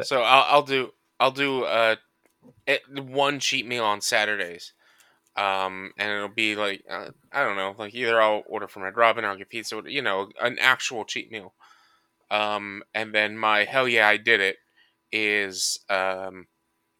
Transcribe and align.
So 0.00 0.22
I'll, 0.22 0.44
I'll 0.56 0.62
do 0.62 0.92
I'll 1.20 1.30
do 1.30 1.64
uh 1.64 1.96
it, 2.66 2.82
one 2.98 3.40
cheat 3.40 3.66
meal 3.66 3.84
on 3.84 4.00
Saturdays, 4.00 4.72
um, 5.36 5.92
and 5.98 6.10
it'll 6.10 6.28
be 6.28 6.56
like 6.56 6.84
uh, 6.90 7.10
I 7.32 7.44
don't 7.44 7.56
know, 7.56 7.74
like 7.78 7.94
either 7.94 8.20
I'll 8.20 8.42
order 8.46 8.68
from 8.68 8.82
Red 8.82 8.96
Robin 8.96 9.24
or 9.24 9.28
I'll 9.28 9.38
get 9.38 9.50
pizza, 9.50 9.82
you 9.86 10.02
know, 10.02 10.30
an 10.40 10.58
actual 10.58 11.04
cheat 11.04 11.30
meal. 11.30 11.54
Um, 12.30 12.82
and 12.94 13.14
then 13.14 13.38
my 13.38 13.64
hell 13.64 13.88
yeah, 13.88 14.08
I 14.08 14.16
did 14.16 14.40
it 14.40 14.56
is 15.12 15.80
um 15.88 16.48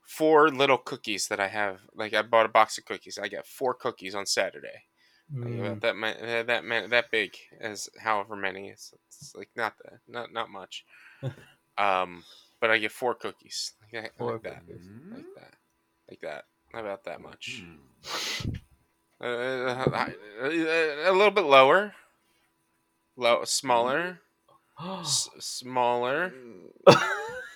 four 0.02 0.50
little 0.50 0.79
cookies 0.79 1.29
that 1.29 1.40
I 1.40 1.48
have. 1.48 1.80
Like 1.95 2.14
I 2.14 2.22
bought 2.22 2.46
a 2.46 2.50
box 2.50 2.79
of 2.79 2.84
cookies. 2.84 3.18
I 3.18 3.29
got 3.29 3.46
four 3.46 3.74
cookies 3.74 4.14
on 4.14 4.26
Saturday. 4.26 4.84
Mm. 5.32 5.80
that 5.80 5.96
meant 5.96 6.46
that 6.46 6.64
meant 6.64 6.90
that 6.90 7.11
big 7.11 7.36
as 7.61 7.88
however 7.98 8.36
many. 8.36 8.68
It's, 8.68 8.92
it's 9.08 9.34
like 9.34 9.50
not 9.56 9.74
that 9.82 10.00
not 10.06 10.32
not 10.32 10.50
much. 10.50 10.84
um, 11.79 12.24
but 12.64 12.70
I 12.70 12.78
get 12.78 12.92
four 12.92 13.14
cookies. 13.14 13.72
Like, 13.92 14.02
that- 14.04 14.16
Four 14.16 14.32
like 14.32 14.42
that, 14.44 14.60
cookies. 14.66 14.88
like 15.12 15.25
that, 15.36 15.54
like 16.08 16.20
that. 16.22 16.44
About 16.72 17.04
that 17.04 17.20
much. 17.20 17.62
Hmm. 17.62 18.54
Uh, 19.22 19.84
a 20.43 21.12
little 21.12 21.30
bit 21.30 21.44
lower. 21.44 21.92
Low, 23.16 23.44
smaller, 23.44 24.20
s- 24.80 25.29
smaller. 25.40 26.32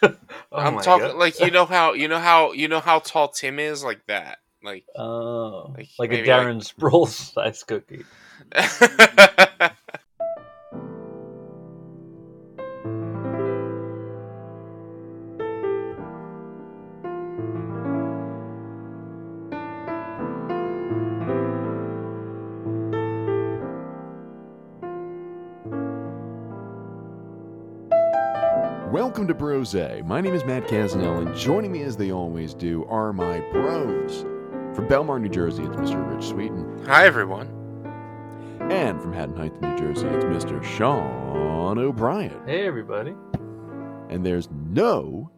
Oh 0.01 0.15
I'm 0.53 0.79
talking 0.81 1.09
God. 1.09 1.17
like 1.17 1.41
you 1.41 1.51
know 1.51 1.65
how 1.67 1.93
you 1.95 2.07
know 2.07 2.21
how 2.21 2.53
you 2.53 2.69
know 2.69 2.79
how 2.81 3.01
tall 3.01 3.29
Tim 3.29 3.59
is, 3.59 3.83
like 3.83 4.07
that. 4.07 4.39
Like 4.63 4.85
Oh, 4.95 5.75
Like, 5.77 5.89
like, 5.99 6.11
a 6.11 6.13
maybe 6.15 6.29
like- 6.29 6.41
Darren 6.47 6.63
Sproles 6.63 7.33
size 7.33 7.65
cookie. 7.65 8.05
Welcome 29.59 29.73
to 29.73 29.79
Brose. 29.97 30.05
My 30.05 30.21
name 30.21 30.35
is 30.35 30.45
Matt 30.45 30.69
Casnell, 30.69 31.27
and 31.27 31.37
joining 31.37 31.73
me 31.73 31.83
as 31.83 31.97
they 31.97 32.13
always 32.13 32.55
do 32.55 32.85
are 32.85 33.13
my 33.13 33.41
bros. 33.51 34.21
From 34.77 34.87
Belmar, 34.87 35.21
New 35.21 35.29
Jersey, 35.29 35.65
it's 35.65 35.75
Mr. 35.75 36.15
Rich 36.15 36.27
Sweeten. 36.29 36.85
Hi 36.87 37.05
everyone. 37.07 37.49
And 38.71 39.03
from 39.03 39.13
Haddon 39.13 39.35
Heights, 39.35 39.61
New 39.61 39.77
Jersey, 39.77 40.07
it's 40.07 40.25
Mr. 40.27 40.63
Sean 40.63 41.77
O'Brien. 41.77 42.41
Hey, 42.47 42.69
everybody. 42.69 43.17
And 44.09 44.25
there's 44.25 44.49
no 44.53 45.33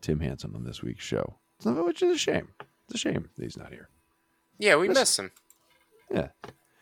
Tim 0.00 0.20
Hansen 0.20 0.54
on 0.54 0.62
this 0.62 0.80
week's 0.84 1.02
show, 1.04 1.40
So- 1.58 1.84
which 1.84 2.02
is 2.02 2.14
a 2.14 2.18
shame. 2.18 2.50
It's 2.88 2.94
a 2.94 2.98
shame 2.98 3.30
that 3.36 3.42
he's 3.42 3.56
not 3.56 3.72
here. 3.72 3.88
Yeah, 4.58 4.76
we 4.76 4.86
Listen. 4.86 5.00
miss 5.00 5.18
him. 5.18 5.32
Yeah. 6.12 6.28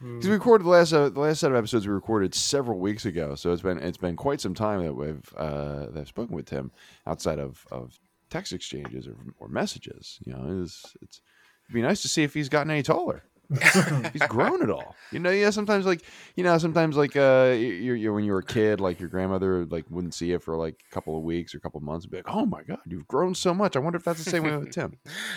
Mm. 0.02 0.16
Because 0.16 0.28
we 0.28 0.34
recorded 0.34 0.64
the 0.64 0.70
last 0.70 0.92
uh, 0.92 1.08
the 1.08 1.20
last 1.20 1.40
set 1.40 1.50
of 1.50 1.56
episodes 1.56 1.86
we 1.86 1.92
recorded 1.92 2.34
several 2.34 2.78
weeks 2.78 3.04
ago, 3.04 3.34
so 3.34 3.52
it's 3.52 3.62
been 3.62 3.78
it's 3.78 3.96
been 3.98 4.16
quite 4.16 4.40
some 4.40 4.54
time 4.54 4.82
that 4.84 4.94
we've 4.94 5.32
uh, 5.36 5.86
that 5.90 6.00
I've 6.00 6.08
spoken 6.08 6.34
with 6.34 6.46
Tim 6.46 6.72
outside 7.06 7.38
of, 7.38 7.64
of 7.70 7.98
text 8.30 8.52
exchanges 8.52 9.06
or, 9.06 9.16
or 9.38 9.48
messages. 9.48 10.18
You 10.24 10.32
know, 10.32 10.62
it's 10.62 10.96
it's 11.00 11.20
it'd 11.66 11.74
be 11.74 11.82
nice 11.82 12.02
to 12.02 12.08
see 12.08 12.22
if 12.22 12.34
he's 12.34 12.48
gotten 12.48 12.70
any 12.70 12.82
taller. 12.82 13.22
He's 14.14 14.26
grown 14.26 14.62
at 14.62 14.70
all. 14.70 14.96
You 15.12 15.18
know, 15.18 15.30
yeah. 15.30 15.50
Sometimes 15.50 15.84
like 15.84 16.02
you 16.34 16.42
know, 16.42 16.56
sometimes 16.56 16.96
like 16.96 17.14
uh, 17.14 17.52
you 17.54 17.92
you 17.92 18.12
when 18.12 18.24
you 18.24 18.32
were 18.32 18.38
a 18.38 18.42
kid, 18.44 18.80
like 18.80 18.98
your 18.98 19.10
grandmother 19.10 19.66
like 19.66 19.84
wouldn't 19.90 20.14
see 20.14 20.28
you 20.28 20.38
for 20.38 20.56
like 20.56 20.80
a 20.90 20.94
couple 20.94 21.16
of 21.16 21.22
weeks 21.22 21.54
or 21.54 21.58
a 21.58 21.60
couple 21.60 21.76
of 21.76 21.84
months, 21.84 22.06
and 22.06 22.10
be 22.10 22.16
like, 22.16 22.28
"Oh 22.34 22.46
my 22.46 22.62
god, 22.62 22.80
you've 22.86 23.06
grown 23.06 23.34
so 23.34 23.52
much." 23.52 23.76
I 23.76 23.80
wonder 23.80 23.98
if 23.98 24.04
that's 24.04 24.24
the 24.24 24.30
same 24.30 24.44
way 24.44 24.56
with 24.56 24.70
Tim. 24.74 24.96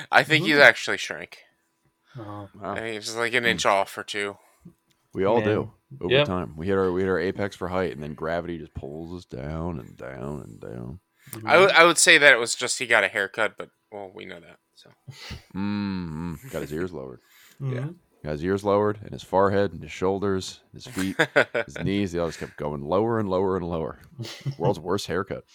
I 0.09 0.23
think 0.23 0.45
he's 0.45 0.57
actually 0.57 0.97
shrank. 0.97 1.39
Oh, 2.17 2.47
Wow. 2.55 2.75
I 2.75 2.79
think 2.79 2.93
he's 2.93 3.15
like 3.15 3.33
an 3.33 3.45
inch 3.45 3.65
off 3.65 3.97
or 3.97 4.03
two. 4.03 4.37
We 5.13 5.25
all 5.25 5.37
Man. 5.41 5.45
do 5.45 5.71
over 6.01 6.13
Yep. 6.13 6.27
time. 6.27 6.55
We 6.57 6.67
hit 6.67 6.77
our 6.77 6.91
we 6.91 7.01
hit 7.01 7.09
our 7.09 7.19
apex 7.19 7.55
for 7.55 7.67
height, 7.69 7.93
and 7.93 8.03
then 8.03 8.13
gravity 8.13 8.57
just 8.57 8.73
pulls 8.73 9.17
us 9.17 9.25
down 9.25 9.79
and 9.79 9.95
down 9.97 10.41
and 10.41 10.59
down. 10.59 10.99
I 11.45 11.57
would 11.57 11.71
I 11.71 11.85
would 11.85 11.97
say 11.97 12.17
that 12.17 12.33
it 12.33 12.39
was 12.39 12.55
just 12.55 12.79
he 12.79 12.85
got 12.87 13.03
a 13.03 13.07
haircut, 13.07 13.55
but 13.57 13.69
well, 13.91 14.11
we 14.13 14.25
know 14.25 14.39
that. 14.39 14.59
So 14.75 14.89
hmm 15.53 16.35
Got 16.51 16.61
his 16.61 16.73
ears 16.73 16.91
lowered. 16.93 17.19
Mhm. 17.61 17.95
Got 18.23 18.31
his 18.31 18.43
ears 18.43 18.63
lowered, 18.63 18.99
and 19.01 19.11
his 19.11 19.23
forehead, 19.23 19.71
and 19.73 19.81
his 19.81 19.91
shoulders, 19.91 20.59
his 20.73 20.85
feet, 20.87 21.15
his 21.65 21.79
knees. 21.83 22.11
They 22.11 22.19
all 22.19 22.27
just 22.27 22.39
kept 22.39 22.57
going 22.57 22.81
lower 22.81 23.19
and 23.19 23.29
lower 23.29 23.55
and 23.57 23.67
lower. 23.67 23.99
World's 24.57 24.79
worst 24.79 25.07
haircut. 25.07 25.45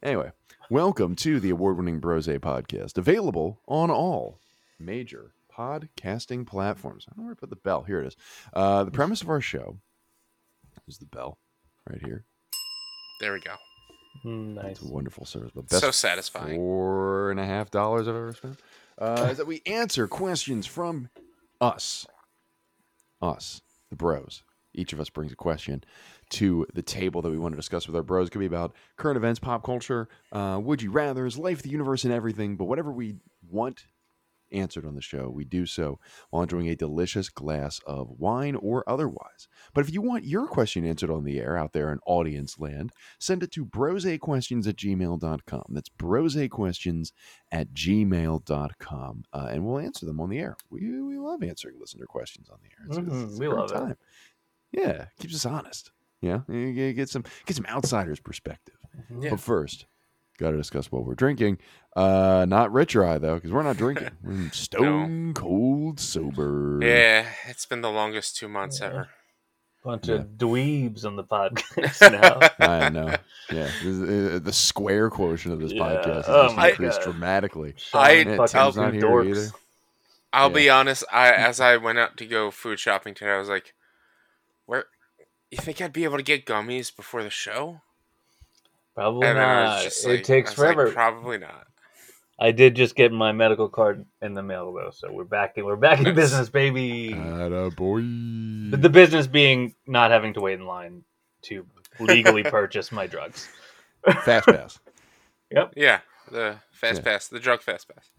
Anyway, 0.00 0.30
welcome 0.70 1.16
to 1.16 1.40
the 1.40 1.50
award-winning 1.50 1.98
Brose 1.98 2.28
podcast, 2.28 2.96
available 2.96 3.60
on 3.66 3.90
all 3.90 4.38
major 4.78 5.32
podcasting 5.58 6.46
platforms. 6.46 7.06
I 7.08 7.12
don't 7.14 7.18
know 7.18 7.26
where 7.26 7.34
to 7.34 7.40
put 7.40 7.50
the 7.50 7.56
bell. 7.56 7.82
Here 7.82 8.00
it 8.00 8.06
is. 8.06 8.16
Uh, 8.52 8.84
the 8.84 8.90
premise 8.90 9.22
of 9.22 9.28
our 9.28 9.40
show 9.40 9.78
is 10.86 10.98
the 10.98 11.06
bell 11.06 11.38
right 11.88 12.00
here. 12.04 12.24
there 13.20 13.32
we 13.32 13.40
go. 13.40 13.54
Mm, 14.24 14.54
Nice. 14.54 14.78
It's 14.78 14.82
a 14.82 14.92
wonderful 14.92 15.24
service. 15.24 15.50
But 15.54 15.70
So 15.70 15.90
satisfying. 15.90 16.56
four 16.56 17.30
and 17.30 17.40
a 17.40 17.44
half 17.44 17.70
dollars 17.70 18.08
I've 18.08 18.14
ever 18.14 18.32
spent. 18.32 18.60
Uh, 18.98 19.28
is 19.30 19.36
that 19.38 19.46
we 19.46 19.62
answer 19.66 20.08
questions 20.08 20.66
from 20.66 21.08
us, 21.60 22.06
us, 23.22 23.60
the 23.90 23.96
bros. 23.96 24.42
Each 24.74 24.92
of 24.92 25.00
us 25.00 25.08
brings 25.10 25.32
a 25.32 25.36
question 25.36 25.82
to 26.30 26.66
the 26.74 26.82
table 26.82 27.22
that 27.22 27.30
we 27.30 27.38
want 27.38 27.52
to 27.52 27.56
discuss 27.56 27.86
with 27.86 27.96
our 27.96 28.02
bros. 28.02 28.28
It 28.28 28.30
could 28.30 28.38
be 28.40 28.46
about 28.46 28.74
current 28.96 29.16
events, 29.16 29.38
pop 29.40 29.64
culture, 29.64 30.08
uh, 30.32 30.60
would 30.62 30.82
you 30.82 30.90
rather's, 30.90 31.38
life, 31.38 31.62
the 31.62 31.70
universe, 31.70 32.04
and 32.04 32.12
everything. 32.12 32.56
But 32.56 32.64
whatever 32.66 32.92
we 32.92 33.16
want 33.48 33.86
answered 34.52 34.84
on 34.86 34.94
the 34.94 35.00
show, 35.02 35.28
we 35.28 35.44
do 35.44 35.66
so 35.66 35.98
while 36.30 36.42
enjoying 36.42 36.68
a 36.68 36.76
delicious 36.76 37.28
glass 37.28 37.80
of 37.86 38.08
wine 38.18 38.54
or 38.56 38.88
otherwise. 38.88 39.48
But 39.74 39.84
if 39.84 39.92
you 39.92 40.00
want 40.02 40.24
your 40.24 40.46
question 40.46 40.84
answered 40.84 41.10
on 41.10 41.24
the 41.24 41.38
air 41.40 41.56
out 41.56 41.72
there 41.72 41.92
in 41.92 41.98
audience 42.06 42.58
land, 42.58 42.92
send 43.18 43.42
it 43.42 43.50
to 43.52 43.64
brosequestions 43.66 44.66
at 44.68 44.76
gmail.com. 44.76 45.64
That's 45.70 45.88
brosequestions 45.90 47.12
at 47.52 47.72
gmail.com. 47.72 49.24
Uh, 49.32 49.48
and 49.50 49.64
we'll 49.64 49.78
answer 49.78 50.06
them 50.06 50.20
on 50.20 50.30
the 50.30 50.38
air. 50.38 50.56
We, 50.70 51.00
we 51.02 51.18
love 51.18 51.42
answering 51.42 51.76
listener 51.80 52.06
questions 52.06 52.48
on 52.48 52.58
the 52.62 52.68
air. 52.68 52.86
It's, 52.88 52.98
Mhm, 52.98 53.30
it's 53.30 53.38
we 53.38 53.48
love 53.48 53.70
it. 53.70 53.74
time. 53.74 53.96
Yeah, 54.72 55.06
keeps 55.18 55.34
us 55.34 55.46
honest. 55.46 55.92
Yeah, 56.20 56.40
you 56.48 56.72
get- 56.72 56.96
get 56.96 57.08
some 57.08 57.24
get 57.46 57.56
some 57.56 57.66
outsider's 57.66 58.20
perspective. 58.20 58.74
Yeah. 59.20 59.30
But 59.30 59.40
first, 59.40 59.86
got 60.38 60.52
to 60.52 60.56
discuss 60.56 60.90
what 60.92 61.04
we're 61.04 61.14
drinking. 61.14 61.58
Uh, 61.96 62.46
not 62.48 62.72
Rich 62.72 62.94
or 62.96 63.04
I 63.04 63.18
though, 63.18 63.34
because 63.34 63.52
we're 63.52 63.62
not 63.62 63.76
drinking. 63.84 64.10
We're 64.22 64.50
stone 64.50 65.34
cold 65.34 66.00
sober. 66.00 66.78
Yeah, 66.82 67.26
it's 67.48 67.66
been 67.66 67.80
the 67.82 67.90
longest 67.90 68.36
two 68.36 68.48
months 68.48 68.80
Yeah. 68.80 68.86
ever. 68.86 69.08
Bunch 69.84 70.08
Yeah. 70.08 70.16
of 70.16 70.26
dweebs 70.36 71.04
on 71.04 71.16
the 71.16 71.24
podcast 71.24 72.10
now. 72.60 72.66
I 72.66 72.88
know. 72.88 73.14
Yeah, 73.50 73.64
this 73.64 73.84
is- 73.84 74.34
uh, 74.34 74.38
the 74.42 74.52
square 74.52 75.08
quotient 75.10 75.54
of 75.54 75.60
this 75.60 75.72
Yeah. 75.72 75.82
podcast 75.82 76.16
has 76.16 76.28
Oh 76.28 76.42
just 76.44 76.56
my 76.56 76.68
increased 76.70 76.98
God. 76.98 77.04
dramatically. 77.12 77.70
I- 77.70 77.78
Sean 77.78 78.26
Yeah, 78.32 78.36
fucking 78.36 78.46
Tim's 78.60 78.76
not 78.76 78.90
two 78.92 78.96
here 78.98 79.06
dorks. 79.08 79.28
either. 79.30 79.50
I'll 80.32 80.48
Yeah. 80.50 80.54
be 80.54 80.70
honest. 80.70 81.04
I 81.10 81.32
as 81.32 81.58
I 81.60 81.76
went 81.78 81.98
out 81.98 82.16
to 82.18 82.26
go 82.26 82.50
food 82.50 82.78
shopping 82.78 83.14
today, 83.14 83.30
I 83.30 83.38
was 83.38 83.48
like, 83.48 83.72
"Where? 84.66 84.84
You 85.50 85.56
think 85.58 85.80
I'd 85.80 85.92
be 85.92 86.04
able 86.04 86.18
to 86.18 86.22
get 86.22 86.44
gummies 86.44 86.94
before 86.94 87.22
the 87.22 87.30
show?" 87.30 87.80
Probably 88.98 89.28
And 89.28 89.38
then 89.38 89.44
I 89.44 89.60
was 89.62 89.70
not. 89.76 89.82
just 89.84 90.04
it 90.06 90.08
like- 90.10 90.24
takes 90.24 90.50
I 90.50 90.52
was 90.52 90.58
like, 90.58 90.74
forever. 90.74 90.92
Probably 90.92 91.38
not. 91.38 91.66
I 92.40 92.52
did 92.52 92.74
just 92.76 92.94
get 92.94 93.10
my 93.12 93.32
medical 93.32 93.68
card 93.68 94.04
in 94.22 94.34
the 94.34 94.42
mail 94.42 94.72
though, 94.72 94.90
so 94.92 95.10
we're 95.12 95.24
back 95.24 95.56
in 95.56 95.64
we're 95.64 95.76
back 95.76 96.00
in 96.04 96.14
business, 96.14 96.48
baby. 96.48 97.12
Atta 97.12 97.70
boy. 97.76 98.00
But 98.70 98.82
the 98.82 98.88
business 98.88 99.26
being 99.26 99.74
not 99.86 100.10
having 100.10 100.34
to 100.34 100.40
wait 100.40 100.58
in 100.60 100.66
line 100.66 101.02
to 101.42 101.64
legally 102.00 102.42
purchase 102.58 102.90
my 102.92 103.06
drugs. 103.06 103.48
Fast 104.24 104.46
pass. 104.46 104.78
Yep. 105.50 105.72
Yeah, 105.76 106.00
the 106.30 106.56
fast 106.72 106.96
Yeah. 106.98 107.04
pass, 107.04 107.28
the 107.28 107.40
drug 107.40 107.62
fast 107.62 107.88
pass. 107.88 108.10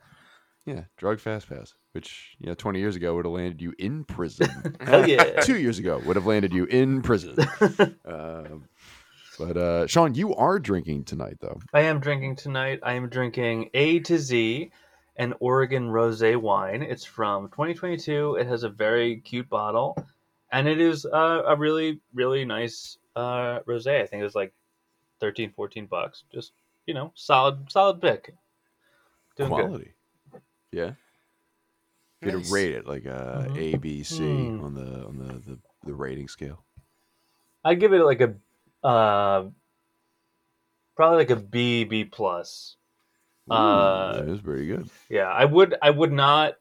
Yeah, 0.65 0.85
drug 0.97 1.19
fast 1.19 1.47
pass, 1.47 1.75
which 1.91 2.35
you 2.39 2.47
know, 2.47 2.55
20 2.55 2.79
years 2.79 2.95
ago 2.95 3.15
would 3.15 3.25
have 3.25 3.33
landed 3.33 3.61
you 3.61 3.73
in 3.77 4.03
prison. 4.03 4.49
Hell 4.81 5.07
yeah. 5.07 5.39
Two 5.41 5.57
years 5.59 5.77
ago 5.79 6.01
would 6.05 6.15
have 6.15 6.25
landed 6.25 6.53
you 6.53 6.65
in 6.65 7.01
prison. 7.03 7.35
Um 8.05 8.63
but 9.39 9.57
uh, 9.57 9.87
Sean, 9.87 10.13
you 10.13 10.35
are 10.35 10.59
drinking 10.59 11.05
tonight, 11.05 11.37
though. 11.39 11.59
I 11.73 11.81
am 11.81 11.99
drinking 11.99 12.35
tonight. 12.35 12.79
I 12.83 12.93
am 12.93 13.09
drinking 13.09 13.69
A 13.73 13.99
to 14.01 14.17
Z, 14.17 14.71
an 15.15 15.33
Oregon 15.39 15.89
rosé 15.89 16.35
wine. 16.39 16.81
It's 16.83 17.05
from 17.05 17.47
2022. 17.49 18.35
It 18.35 18.47
has 18.47 18.63
a 18.63 18.69
very 18.69 19.17
cute 19.21 19.49
bottle, 19.49 19.97
and 20.51 20.67
it 20.67 20.79
is 20.81 21.05
uh, 21.05 21.43
a 21.47 21.55
really, 21.55 21.99
really 22.13 22.43
nice 22.45 22.97
uh, 23.15 23.59
rosé. 23.67 24.01
I 24.01 24.05
think 24.05 24.21
it 24.21 24.25
was 24.25 24.35
like 24.35 24.53
13, 25.21 25.51
14 25.55 25.85
bucks. 25.85 26.23
Just 26.33 26.51
you 26.85 26.93
know, 26.93 27.11
solid, 27.15 27.71
solid 27.71 28.01
pick. 28.01 28.33
Doing 29.37 29.49
good. 29.49 29.65
Quality. 29.65 29.93
Yeah. 30.71 30.91
If 32.21 32.25
you 32.25 32.31
had 32.31 32.39
Nice. 32.39 32.51
rate 32.51 32.73
it 32.73 32.85
like 32.87 33.05
uh, 33.05 33.43
Mhm. 33.43 33.57
A, 33.57 33.77
B, 33.77 34.03
C 34.03 34.23
Mm. 34.23 34.63
on 34.63 34.73
the 34.73 35.05
on 35.05 35.17
the, 35.17 35.33
the, 35.51 35.59
the 35.85 35.93
rating 35.93 36.27
scale. 36.27 36.65
I 37.63 37.75
give 37.75 37.93
it 37.93 38.03
like 38.03 38.21
a 38.21 38.33
uh, 38.83 39.45
probably 40.95 41.17
like 41.17 41.29
a 41.29 41.35
B 41.35 41.83
B 41.83 42.05
plus. 42.05 42.75
Ooh, 43.49 43.55
Uh, 43.55 44.23
that 44.23 44.33
is 44.33 44.41
pretty 44.41 44.67
good. 44.67 44.89
Yeah, 45.09 45.29
I 45.29 45.45
would 45.45 45.75
I 45.81 45.89
would 45.89 46.11
not 46.11 46.55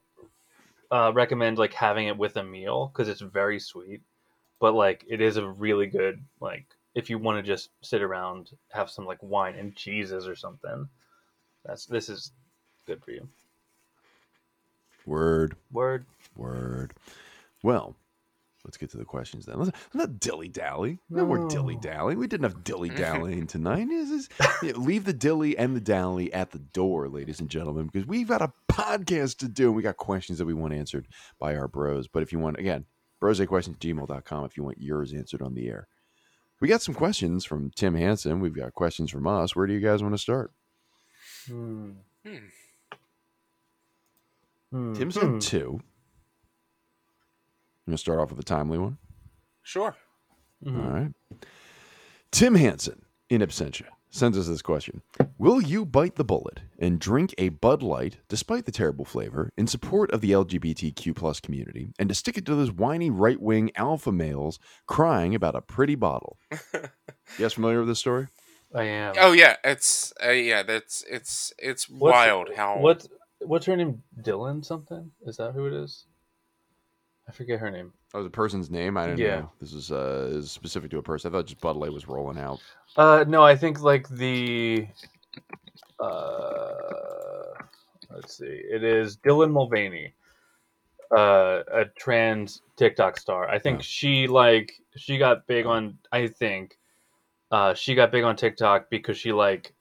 uh, 0.91 1.13
recommend 1.15 1.59
like 1.59 1.75
having 1.75 2.09
it 2.09 2.17
with 2.17 2.37
a 2.37 2.43
meal 2.45 2.87
because 2.87 3.09
it's 3.09 3.21
very 3.21 3.61
sweet, 3.61 4.03
but 4.59 4.75
like 4.75 5.05
it 5.09 5.21
is 5.21 5.37
a 5.37 5.47
really 5.49 5.87
good 5.87 6.25
like 6.41 6.67
if 6.95 7.11
you 7.11 7.19
want 7.19 7.39
to 7.39 7.43
just 7.43 7.71
sit 7.83 8.03
around 8.03 8.51
have 8.73 8.91
some 8.91 9.05
like 9.05 9.23
wine 9.23 9.55
and 9.57 9.77
cheeses 9.77 10.27
or 10.27 10.35
something. 10.35 10.89
That's 11.65 11.87
this 11.87 12.09
is 12.09 12.33
good 12.87 13.03
for 13.05 13.11
you. 13.11 13.29
Word, 15.05 15.57
Word. 15.73 16.07
word. 16.37 16.95
Well, 17.63 17.97
let's 18.69 18.77
get 18.77 18.91
to 18.91 18.99
the 18.99 19.05
questions 19.05 19.47
then. 19.47 19.59
Let's 19.59 19.71
let's 19.73 19.95
not 19.95 20.21
dilly 20.21 20.49
dally. 20.49 20.99
No, 21.09 21.25
more 21.25 21.39
No. 21.39 21.49
dilly 21.49 21.77
dally. 21.77 22.15
We 22.17 22.27
didn't 22.27 22.45
have 22.45 22.63
dilly 22.63 22.91
dallying 22.91 23.47
tonight. 23.49 23.89
This 23.89 24.11
is 24.11 24.29
yeah, 24.63 24.73
leave 24.73 25.05
the 25.07 25.15
dilly 25.15 25.57
and 25.57 25.75
the 25.75 25.81
dally 25.81 26.31
at 26.35 26.51
the 26.51 26.59
door, 26.59 27.09
ladies 27.09 27.41
and 27.41 27.49
gentlemen, 27.49 27.87
because 27.87 28.07
we've 28.07 28.29
got 28.29 28.43
a 28.43 28.53
podcast 28.71 29.39
to 29.39 29.49
do. 29.49 29.69
and 29.69 29.75
We 29.77 29.83
got 29.83 29.97
questions 29.97 30.39
that 30.39 30.45
we 30.45 30.53
want 30.55 30.75
answered 30.75 31.09
by 31.39 31.57
our 31.57 31.67
bros. 31.67 32.09
But 32.09 32.23
if 32.23 32.31
you 32.31 32.39
want, 32.39 32.59
again, 32.59 32.85
brosequestions 33.23 33.79
gmail.com 33.79 34.45
if 34.45 34.57
you 34.57 34.63
want 34.63 34.81
yours 34.81 35.13
answered 35.15 35.41
on 35.43 35.55
the 35.55 35.69
air. 35.69 35.89
We 36.61 36.69
got 36.69 36.83
some 36.83 36.95
questions 36.95 37.45
from 37.45 37.71
Tim 37.71 37.95
Hansen. 37.95 38.41
We've 38.41 38.53
got 38.55 38.75
questions 38.75 39.11
from 39.11 39.27
us. 39.27 39.57
Where 39.57 39.67
do 39.67 39.73
you 39.73 39.81
guys 39.81 40.03
want 40.03 40.15
to 40.15 40.19
start? 40.19 40.53
Hmm. 41.47 41.91
Hmm. 42.27 42.37
Hmm. 44.71 44.93
Tim 44.95 45.11
said 45.11 45.23
Hmm. 45.25 45.39
two. 45.39 45.81
I'm 47.89 47.93
going 47.93 47.97
to 47.97 48.01
start 48.03 48.19
off 48.21 48.29
with 48.29 48.39
a 48.39 48.43
timely 48.43 48.77
one. 48.77 48.99
Sure. 49.63 49.97
Mhm. 50.63 50.85
All 50.85 50.91
right. 50.91 51.13
Tim 52.31 52.55
Hansen 52.55 53.01
in 53.31 53.41
absentia 53.41 53.87
sends 54.11 54.37
us 54.37 54.47
this 54.47 54.61
question 54.61 55.01
Will 55.39 55.63
you 55.63 55.87
bite 55.87 56.17
the 56.17 56.25
bullet 56.25 56.61
and 56.79 56.99
drink 57.01 57.35
a 57.39 57.49
Bud 57.49 57.83
Light, 57.83 58.19
despite 58.29 58.67
the 58.67 58.73
terrible 58.73 59.07
flavor, 59.07 59.49
in 59.57 59.67
support 59.67 60.11
of 60.11 60.21
the 60.21 60.33
LGBTQ 60.33 61.17
plus 61.17 61.41
community, 61.41 61.95
and 61.99 62.11
to 62.11 62.15
stick 62.15 62.37
it 62.37 62.45
to 62.45 62.55
those 62.55 62.71
whiny 62.71 63.09
right 63.09 63.41
wing 63.41 63.71
alpha 63.75 64.13
males 64.13 64.59
crying 64.87 65.35
about 65.35 65.55
a 65.55 65.63
pretty 65.63 65.95
bottle? 65.95 66.37
you 66.75 66.89
guys 67.39 67.55
familiar 67.55 67.79
with 67.79 67.89
this 67.89 68.01
story? 68.01 68.27
I 68.75 68.83
am. 68.83 69.15
Oh 69.19 69.33
yeah, 69.33 69.57
it's 69.65 70.13
uh, 70.23 70.29
yeah, 70.33 70.63
that's 70.63 71.05
it's 71.09 71.55
it's 71.57 71.89
What's- 71.89 72.13
wild 72.13 72.51
how 72.55 72.81
what 72.81 73.07
what's 73.41 73.65
her 73.65 73.77
name? 73.77 74.03
Dylan 74.21 74.63
something? 74.63 75.13
Is 75.23 75.39
that 75.39 75.53
who 75.55 75.67
it 75.67 75.73
is? 75.73 76.05
I 77.29 77.33
forget 77.33 77.61
her 77.61 77.71
name. 77.71 77.93
Oh, 78.15 78.23
the 78.25 78.31
person's 78.31 78.71
name? 78.71 78.97
I 78.97 79.05
didn't 79.07 79.19
Yeah. 79.19 79.41
know. 79.41 79.53
This 79.61 79.75
is, 79.75 79.93
uh, 79.93 80.31
is 80.33 80.51
specific 80.51 80.91
to 80.93 80.99
a 80.99 81.03
person. 81.03 81.31
I 81.31 81.37
thought 81.37 81.47
just 81.47 81.63
Light 81.63 81.93
was 81.93 82.09
rolling 82.09 82.39
out. 82.39 82.61
Uh, 82.97 83.25
no, 83.29 83.43
I 83.43 83.55
think 83.55 83.83
like 83.83 84.09
the, 84.09 84.89
uh, 86.01 87.53
let's 88.11 88.39
see, 88.39 88.47
it 88.47 88.83
is 88.83 89.19
Dylan 89.19 89.51
Mulvaney, 89.53 90.15
uh, 91.17 91.63
a 91.71 91.85
trans 91.99 92.63
TikTok 92.77 93.19
star. 93.19 93.49
I 93.49 93.59
think 93.59 93.81
Oh. 93.81 93.83
she 93.83 94.27
like 94.27 94.73
she 94.97 95.19
got 95.19 95.47
big 95.47 95.67
on. 95.67 95.99
I 96.11 96.29
think, 96.29 96.79
uh, 97.51 97.75
she 97.75 97.95
got 97.95 98.11
big 98.11 98.25
on 98.25 98.37
TikTok 98.37 98.89
because 98.91 99.17
she 99.19 99.33
like 99.33 99.75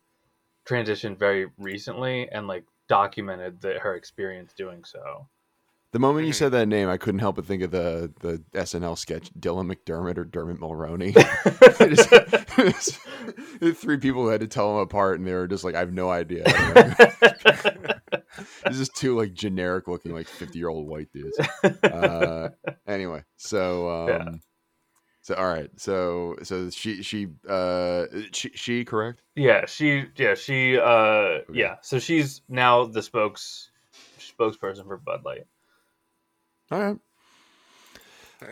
transitioned 0.66 1.18
very 1.18 1.48
recently 1.58 2.30
and 2.30 2.46
like 2.48 2.66
documented 2.90 3.62
that 3.62 3.78
her 3.80 3.96
experience 3.96 4.54
doing 4.54 4.84
so. 4.84 5.28
The 5.94 6.00
moment 6.00 6.28
you 6.28 6.34
said 6.34 6.52
that 6.52 6.68
name, 6.68 6.90
I 6.90 6.98
couldn't 6.98 7.20
help 7.20 7.38
but 7.38 7.46
think 7.46 7.64
of 7.64 7.72
the, 7.72 8.12
the 8.20 8.44
SNL 8.54 8.98
sketch 8.98 9.32
Dylan 9.40 9.74
McDermott 9.74 10.18
or 10.18 10.26
Dermot 10.26 10.60
Mulroney. 10.60 11.14
It 11.80 11.92
is- 11.94 12.08
it 12.12 12.76
is- 12.76 13.00
the 13.60 13.74
three 13.74 13.98
people 13.98 14.22
who 14.24 14.28
had 14.30 14.42
to 14.42 14.48
tell 14.48 14.74
them 14.74 14.82
apart, 14.82 15.18
and 15.20 15.28
they 15.28 15.34
were 15.34 15.48
just 15.48 15.64
like, 15.64 15.76
"I 15.76 15.80
have 15.80 15.94
no 15.94 16.10
idea." 16.10 16.44
this 18.66 18.80
is 18.80 18.90
two 18.90 19.16
like 19.18 19.34
generic 19.34 19.88
looking 19.88 20.14
like 20.14 20.28
fifty 20.28 20.60
year 20.60 20.70
old 20.70 20.88
white 20.88 21.12
dudes. 21.14 21.38
Uh, 21.84 22.50
anyway, 22.88 23.24
so 23.38 23.90
um, 23.90 24.08
Yeah. 24.10 24.26
so 25.22 25.36
all 25.36 25.48
right, 25.48 25.70
so 25.78 26.36
so 26.44 26.70
she 26.70 27.02
she 27.04 27.28
uh 27.50 28.06
she, 28.32 28.50
she 28.54 28.86
correct? 28.86 29.22
Yeah, 29.36 29.66
she 29.66 30.06
yeah, 30.16 30.36
she 30.36 30.78
uh 30.78 31.40
yeah. 31.52 31.76
So 31.82 32.00
she's 32.00 32.42
now 32.50 32.86
the 32.86 33.02
spokes 33.02 33.72
spokesperson 34.20 34.86
for 34.86 34.98
Bud 34.98 35.24
Light. 35.26 35.48
All 36.72 36.80
right. 36.82 36.98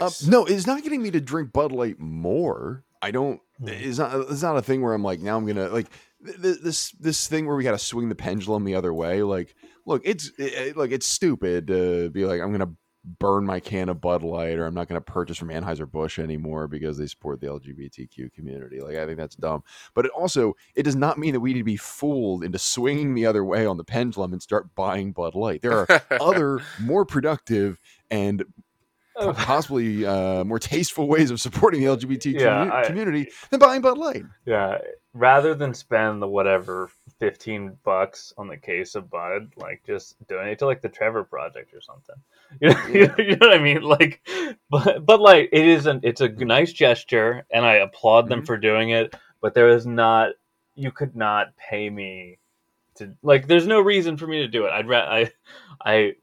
Uh, 0.02 0.10
no, 0.28 0.46
it's 0.46 0.66
not 0.66 0.84
getting 0.84 1.02
me 1.04 1.12
to 1.12 1.22
drink 1.22 1.54
Bud 1.54 1.72
Light 1.72 2.00
more. 2.00 2.84
I 3.02 3.12
don't. 3.12 3.40
Hmm. 3.60 3.68
It's 3.70 4.00
not. 4.00 4.16
It's 4.32 4.42
not 4.42 4.58
a 4.58 4.62
thing 4.62 4.82
where 4.82 4.94
I'm 4.94 5.04
like, 5.04 5.20
now 5.20 5.38
I'm 5.38 5.46
gonna 5.46 5.70
like 5.70 5.88
th- 6.26 6.42
th- 6.42 6.58
this 6.62 6.92
this 7.00 7.28
thing 7.28 7.46
where 7.46 7.56
we 7.56 7.64
got 7.64 7.72
to 7.72 7.78
swing 7.80 8.10
the 8.10 8.16
pendulum 8.16 8.64
the 8.66 8.76
other 8.76 8.94
way. 8.94 9.22
Like, 9.22 9.56
look, 9.86 10.02
it's 10.06 10.32
it, 10.40 10.54
it- 10.54 10.78
like 10.78 10.92
it's 10.92 11.06
stupid 11.06 11.68
to 11.68 12.10
be 12.10 12.26
like, 12.26 12.42
I'm 12.42 12.52
gonna 12.52 12.72
burn 13.20 13.46
my 13.46 13.60
can 13.60 13.88
of 13.90 14.02
Bud 14.02 14.24
Light, 14.24 14.58
or 14.58 14.66
I'm 14.66 14.74
not 14.74 14.88
gonna 14.88 15.00
purchase 15.02 15.38
from 15.38 15.50
Anheuser 15.50 15.90
Busch 15.90 16.18
anymore 16.18 16.68
because 16.68 16.98
they 16.98 17.06
support 17.06 17.40
the 17.40 17.46
LGBTQ 17.46 18.34
community. 18.34 18.82
Like, 18.82 18.96
I 18.96 19.06
think 19.06 19.20
that's 19.20 19.36
dumb. 19.36 19.64
But 19.94 20.06
it 20.06 20.12
also, 20.12 20.56
it 20.74 20.82
does 20.82 20.96
not 20.96 21.20
mean 21.20 21.34
that 21.34 21.40
we 21.42 21.54
need 21.54 21.60
to 21.60 21.64
be 21.64 21.78
fooled 21.78 22.44
into 22.44 22.58
swinging 22.58 23.14
the 23.14 23.28
other 23.28 23.46
way 23.46 23.68
on 23.68 23.78
the 23.78 23.84
pendulum 23.84 24.34
and 24.34 24.42
start 24.42 24.74
buying 24.74 25.12
Bud 25.12 25.36
Light. 25.36 25.62
There 25.62 25.78
are 25.78 26.02
other 26.20 26.62
more 26.80 27.06
productive 27.06 27.78
and 28.12 28.44
Oh. 29.18 29.32
possibly 29.38 30.06
uh, 30.06 30.44
more 30.44 30.60
tasteful 30.60 31.08
ways 31.08 31.32
of 31.32 31.40
supporting 31.40 31.80
the 31.80 31.88
LGBT 31.88 32.34
Yeah, 32.38 32.66
commu- 32.66 32.72
I- 32.74 32.86
community 32.86 33.30
than 33.50 33.62
buying 33.62 33.80
Bud 33.80 33.98
Light. 33.98 34.24
Yeah, 34.46 34.80
rather 35.14 35.56
than 35.56 35.74
spend 35.74 36.22
the 36.22 36.28
whatever 36.28 36.90
fifteen 37.18 37.78
bucks 37.86 38.34
on 38.38 38.50
the 38.50 38.58
case 38.58 38.94
of 38.94 39.10
Bud, 39.10 39.54
like 39.56 39.82
just 39.88 40.18
donate 40.28 40.60
to 40.60 40.66
like 40.66 40.82
the 40.82 40.90
Trevor 40.90 41.24
Project 41.24 41.74
or 41.74 41.80
something. 41.80 42.16
You 42.62 42.70
know, 43.08 43.16
you 43.18 43.38
know 43.38 43.48
what 43.48 43.54
I 43.56 43.64
mean? 43.64 43.84
Like, 43.84 44.20
but 44.70 45.06
but 45.06 45.22
like 45.22 45.48
it 45.54 45.66
is 45.66 45.86
an 45.86 46.02
it's 46.04 46.20
a 46.20 46.28
nice 46.28 46.74
gesture, 46.74 47.46
and 47.50 47.66
I 47.66 47.76
applaud 47.76 48.28
them 48.28 48.42
Mhm. 48.42 48.46
for 48.48 48.58
doing 48.58 48.90
it. 48.90 49.16
But 49.42 49.54
there 49.54 49.70
is 49.70 49.86
not 49.88 50.32
you 50.76 50.92
could 50.92 51.16
not 51.16 51.56
pay 51.56 51.90
me 51.90 52.38
to 52.96 53.14
like. 53.24 53.48
There's 53.48 53.66
no 53.66 53.80
reason 53.80 54.18
for 54.18 54.28
me 54.28 54.40
to 54.40 54.50
do 54.50 54.66
it. 54.66 54.72
I'd 54.72 54.90
ra- 54.90 55.10
I 55.10 55.32
I 55.84 56.16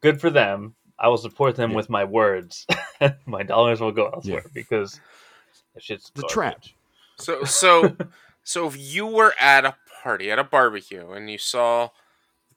good 0.00 0.20
for 0.20 0.30
them. 0.30 0.74
I 1.00 1.08
will 1.08 1.18
support 1.18 1.56
them 1.56 1.70
Yeah. 1.70 1.76
with 1.76 1.90
my 1.90 2.04
words. 2.04 2.66
my 3.26 3.42
dollars 3.42 3.80
will 3.80 3.92
go 3.92 4.08
elsewhere 4.08 4.44
because 4.52 5.00
that 5.74 5.82
shit's 5.82 6.12
It's 6.14 6.24
a 6.24 6.28
trap. 6.28 6.64
So 7.16 7.44
so 7.44 7.96
so 8.44 8.66
if 8.66 8.76
you 8.76 9.06
were 9.06 9.34
at 9.40 9.64
a 9.64 9.76
party 10.02 10.30
at 10.30 10.38
a 10.38 10.44
barbecue 10.44 11.10
and 11.10 11.30
you 11.30 11.38
saw 11.38 11.90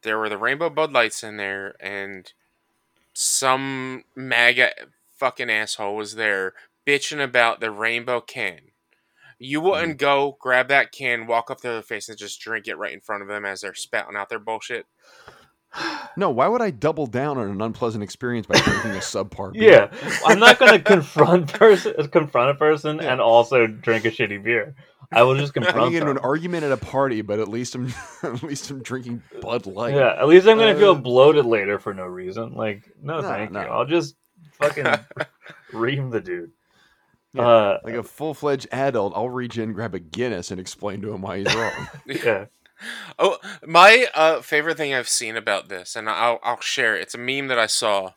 there 0.01 0.17
were 0.17 0.29
the 0.29 0.37
rainbow 0.37 0.69
Bud 0.69 0.91
Lights 0.91 1.23
in 1.23 1.37
there 1.37 1.75
and 1.79 2.31
some 3.13 4.03
MAGA 4.15 4.71
fucking 5.15 5.49
asshole 5.49 5.95
was 5.95 6.15
there 6.15 6.53
bitching 6.85 7.23
about 7.23 7.59
the 7.59 7.71
rainbow 7.71 8.19
can. 8.19 8.59
You 9.39 9.59
mm-hmm. 9.59 9.69
wouldn't 9.69 9.97
go 9.97 10.37
grab 10.39 10.67
that 10.69 10.91
can, 10.91 11.27
walk 11.27 11.49
up 11.49 11.61
to 11.61 11.67
their 11.67 11.81
face, 11.81 12.09
and 12.09 12.17
just 12.17 12.39
drink 12.41 12.67
it 12.67 12.77
right 12.77 12.93
in 12.93 12.99
front 12.99 13.21
of 13.21 13.27
them 13.27 13.45
as 13.45 13.61
they're 13.61 13.73
spouting 13.73 14.17
out 14.17 14.29
their 14.29 14.39
bullshit. 14.39 14.85
No, 16.15 16.29
why 16.29 16.47
would 16.47 16.61
I 16.61 16.69
double 16.69 17.07
down 17.07 17.37
on 17.39 17.49
an 17.49 17.61
unpleasant 17.61 18.03
experience 18.03 18.45
by 18.45 18.59
drinking 18.59 18.91
a 18.91 18.95
subpar 18.99 19.53
beer? 19.53 19.89
Yeah, 19.91 20.19
I'm 20.25 20.39
not 20.39 20.59
going 20.59 20.71
to 20.77 20.79
confront 20.79 21.51
person 21.51 21.93
confront 22.09 22.51
a 22.51 22.55
person 22.55 22.97
Yeah. 22.97 23.11
and 23.13 23.21
also 23.21 23.65
drink 23.67 24.05
a 24.05 24.11
shitty 24.11 24.43
beer. 24.43 24.75
I 25.11 25.23
will 25.23 25.35
just 25.35 25.53
confront 25.55 25.91
get 25.91 26.01
into 26.01 26.11
an 26.11 26.17
argument 26.19 26.63
at 26.63 26.71
a 26.71 26.77
party, 26.77 27.21
but 27.21 27.39
at 27.39 27.47
least 27.47 27.73
I'm 27.75 27.91
at 28.23 28.43
least 28.43 28.69
I'm 28.69 28.81
drinking 28.83 29.23
Bud 29.41 29.65
Light. 29.65 29.95
Yeah, 29.95 30.15
at 30.19 30.27
least 30.27 30.47
I'm 30.47 30.57
going 30.57 30.73
to 30.73 30.79
feel 30.79 30.91
Uh, 30.91 30.95
bloated 30.95 31.45
later 31.45 31.79
for 31.79 31.93
no 31.93 32.05
reason. 32.05 32.53
Like, 32.53 32.83
no, 33.01 33.21
No, 33.21 33.27
thank 33.29 33.51
no. 33.51 33.61
you. 33.61 33.67
I'll 33.67 33.85
just 33.85 34.15
fucking 34.59 34.85
ream 35.71 36.09
the 36.11 36.21
dude. 36.21 36.51
Yeah, 37.33 37.47
Uh, 37.47 37.79
Like 37.83 37.95
a 37.95 38.03
full 38.03 38.33
fledged 38.35 38.67
adult, 38.71 39.13
I'll 39.15 39.29
reach 39.29 39.57
in, 39.57 39.73
grab 39.73 39.95
a 39.95 39.99
Guinness, 39.99 40.51
and 40.51 40.59
explain 40.59 41.01
to 41.01 41.11
him 41.13 41.21
why 41.23 41.39
he's 41.39 41.55
wrong. 41.55 41.87
yeah. 42.05 42.45
Oh, 43.19 43.37
my 43.65 44.07
uh, 44.13 44.41
favorite 44.41 44.77
thing 44.77 44.93
I've 44.93 45.09
seen 45.09 45.35
about 45.35 45.69
this, 45.69 45.95
and 45.95 46.09
I'll 46.09 46.39
I'll 46.43 46.61
share. 46.61 46.95
it. 46.95 47.03
It's 47.03 47.15
a 47.15 47.17
meme 47.17 47.47
that 47.47 47.59
I 47.59 47.67
saw. 47.67 48.11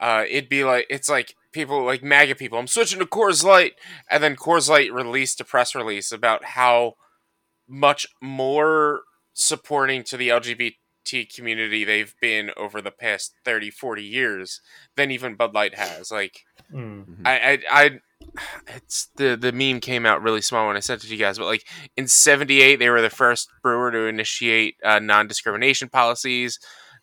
Uh, 0.00 0.24
it'd 0.28 0.48
be 0.48 0.64
like 0.64 0.86
it's 0.90 1.08
like 1.08 1.34
people 1.52 1.84
like 1.84 2.02
MAGA 2.02 2.34
people. 2.34 2.58
I'm 2.58 2.66
switching 2.66 2.98
to 2.98 3.06
Coors 3.06 3.44
Light, 3.44 3.74
and 4.10 4.22
then 4.22 4.36
Coors 4.36 4.68
Light 4.68 4.92
released 4.92 5.40
a 5.40 5.44
press 5.44 5.74
release 5.74 6.12
about 6.12 6.44
how 6.44 6.94
much 7.68 8.06
more 8.20 9.02
supporting 9.32 10.02
to 10.04 10.16
the 10.16 10.28
LGBT 10.28 10.74
community 11.34 11.84
they've 11.84 12.14
been 12.20 12.50
over 12.56 12.80
the 12.82 12.90
past 12.90 13.34
30, 13.44 13.70
40 13.70 14.02
years 14.02 14.60
than 14.96 15.10
even 15.10 15.34
Bud 15.34 15.54
Light 15.54 15.74
has. 15.76 16.10
Like 16.10 16.40
Mm. 16.72 17.20
I, 17.24 17.38
I, 17.38 17.58
I, 17.70 18.00
it's 18.66 19.08
the 19.16 19.36
the 19.36 19.52
meme 19.52 19.80
came 19.80 20.06
out 20.06 20.22
really 20.22 20.40
small 20.40 20.66
when 20.66 20.76
I 20.76 20.80
sent 20.80 21.04
it 21.04 21.06
to 21.08 21.12
you 21.12 21.18
guys, 21.18 21.38
but 21.38 21.46
like 21.46 21.64
in 21.96 22.06
'78, 22.06 22.76
they 22.76 22.90
were 22.90 23.02
the 23.02 23.10
first 23.10 23.48
brewer 23.62 23.90
to 23.90 24.06
initiate 24.06 24.76
uh, 24.84 24.98
non-discrimination 24.98 25.88
policies. 25.88 26.58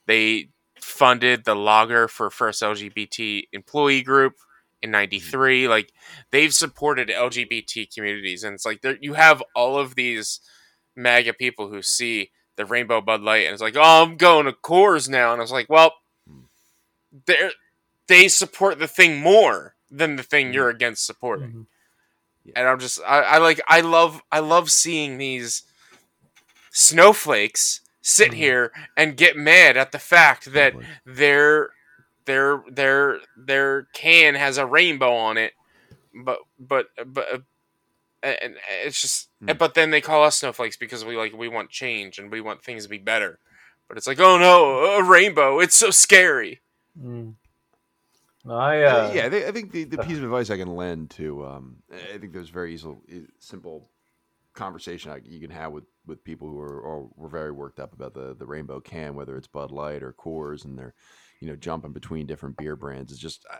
They 0.08 0.50
funded 0.80 1.46
the 1.46 1.56
logger 1.56 2.08
for 2.08 2.30
first 2.30 2.62
LGBT 2.62 3.44
employee 3.54 4.01
group 4.04 4.34
in 4.82 4.92
'93. 4.92 5.68
Like 5.68 5.92
they've 6.32 6.54
supported 6.54 7.10
LGBT 7.10 7.94
communities, 7.94 8.44
and 8.44 8.54
it's 8.54 8.66
like 8.66 8.82
you 9.01 9.13
have 9.13 9.44
all 9.56 9.78
of 9.78 9.96
these 9.96 10.40
MAGA 10.96 11.34
people 11.34 11.70
who 11.70 11.82
see 11.82 12.32
the 12.58 12.66
rainbow 12.66 13.00
Bud 13.01 13.22
Light 13.22 13.46
and 13.46 13.54
it's 13.54 13.62
like, 13.62 13.78
oh, 13.78 14.04
I'm 14.04 14.18
going 14.18 14.46
to 14.46 14.51
Coors 14.51 15.08
now, 15.08 15.32
and 15.32 15.42
I 15.42 15.44
was 15.44 15.51
like, 15.51 15.70
well, 15.70 15.94
Hmm. 16.28 16.42
they 17.25 17.51
they 18.08 18.28
support 18.28 18.78
the 18.80 18.88
thing 18.88 19.20
more 19.22 19.75
than 19.92 20.16
the 20.16 20.24
thing 20.24 20.54
you're 20.54 20.70
against 20.70 21.06
supporting, 21.06 21.68
Mhm. 22.48 22.54
and 22.56 22.68
I'm 22.68 22.80
just, 22.80 23.00
I, 23.06 23.22
I 23.22 23.38
like, 23.40 23.60
I 23.68 23.82
love, 23.82 24.22
I 24.32 24.40
love 24.40 24.72
seeing 24.72 25.18
these 25.18 25.64
snowflakes 26.72 27.82
sit 28.02 28.32
Mhm. 28.32 28.36
here 28.36 28.72
and 28.98 29.18
get 29.18 29.36
mad 29.38 29.78
at 29.78 29.92
the 29.92 30.00
fact 30.00 30.54
that 30.54 30.74
their 31.06 31.72
their 32.26 32.64
their 32.70 33.20
their 33.36 33.84
can 33.94 34.36
has 34.36 34.58
a 34.58 34.66
rainbow 34.66 35.14
on 35.14 35.38
it 35.38 35.54
but 36.14 36.40
but 36.60 36.88
but 37.06 37.28
uh, 37.34 37.42
and 38.42 38.56
it's 38.84 39.02
just 39.02 39.30
Hmm. 39.40 39.54
but 39.58 39.74
then 39.74 39.92
they 39.92 40.02
call 40.02 40.24
us 40.24 40.40
snowflakes 40.40 40.78
because 40.78 41.04
we 41.04 41.18
like 41.18 41.34
we 41.34 41.48
want 41.48 41.70
change 41.70 42.18
and 42.20 42.32
we 42.32 42.42
want 42.42 42.64
things 42.64 42.84
to 42.84 42.90
be 42.90 42.98
better 43.00 43.40
but 43.88 43.98
it's 43.98 44.08
like 44.08 44.20
oh 44.20 44.38
no 44.38 44.86
a 44.98 45.04
rainbow 45.04 45.60
it's 45.60 45.76
so 45.76 45.90
scary 45.92 46.62
Mm. 47.00 47.36
I 48.50 48.84
Uh, 48.84 48.90
uh, 48.90 49.12
yeah, 49.14 49.26
I 49.26 49.30
think, 49.30 49.46
I 49.46 49.52
think 49.52 49.72
the, 49.72 49.84
the 49.84 49.98
piece 50.00 50.18
of 50.18 50.24
advice 50.24 50.50
I 50.50 50.58
can 50.58 50.76
lend 50.76 51.12
to, 51.12 51.46
um, 51.46 51.78
I 51.92 52.18
think 52.18 52.34
there's 52.34 52.50
very 52.50 52.74
easy, 52.74 52.90
simple 53.40 53.92
conversation 54.54 55.12
I, 55.12 55.22
you 55.24 55.40
can 55.40 55.52
have 55.52 55.72
with, 55.72 55.86
with 56.06 56.24
people 56.24 56.48
who 56.48 56.60
are 56.60 56.80
or 56.80 57.10
were 57.16 57.30
very 57.30 57.52
worked 57.52 57.80
up 57.80 57.94
about 57.94 58.14
the, 58.14 58.36
the 58.36 58.46
rainbow 58.46 58.80
can, 58.80 59.16
whether 59.16 59.38
it's 59.38 59.48
Bud 59.48 59.72
Light 59.72 60.04
or 60.04 60.14
Coors, 60.14 60.66
and 60.66 60.78
they're 60.78 60.94
you 61.40 61.48
know 61.48 61.56
jumping 61.56 61.92
between 61.92 62.28
different 62.28 62.58
beer 62.58 62.76
brands. 62.76 63.12
It's 63.12 63.22
just 63.22 63.46
uh, 63.52 63.58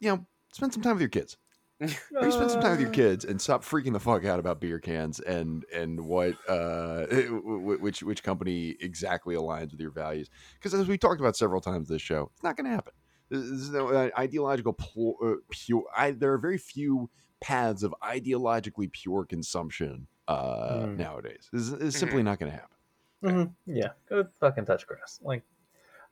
you 0.00 0.10
know 0.10 0.26
spend 0.52 0.72
some 0.72 0.82
time 0.82 0.94
with 0.94 1.02
your 1.02 1.08
kids. 1.08 1.36
Maybe 1.80 2.30
spend 2.30 2.50
some 2.50 2.60
time 2.60 2.72
with 2.72 2.80
your 2.80 2.90
kids 2.90 3.24
and 3.24 3.40
stop 3.40 3.64
freaking 3.64 3.92
the 3.92 4.00
fuck 4.00 4.24
out 4.24 4.38
about 4.38 4.60
beer 4.60 4.78
cans 4.78 5.18
and 5.20 5.64
and 5.74 6.00
what 6.00 6.34
uh 6.48 7.06
which 7.10 8.02
which 8.02 8.22
company 8.22 8.76
exactly 8.80 9.34
aligns 9.34 9.72
with 9.72 9.80
your 9.80 9.90
values. 9.90 10.30
Because 10.54 10.72
as 10.72 10.86
we 10.86 10.96
talked 10.96 11.20
about 11.20 11.36
several 11.36 11.60
times 11.60 11.88
this 11.88 12.00
show, 12.00 12.30
it's 12.32 12.44
not 12.44 12.56
going 12.56 12.66
to 12.66 12.70
happen. 12.70 12.92
There's 13.30 13.70
no 13.70 13.88
uh, 13.88 14.10
ideological 14.18 14.72
pl- 14.74 15.16
uh, 15.24 15.34
pure. 15.50 15.84
I, 15.96 16.12
there 16.12 16.32
are 16.32 16.38
very 16.38 16.58
few 16.58 17.10
paths 17.40 17.82
of 17.82 17.94
ideologically 18.02 18.90
pure 18.92 19.24
consumption 19.24 20.06
uh, 20.28 20.86
Mm. 20.86 20.98
nowadays. 20.98 21.48
This 21.52 21.62
is, 21.62 21.72
it's 21.74 21.98
simply 21.98 22.22
not 22.22 22.38
going 22.38 22.52
to 22.52 22.58
happen. 22.58 22.76
Mhm. 23.22 23.54
yeah, 23.66 23.88
go 24.08 24.26
fucking 24.40 24.66
touch 24.66 24.86
grass. 24.86 25.18
Like, 25.22 25.42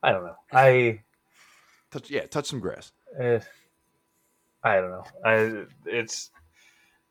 I 0.01 0.11
don't 0.11 0.25
know. 0.25 0.35
I. 0.51 1.01
Touch, 1.91 2.09
yeah, 2.09 2.25
touch 2.25 2.47
some 2.47 2.59
grass. 2.59 2.91
Eh, 3.19 3.39
I 4.63 4.75
don't 4.77 4.89
know. 4.89 5.03
I 5.23 5.65
it's 5.85 6.31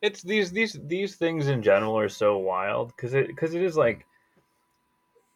it's 0.01 0.23
these 0.23 0.51
these 0.51 0.77
these 0.87 1.15
things 1.15 1.47
in 1.47 1.63
general 1.63 1.97
are 1.97 2.09
so 2.09 2.39
wild 2.39 2.89
because 2.89 3.15
it 3.15 3.29
because 3.29 3.55
it 3.55 3.63
is 3.63 3.77
like 3.77 4.05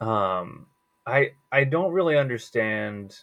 um 0.00 0.66
I 1.06 1.30
I 1.52 1.62
don't 1.64 1.92
really 1.92 2.16
understand 2.18 3.16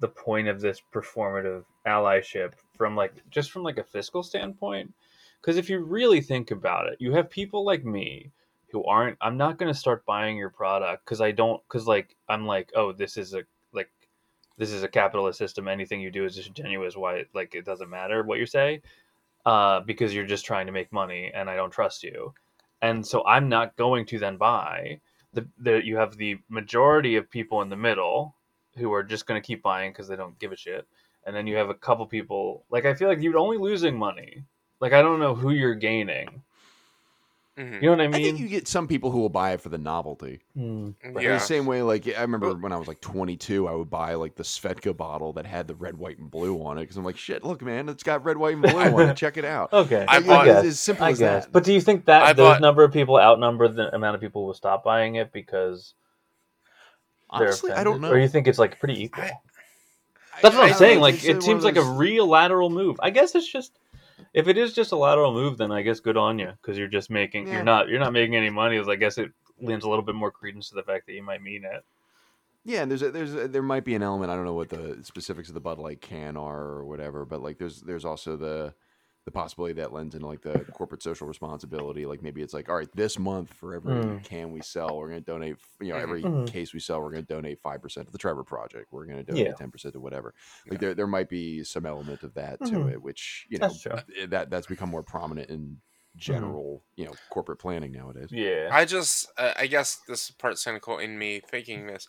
the 0.00 0.08
point 0.08 0.48
of 0.48 0.60
this 0.60 0.82
performative 0.92 1.64
allyship 1.86 2.52
from 2.76 2.96
like 2.96 3.14
just 3.30 3.50
from 3.50 3.62
like 3.62 3.78
a 3.78 3.84
fiscal 3.84 4.22
standpoint? 4.22 4.92
Because 5.40 5.56
if 5.56 5.70
you 5.70 5.80
really 5.80 6.20
think 6.20 6.50
about 6.50 6.86
it 6.86 6.96
you 7.00 7.12
have 7.12 7.30
people 7.30 7.64
like 7.64 7.84
me 7.84 8.30
who 8.72 8.84
aren't 8.84 9.16
i'm 9.20 9.36
not 9.36 9.58
going 9.58 9.72
to 9.72 9.78
start 9.78 10.04
buying 10.06 10.36
your 10.36 10.50
product 10.50 11.04
because 11.04 11.20
i 11.20 11.32
don't 11.32 11.60
because 11.66 11.86
like 11.86 12.14
i'm 12.28 12.46
like 12.46 12.70
oh 12.76 12.92
this 12.92 13.16
is 13.16 13.34
a 13.34 13.42
like 13.72 13.90
this 14.60 14.72
is 14.72 14.82
a 14.82 14.88
capitalist 14.88 15.38
system. 15.38 15.68
Anything 15.68 16.02
you 16.02 16.10
do 16.10 16.26
is 16.26 16.36
disingenuous. 16.36 16.94
Why 16.94 17.24
like 17.34 17.54
it 17.54 17.64
doesn't 17.64 17.88
matter 17.88 18.22
what 18.22 18.38
you 18.38 18.44
say 18.44 18.82
uh, 19.46 19.80
because 19.80 20.14
you're 20.14 20.26
just 20.26 20.44
trying 20.44 20.66
to 20.66 20.72
make 20.72 20.92
money 20.92 21.32
and 21.34 21.48
i 21.48 21.56
don't 21.56 21.70
trust 21.70 22.02
you. 22.02 22.34
And 22.82 23.04
so 23.04 23.24
i'm 23.26 23.48
not 23.48 23.76
going 23.76 24.04
to 24.06 24.18
then 24.18 24.36
buy 24.36 25.00
the, 25.32 25.48
the 25.58 25.84
you 25.84 25.96
have 25.96 26.16
the 26.16 26.38
majority 26.50 27.16
of 27.16 27.30
people 27.30 27.62
in 27.62 27.70
the 27.70 27.76
middle 27.76 28.34
who 28.76 28.92
are 28.92 29.02
just 29.02 29.26
going 29.26 29.40
to 29.40 29.46
keep 29.46 29.62
buying 29.62 29.90
because 29.92 30.08
they 30.08 30.16
don't 30.16 30.38
give 30.38 30.52
a 30.52 30.56
shit 30.56 30.86
and 31.26 31.34
then 31.36 31.46
you 31.46 31.56
have 31.56 31.68
a 31.70 31.74
couple 31.74 32.06
people 32.06 32.64
like 32.70 32.84
i 32.86 32.94
feel 32.94 33.08
like 33.08 33.20
you're 33.20 33.38
only 33.38 33.58
losing 33.58 33.96
money 33.98 34.42
like 34.80 34.92
i 34.92 35.02
don't 35.02 35.20
know 35.20 35.34
who 35.34 35.50
you're 35.50 35.74
gaining 35.74 36.42
Mhm. 37.58 37.74
you 37.74 37.80
know 37.82 37.90
what 37.90 38.00
i 38.00 38.06
mean? 38.06 38.14
I 38.14 38.22
think 38.24 38.38
you 38.38 38.48
get 38.48 38.68
some 38.68 38.86
people 38.88 39.10
who 39.10 39.18
will 39.20 39.28
buy 39.28 39.50
it 39.52 39.60
for 39.60 39.68
the 39.68 39.76
novelty. 39.76 40.40
Hmm. 40.54 40.90
In 41.02 41.14
yeah 41.20 41.34
the 41.34 41.38
same 41.40 41.66
way, 41.66 41.82
like 41.82 42.06
I 42.16 42.22
remember 42.22 42.54
when 42.54 42.72
I 42.72 42.76
was 42.76 42.88
like 42.88 43.00
22, 43.02 43.68
I 43.68 43.72
would 43.72 43.90
buy 43.90 44.14
like 44.14 44.34
the 44.36 44.44
Svedka 44.44 44.96
bottle 44.96 45.32
that 45.34 45.44
had 45.44 45.66
the 45.66 45.74
red, 45.74 45.98
white, 45.98 46.18
and 46.18 46.30
blue 46.30 46.62
on 46.64 46.78
it 46.78 46.82
because 46.82 46.96
I'm 46.96 47.04
like, 47.04 47.18
shit, 47.18 47.44
look, 47.44 47.60
man, 47.60 47.88
it's 47.90 48.04
got 48.04 48.24
red, 48.24 48.38
white, 48.38 48.54
and 48.54 48.62
blue 48.62 48.78
on 48.80 49.10
it. 49.10 49.16
Check 49.16 49.36
it 49.36 49.44
out. 49.44 49.70
okay 49.74 50.06
I 50.08 50.18
Like, 50.18 50.26
bought- 50.26 50.46
it's 50.48 50.54
guess, 50.62 50.64
as 50.66 50.80
simple 50.80 51.04
I 51.04 51.10
as 51.10 51.18
guess. 51.18 51.44
that. 51.46 51.52
But 51.52 51.64
do 51.64 51.74
you 51.74 51.80
think 51.82 52.06
that 52.06 52.22
I 52.22 52.32
those 52.32 52.46
bought- 52.54 52.60
number 52.62 52.82
of 52.84 52.92
people 52.92 53.18
outnumber 53.18 53.68
the 53.68 53.94
amount 53.94 54.14
of 54.14 54.22
people 54.22 54.42
who 54.42 54.46
will 54.46 54.54
stop 54.54 54.82
buying 54.84 55.16
it 55.16 55.30
because 55.32 55.92
they're 55.92 55.99
Honestly, 57.30 57.72
I 57.72 57.84
don't 57.84 58.00
know. 58.00 58.10
Or 58.10 58.18
you 58.18 58.28
think 58.28 58.46
it's 58.48 58.58
like 58.58 58.78
pretty 58.78 59.02
equal? 59.04 59.24
I- 59.24 59.32
That's 60.42 60.54
what 60.54 60.64
I- 60.64 60.68
I'm 60.68 60.74
I 60.74 60.76
saying. 60.76 61.00
Like 61.00 61.24
it 61.24 61.42
seems 61.42 61.64
like 61.64 61.76
of 61.76 61.86
a 61.86 61.90
real 61.92 62.26
lateral 62.26 62.70
move. 62.70 62.96
I 63.02 63.10
guess 63.10 63.34
it's 63.34 63.50
just 63.50 63.78
if 64.34 64.48
it 64.48 64.56
is 64.58 64.72
just 64.74 64.92
a 64.92 64.96
lateral 64.96 65.32
move, 65.32 65.58
then 65.58 65.72
I 65.72 65.82
guess 65.82 66.00
good 66.00 66.16
on 66.16 66.38
you 66.38 66.52
because 66.60 66.78
you're 66.78 66.88
just 66.88 67.10
making 67.10 67.46
Yeah. 67.46 67.54
you're 67.54 67.64
not 67.64 67.88
you're 67.88 68.00
not 68.00 68.12
making 68.12 68.36
any 68.36 68.50
money. 68.50 68.78
I 68.78 68.94
guess 68.96 69.18
it 69.18 69.30
lends 69.60 69.84
a 69.84 69.88
little 69.88 70.04
bit 70.04 70.14
more 70.14 70.30
credence 70.30 70.68
to 70.70 70.74
the 70.74 70.82
fact 70.82 71.06
that 71.06 71.12
you 71.12 71.22
might 71.22 71.42
mean 71.42 71.64
it. 71.64 71.84
Yeah, 72.64 72.82
and 72.82 72.90
there's 72.90 73.00
a, 73.02 73.10
there's 73.10 73.34
a, 73.34 73.48
there 73.48 73.62
might 73.62 73.84
be 73.84 73.94
an 73.94 74.02
element. 74.02 74.30
I 74.30 74.34
don't 74.36 74.44
know 74.44 74.52
what 74.54 74.68
the 74.68 74.98
specifics 75.02 75.48
of 75.48 75.54
the 75.54 75.60
Bud 75.60 75.78
Light 75.78 76.00
can 76.02 76.36
are 76.36 76.60
or 76.60 76.84
whatever, 76.84 77.24
but 77.24 77.40
like 77.42 77.58
there's 77.58 77.80
there's 77.80 78.04
also 78.04 78.36
the 78.36 78.74
the 79.26 79.30
possibility 79.30 79.74
that 79.74 79.92
lends 79.92 80.14
into 80.14 80.26
like 80.26 80.40
the 80.40 80.58
corporate 80.72 81.02
social 81.02 81.26
responsibility. 81.28 82.06
Like 82.06 82.22
maybe 82.22 82.40
it's 82.40 82.54
like, 82.54 82.68
all 82.70 82.76
right, 82.76 82.88
this 82.94 83.18
month 83.18 83.52
for 83.52 83.74
every 83.74 83.92
Mm. 83.92 84.24
can 84.24 84.50
we 84.50 84.62
sell, 84.62 84.96
we're 84.98 85.10
going 85.10 85.22
to 85.22 85.30
donate. 85.30 85.56
You 85.80 85.88
know, 85.90 85.96
Mhm. 85.96 86.02
every 86.02 86.22
Mhm. 86.22 86.48
case 86.48 86.72
we 86.72 86.80
sell, 86.80 87.00
we're 87.02 87.10
going 87.10 87.26
to 87.26 87.34
donate 87.34 87.60
five 87.60 87.82
percent 87.82 88.06
to 88.06 88.12
the 88.12 88.18
Trevor 88.18 88.44
Project. 88.44 88.92
We're 88.92 89.04
going 89.04 89.18
to 89.18 89.22
donate 89.22 89.46
Yeah. 89.46 89.52
ten 89.54 89.70
percent 89.70 89.92
to 89.94 90.00
whatever. 90.00 90.34
Like 90.66 90.74
Yeah. 90.74 90.78
there 90.78 90.94
there 90.94 91.06
might 91.06 91.28
be 91.28 91.62
some 91.64 91.84
element 91.86 92.22
of 92.22 92.32
that 92.34 92.58
to 92.60 92.72
Mhm. 92.72 92.92
it, 92.92 93.02
which 93.02 93.46
you 93.50 93.58
know 93.58 93.68
That's 93.68 93.86
uh, 93.86 94.02
that 94.28 94.48
that's 94.50 94.66
become 94.66 94.88
more 94.88 95.02
prominent 95.02 95.50
in 95.50 95.80
general 96.16 96.82
you 96.96 97.04
know 97.04 97.12
corporate 97.28 97.58
planning 97.58 97.92
nowadays. 97.92 98.32
Yeah. 98.32 98.68
I 98.72 98.84
just, 98.84 99.30
uh, 99.36 99.52
I 99.56 99.66
guess 99.68 99.96
this 100.08 100.24
is 100.28 100.34
part 100.34 100.58
cynical 100.58 100.98
in 100.98 101.18
me 101.18 101.40
thinking 101.40 101.86
this. 101.86 102.08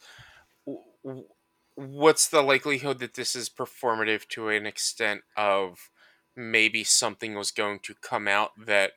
W- 0.66 0.84
w- 1.04 1.28
What's 1.76 2.28
the 2.28 2.42
likelihood 2.42 3.00
that 3.00 3.14
this 3.14 3.34
is 3.36 3.50
performative 3.50 4.28
to 4.30 4.50
an 4.50 4.66
extent 4.66 5.24
of 5.38 5.90
maybe 6.36 6.84
something 6.84 7.36
was 7.36 7.52
going 7.52 7.80
to 7.80 7.96
come 8.02 8.28
out 8.28 8.52
that 8.66 8.94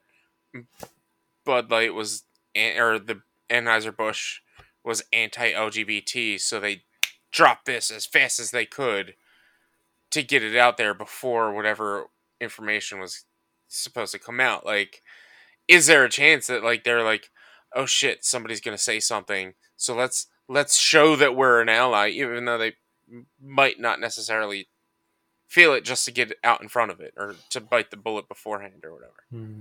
Bud 1.44 1.70
Light 1.70 1.94
was, 1.94 2.24
or 2.56 2.98
the 2.98 3.22
Anheuser 3.50 3.96
Busch 3.96 4.40
was 4.84 5.02
anti-LGBT, 5.12 6.40
so 6.40 6.60
they 6.60 6.82
dropped 7.32 7.66
this 7.66 7.90
as 7.90 8.06
fast 8.06 8.38
as 8.38 8.50
they 8.50 8.66
could 8.66 9.14
to 10.10 10.22
get 10.22 10.44
it 10.44 10.56
out 10.56 10.76
there 10.76 10.94
before 10.94 11.52
whatever 11.52 12.06
information 12.40 13.00
was 13.00 13.24
supposed 13.66 14.12
to 14.12 14.18
come 14.18 14.40
out. 14.40 14.64
Like, 14.64 15.02
is 15.66 15.86
there 15.86 16.04
a 16.04 16.10
chance 16.10 16.46
that 16.46 16.62
like 16.62 16.84
they're 16.84 17.02
like, 17.02 17.30
oh 17.74 17.86
shit, 17.86 18.24
somebody's 18.24 18.60
gonna 18.60 18.78
say 18.78 19.00
something, 19.00 19.54
so 19.76 19.94
let's 19.94 20.28
let's 20.48 20.78
show 20.78 21.16
that 21.16 21.34
we're 21.34 21.60
an 21.60 21.68
ally, 21.68 22.10
even 22.10 22.44
though 22.44 22.58
they 22.58 22.74
might 23.42 23.80
not 23.80 23.98
necessarily 23.98 24.68
feel 25.48 25.72
it, 25.74 25.84
just 25.84 26.04
to 26.06 26.10
get 26.10 26.30
it 26.30 26.38
out 26.42 26.60
in 26.62 26.68
front 26.68 26.90
of 26.90 27.00
it 27.00 27.14
or 27.16 27.36
to 27.50 27.60
bite 27.60 27.90
the 27.90 27.96
bullet 27.96 28.28
beforehand 28.28 28.82
or 28.84 28.92
whatever. 28.92 29.14
Hmm. 29.30 29.60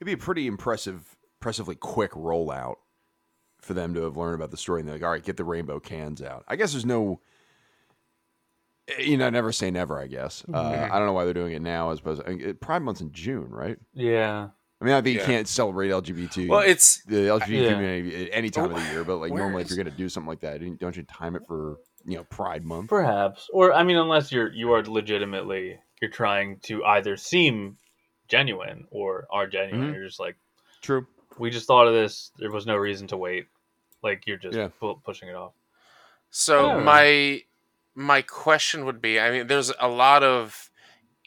It'd 0.00 0.06
be 0.06 0.12
a 0.12 0.16
pretty 0.16 0.46
impressive, 0.46 1.16
impressively 1.40 1.74
quick 1.74 2.12
rollout 2.12 2.76
for 3.60 3.74
them 3.74 3.94
to 3.94 4.02
have 4.02 4.16
learned 4.16 4.34
about 4.34 4.50
the 4.50 4.56
story. 4.56 4.80
And 4.80 4.88
they're 4.88 4.96
like, 4.96 5.04
all 5.04 5.10
right, 5.10 5.22
get 5.24 5.36
the 5.36 5.44
rainbow 5.44 5.80
cans 5.80 6.20
out. 6.22 6.44
I 6.48 6.56
guess 6.56 6.72
there's 6.72 6.84
no, 6.86 7.20
eh, 8.88 9.02
you 9.02 9.16
know, 9.16 9.30
never 9.30 9.52
say 9.52 9.70
never. 9.70 9.98
I 9.98 10.06
guess 10.06 10.44
uh, 10.52 10.72
Mhm. 10.72 10.90
I 10.90 10.98
don't 10.98 11.06
know 11.06 11.12
why 11.12 11.24
they're 11.24 11.34
doing 11.34 11.52
it 11.54 11.62
now. 11.62 11.90
As 11.90 12.00
opposed, 12.00 12.22
I 12.26 12.30
mean, 12.30 12.40
it- 12.40 12.60
Pride 12.60 12.82
Month's 12.82 13.00
in 13.00 13.12
June, 13.12 13.48
right? 13.50 13.78
Yeah. 13.92 14.48
I 14.80 14.84
mean, 14.84 14.94
I 14.94 15.00
think 15.00 15.16
Yeah. 15.16 15.22
you 15.22 15.26
can't 15.26 15.48
celebrate 15.48 15.90
LGBT. 15.90 16.48
Well, 16.48 16.60
it's 16.60 17.02
the 17.04 17.28
LGBT 17.30 17.62
Yeah. 17.62 17.72
community 17.72 18.24
at 18.26 18.36
any 18.36 18.50
time 18.50 18.70
of 18.70 18.76
the 18.82 18.90
year, 18.92 19.04
but 19.04 19.16
like 19.16 19.32
Where 19.32 19.40
normally, 19.42 19.62
if 19.62 19.70
you're 19.70 19.78
gonna 19.78 19.90
do 19.96 20.08
something 20.08 20.28
like 20.28 20.40
that, 20.40 20.60
don't 20.78 20.96
you 20.96 21.02
time 21.04 21.36
it 21.36 21.42
for 21.46 21.78
you 22.04 22.16
know 22.16 22.24
Pride 22.24 22.64
Month? 22.64 22.88
Perhaps, 22.90 23.48
or 23.52 23.72
I 23.72 23.82
mean, 23.82 23.96
unless 23.96 24.30
you're 24.32 24.52
you 24.52 24.72
are 24.72 24.82
legitimately 24.84 25.78
you're 26.00 26.10
trying 26.10 26.58
to 26.64 26.84
either 26.84 27.16
seem 27.16 27.78
genuine 28.28 28.86
or 28.90 29.26
are 29.30 29.46
genuine. 29.46 29.90
Mhm. 29.90 29.94
You're 29.94 30.06
just 30.06 30.20
like, 30.20 30.36
True. 30.82 31.06
we 31.38 31.50
just 31.50 31.66
thought 31.66 31.86
of 31.86 31.94
this. 31.94 32.30
There 32.38 32.50
was 32.50 32.66
no 32.66 32.76
reason 32.76 33.06
to 33.08 33.16
wait. 33.16 33.46
Like 34.02 34.26
you're 34.26 34.36
just 34.38 34.56
Yeah. 34.56 34.68
pu- 34.80 35.00
pushing 35.04 35.28
it 35.28 35.34
off. 35.34 35.52
So 36.30 36.66
Yeah. 36.68 36.80
my 36.80 37.42
my 37.94 38.22
question 38.22 38.84
would 38.86 39.00
be, 39.00 39.20
I 39.20 39.30
mean, 39.30 39.46
there's 39.46 39.72
a 39.78 39.86
lot 39.88 40.24
of 40.24 40.68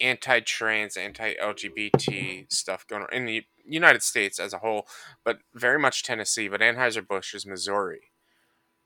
anti-trans, 0.02 0.98
anti-LGBT 0.98 2.52
stuff 2.52 2.86
going 2.88 3.04
on 3.04 3.14
in 3.14 3.26
the 3.26 3.46
United 3.66 4.04
States 4.04 4.38
as 4.40 4.54
a 4.54 4.60
whole, 4.60 4.88
but 5.24 5.40
very 5.54 5.80
much 5.80 6.04
Tennessee. 6.04 6.48
But 6.50 6.62
Anheuser 6.62 7.08
Busch 7.08 7.34
is 7.34 7.46
Missouri. 7.46 8.12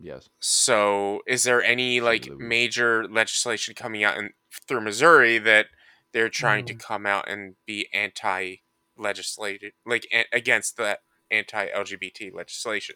Yes. 0.02 0.30
So 0.40 1.22
is 1.28 1.44
there 1.44 1.62
any 1.64 2.02
like 2.02 2.22
Absolutely. 2.24 2.46
major 2.48 3.08
legislation 3.08 3.74
coming 3.76 4.04
out 4.04 4.18
in, 4.18 4.32
through 4.68 4.82
Missouri 4.82 5.38
that 5.38 5.68
they're 6.12 6.30
trying 6.30 6.66
to 6.66 6.74
Mm. 6.74 6.80
come 6.80 7.06
out 7.06 7.30
and 7.30 7.56
be 7.66 7.88
anti-legislated, 7.94 9.74
like 9.86 10.08
a- 10.12 10.26
against 10.34 10.78
that 10.78 11.02
anti-LGBT 11.30 12.32
legislation? 12.34 12.96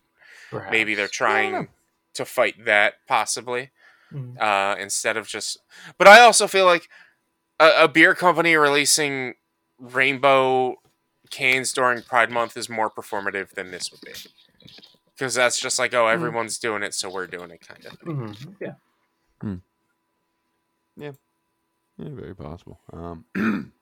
maybe 0.71 0.95
they're 0.95 1.07
trying 1.07 1.51
know. 1.51 1.67
to 2.13 2.25
fight 2.25 2.65
that 2.65 2.95
possibly 3.07 3.71
Mm. 4.13 4.39
uh, 4.39 4.75
instead 4.79 5.17
of 5.17 5.27
just. 5.27 5.57
But 5.97 6.07
I 6.07 6.21
also 6.21 6.47
feel 6.47 6.65
like 6.65 6.89
a, 7.59 7.83
a 7.83 7.87
beer 7.87 8.13
company 8.15 8.55
releasing 8.55 9.33
rainbow 9.79 10.75
cans 11.31 11.73
during 11.73 12.01
Pride 12.03 12.29
Month 12.29 12.55
is 12.55 12.69
more 12.69 12.89
performative 12.89 13.51
than 13.51 13.71
this 13.71 13.91
would 13.91 14.01
be. 14.01 14.11
Because 15.17 15.33
that's 15.33 15.59
just 15.59 15.79
like, 15.79 15.93
oh, 15.93 16.07
everyone's 16.07 16.57
doing 16.59 16.83
it, 16.83 16.93
so 16.93 17.09
we're 17.09 17.27
doing 17.27 17.49
it, 17.51 17.65
kind 17.65 17.85
of. 17.85 17.99
thing. 17.99 18.35
Mhm. 19.43 19.61
Yeah. 20.97 21.11
Yeah, 21.97 22.09
very 22.11 22.35
possible. 22.35 22.79
Um, 22.91 23.25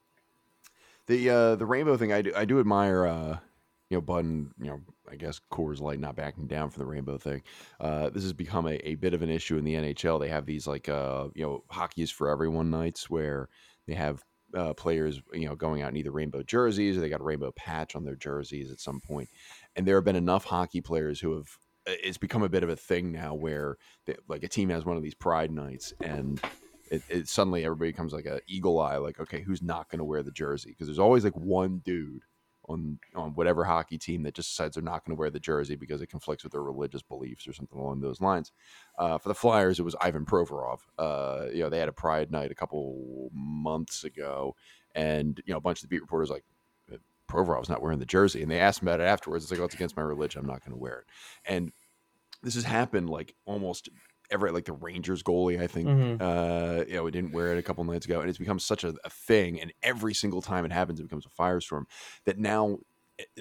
the 1.08 1.30
uh, 1.30 1.56
the 1.56 1.66
rainbow 1.66 1.98
thing, 1.98 2.14
I 2.14 2.22
do, 2.22 2.32
I 2.36 2.46
do 2.46 2.60
admire. 2.60 3.08
Uh, 3.08 3.38
you 3.90 3.98
know, 3.98 4.02
Button, 4.02 4.52
you 4.60 4.68
know, 4.68 4.82
I 5.12 5.16
guess 5.16 5.40
Coors 5.52 5.80
Light 5.80 6.00
not 6.00 6.16
backing 6.16 6.48
down 6.48 6.72
for 6.72 6.80
the 6.80 6.86
rainbow 6.86 7.18
thing. 7.18 7.44
Uh, 7.80 8.10
this 8.10 8.24
has 8.24 8.34
become 8.34 8.66
a, 8.68 8.76
a 8.88 8.96
bit 8.96 9.14
of 9.14 9.22
an 9.22 9.30
issue 9.30 9.58
in 9.58 9.64
the 9.64 9.76
NHL. 9.76 10.20
They 10.20 10.30
have 10.30 10.48
these 10.48 10.66
like, 10.66 10.90
uh, 10.90 11.28
you 11.36 11.44
know, 11.44 11.64
hockey 11.70 12.02
is 12.02 12.10
for 12.10 12.30
everyone 12.30 12.72
nights 12.72 13.10
where 13.10 13.50
they 13.88 13.94
have 13.94 14.24
uh, 14.56 14.74
players, 14.74 15.22
you 15.34 15.48
know, 15.48 15.56
going 15.56 15.82
out 15.82 15.92
in 15.92 15.98
either 15.98 16.12
rainbow 16.12 16.44
jerseys 16.44 16.98
or 16.98 17.02
they 17.02 17.10
got 17.10 17.22
a 17.22 17.26
rainbow 17.26 17.52
patch 17.52 17.96
on 17.96 18.04
their 18.04 18.16
jerseys 18.16 18.72
at 18.72 18.80
some 18.80 19.00
point. 19.00 19.30
And 19.76 19.88
there 19.88 19.96
have 19.96 20.06
been 20.06 20.16
enough 20.16 20.46
hockey 20.46 20.82
players 20.82 21.20
who 21.20 21.36
have. 21.36 21.48
It's 21.86 22.18
become 22.18 22.44
a 22.44 22.50
bit 22.50 22.64
of 22.64 22.70
a 22.70 22.78
thing 22.78 23.12
now 23.12 23.34
where, 23.34 23.76
they, 24.06 24.16
like, 24.30 24.44
a 24.44 24.48
team 24.48 24.70
has 24.70 24.86
one 24.86 24.96
of 24.96 25.04
these 25.04 25.16
Pride 25.16 25.52
nights 25.52 25.94
and 26.00 26.42
it, 26.90 27.02
it 27.10 27.28
suddenly 27.28 27.66
everybody 27.66 27.92
becomes 27.92 28.14
like 28.14 28.26
a 28.26 28.40
eagle 28.48 28.80
eye 28.80 28.98
like 28.98 29.20
okay 29.20 29.42
who's 29.42 29.62
not 29.62 29.90
going 29.90 30.00
to 30.00 30.06
wear 30.06 30.22
the 30.22 30.32
jersey 30.32 30.70
because 30.70 30.88
there's 30.88 31.00
always 31.00 31.24
like 31.24 31.36
one 31.36 31.82
dude 31.84 32.22
on 32.70 33.00
on 33.16 33.32
whatever 33.36 33.64
hockey 33.64 33.98
team 33.98 34.24
that 34.24 34.34
just 34.34 34.50
decides 34.50 34.76
they're 34.76 34.84
not 34.84 35.06
going 35.06 35.16
to 35.16 35.20
wear 35.20 35.30
the 35.30 35.40
jersey 35.40 35.76
because 35.76 36.02
it 36.02 36.08
conflicts 36.08 36.44
with 36.44 36.54
their 36.54 36.64
religious 36.64 37.02
beliefs 37.02 37.48
or 37.48 37.54
something 37.54 37.78
along 37.78 38.02
those 38.02 38.22
lines. 38.22 38.52
Uh, 38.98 39.18
for 39.18 39.30
the 39.30 39.36
flyers 39.36 39.80
it 39.80 39.84
was 39.84 39.96
ivan 40.02 40.26
provorov. 40.26 40.80
Uh, 40.98 41.46
you 41.54 41.62
know 41.62 41.70
they 41.70 41.80
had 41.80 41.90
a 41.90 41.94
pride 41.94 42.32
night 42.32 42.52
a 42.52 42.56
couple 42.56 43.30
months 43.34 44.04
ago 44.04 44.56
and 44.96 45.42
you 45.46 45.54
know 45.54 45.58
a 45.58 45.62
bunch 45.62 45.80
of 45.80 45.84
the 45.84 45.88
beat 45.88 46.02
reporters 46.02 46.30
like 46.30 46.44
provorov's 47.30 47.70
not 47.70 47.82
wearing 47.82 48.00
the 48.00 48.06
jersey 48.06 48.42
and 48.42 48.52
they 48.52 48.60
asked 48.60 48.82
him 48.82 48.88
about 48.88 49.00
it 49.00 49.06
afterwards. 49.06 49.44
It's 49.44 49.52
like 49.52 49.60
oh 49.60 49.66
it's 49.66 49.76
against 49.76 49.98
my 49.98 50.04
religion. 50.04 50.42
I'm 50.42 50.48
not 50.48 50.64
going 50.64 50.74
to 50.74 50.82
wear 50.82 51.00
it. 51.00 51.06
And 51.46 51.72
this 52.44 52.56
has 52.56 52.66
happened 52.66 53.10
like 53.10 53.36
almost 53.46 53.90
every 54.32 54.52
like 54.52 54.66
the 54.66 54.74
Rangers 54.74 55.22
goalie, 55.24 55.62
I 55.62 55.68
think, 55.68 55.88
Mhm. 55.88 56.22
uh, 56.22 56.86
you 56.88 56.94
know, 56.96 57.04
we 57.04 57.12
didn't 57.12 57.32
wear 57.34 57.54
it 57.54 57.58
a 57.58 57.62
couple 57.64 57.84
nights 57.84 58.06
ago, 58.06 58.20
and 58.22 58.30
it's 58.30 58.40
become 58.40 58.60
such 58.60 58.84
a, 58.84 58.94
a 59.04 59.10
thing. 59.10 59.60
And 59.62 59.72
every 59.84 60.14
single 60.14 60.42
time 60.42 60.66
it 60.66 60.72
happens, 60.72 61.00
it 61.00 61.04
becomes 61.04 61.26
a 61.26 61.30
firestorm. 61.30 61.84
That 62.26 62.38
now 62.40 62.80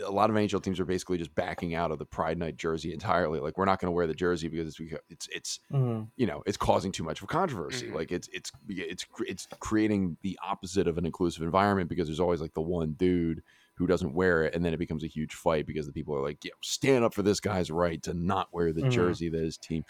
a 0.04 0.10
lot 0.10 0.28
of 0.28 0.36
NHL 0.36 0.62
teams 0.62 0.78
are 0.78 0.84
basically 0.84 1.16
just 1.16 1.34
backing 1.34 1.74
out 1.74 1.90
of 1.90 1.98
the 1.98 2.04
Pride 2.04 2.36
Night 2.36 2.56
jersey 2.58 2.92
entirely. 2.92 3.40
Like 3.40 3.56
we're 3.56 3.64
not 3.64 3.80
going 3.80 3.88
to 3.88 3.92
wear 3.92 4.06
the 4.06 4.14
jersey 4.14 4.48
because 4.48 4.68
it's 4.68 4.78
beca- 4.78 5.00
it's 5.08 5.28
it's 5.32 5.60
Mhm. 5.72 6.08
you 6.16 6.26
know 6.26 6.42
it's 6.44 6.58
causing 6.58 6.92
too 6.92 7.02
much 7.04 7.20
of 7.20 7.24
a 7.24 7.26
controversy. 7.26 7.88
Mhm. 7.88 7.94
Like 7.94 8.12
it's 8.12 8.28
it's 8.34 8.52
it's 8.68 9.06
it's 9.20 9.48
creating 9.60 10.18
the 10.20 10.38
opposite 10.46 10.86
of 10.86 10.98
an 10.98 11.06
inclusive 11.06 11.42
environment 11.42 11.88
because 11.88 12.06
there's 12.06 12.20
always 12.20 12.40
like 12.42 12.52
the 12.52 12.60
one 12.60 12.92
dude 12.92 13.42
who 13.76 13.86
doesn't 13.86 14.12
wear 14.12 14.44
it, 14.44 14.54
and 14.54 14.62
then 14.62 14.74
it 14.74 14.78
becomes 14.78 15.02
a 15.02 15.06
huge 15.08 15.32
fight 15.32 15.66
because 15.66 15.86
the 15.86 15.92
people 15.92 16.14
are 16.14 16.22
like, 16.22 16.44
yeah, 16.44 16.50
stand 16.60 17.02
up 17.02 17.14
for 17.14 17.22
this 17.22 17.40
guy's 17.40 17.70
right 17.70 18.02
to 18.02 18.12
not 18.12 18.52
wear 18.52 18.74
the 18.74 18.82
Mhm. 18.82 18.90
jersey 18.90 19.30
that 19.30 19.40
his 19.42 19.56
team. 19.56 19.82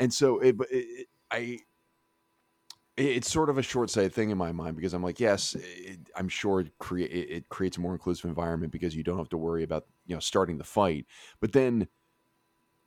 And 0.00 0.12
so 0.12 0.38
it, 0.40 0.56
it, 0.60 0.66
it- 0.70 1.08
I. 1.30 1.38
it- 2.96 3.16
It's 3.16 3.30
sort 3.30 3.48
of 3.48 3.56
a 3.56 3.62
short-sighted 3.62 4.12
thing 4.12 4.30
in 4.30 4.36
my 4.38 4.52
mind 4.52 4.76
because 4.76 4.92
I'm 4.92 5.02
like, 5.02 5.20
yes, 5.20 5.54
it, 5.54 6.00
I'm 6.16 6.28
sure 6.28 6.60
it, 6.60 6.72
crea- 6.78 7.04
it, 7.04 7.30
it 7.36 7.48
creates 7.48 7.76
a 7.78 7.80
more 7.80 7.92
inclusive 7.92 8.26
environment 8.28 8.72
because 8.72 8.94
you 8.94 9.02
don't 9.02 9.16
have 9.18 9.30
to 9.30 9.38
worry 9.38 9.62
about 9.62 9.86
you 10.06 10.14
know 10.14 10.20
starting 10.20 10.58
the 10.58 10.64
fight. 10.64 11.06
But 11.40 11.52
then, 11.52 11.88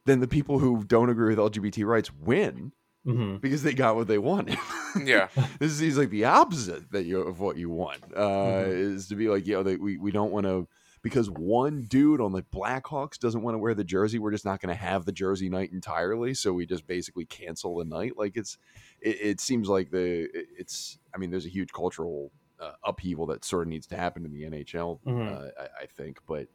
then 0.06 0.20
the 0.20 0.28
people 0.28 0.60
who 0.60 0.84
don't 0.84 1.10
agree 1.10 1.34
with 1.34 1.40
LGBT 1.40 1.86
rights 1.86 2.12
win 2.14 2.74
Mhm. 3.08 3.42
because 3.42 3.64
they 3.64 3.74
got 3.74 3.96
what 3.96 4.08
they 4.08 4.18
wanted. 4.20 4.58
Yeah. 5.04 5.30
this 5.58 5.82
is 5.82 5.98
like 5.98 6.12
the 6.12 6.26
opposite 6.26 6.92
that 6.92 7.06
you 7.06 7.20
of 7.22 7.40
what 7.40 7.58
you 7.58 7.70
want 7.72 8.04
uh, 8.16 8.20
Mhm. 8.66 8.68
is 8.68 9.08
to 9.08 9.16
be 9.16 9.28
like, 9.28 9.48
you 9.48 9.54
know, 9.56 9.64
that 9.64 9.82
we, 9.82 9.98
we 9.98 10.12
don't 10.12 10.32
want 10.32 10.46
to 10.46 10.68
because 11.04 11.30
one 11.30 11.84
dude 11.84 12.22
on 12.22 12.32
the 12.32 12.42
Blackhawks 12.42 13.20
doesn't 13.20 13.42
want 13.42 13.54
to 13.54 13.60
wear 13.60 13.76
the 13.76 13.84
jersey. 13.84 14.18
We're 14.18 14.32
just 14.32 14.46
not 14.46 14.62
going 14.62 14.76
to 14.76 14.82
have 14.82 15.06
the 15.06 15.12
jersey 15.12 15.50
night 15.50 15.72
entirely, 15.72 16.34
so 16.34 16.54
we 16.54 16.66
just 16.66 16.88
basically 16.88 17.26
cancel 17.26 17.78
the 17.78 17.86
night. 17.86 18.14
Like 18.18 18.38
it's, 18.38 18.58
it, 19.02 19.18
it 19.22 19.40
seems 19.42 19.68
like 19.70 19.92
the 19.92 20.30
it's. 20.58 20.98
I 21.14 21.18
mean, 21.20 21.30
there's 21.30 21.46
a 21.46 21.50
huge 21.50 21.72
cultural 21.74 22.32
uh, 22.60 22.72
upheaval 22.84 23.28
that 23.28 23.46
sort 23.46 23.64
of 23.64 23.68
needs 23.68 23.86
to 23.88 23.98
happen 23.98 24.26
in 24.26 24.32
the 24.32 24.44
NHL. 24.44 25.00
Mhm. 25.06 25.32
Uh, 25.32 25.52
I, 25.60 25.84
I 25.84 25.86
think, 25.86 26.20
but 26.26 26.48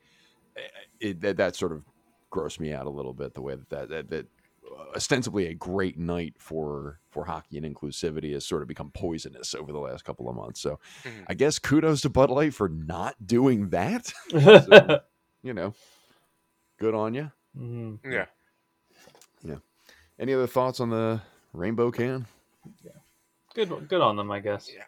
uh, 0.56 0.60
it, 0.98 1.20
that 1.20 1.36
that 1.36 1.54
sort 1.54 1.72
of 1.72 1.84
grossed 2.32 2.58
me 2.58 2.72
out 2.72 2.86
a 2.86 2.90
little 2.90 3.14
bit 3.14 3.34
the 3.34 3.42
way 3.42 3.54
that 3.54 3.68
that, 3.68 3.88
that, 3.90 4.10
that 4.10 4.26
ostensibly 4.94 5.46
a 5.46 5.54
great 5.54 5.98
night 5.98 6.34
for 6.38 7.00
for 7.10 7.24
hockey 7.24 7.56
and 7.58 7.66
inclusivity 7.66 8.32
has 8.32 8.44
sort 8.46 8.62
of 8.62 8.68
become 8.68 8.90
poisonous 8.90 9.54
over 9.54 9.72
the 9.72 9.78
last 9.78 10.04
couple 10.04 10.28
of 10.28 10.36
months. 10.36 10.60
So 10.60 10.78
Mhm. 11.04 11.24
I 11.26 11.34
guess 11.34 11.58
kudos 11.58 12.00
to 12.02 12.08
Bud 12.10 12.30
Light 12.30 12.54
for 12.54 12.68
not 12.68 13.26
doing 13.26 13.70
that. 13.70 14.12
So, 14.30 15.00
you 15.42 15.54
know, 15.54 15.74
good 16.78 16.94
on 16.94 17.14
you. 17.14 17.30
Mhm. 17.56 17.98
Yeah. 18.04 18.26
Any 20.20 20.34
other 20.34 20.48
thoughts 20.48 20.80
on 20.80 20.90
the 20.90 21.22
rainbow 21.52 21.92
can? 21.92 22.26
Yeah. 22.82 22.90
Good, 23.54 23.88
good 23.88 24.00
on 24.00 24.16
them, 24.16 24.32
I 24.32 24.40
guess. 24.40 24.68
Yeah. 24.72 24.84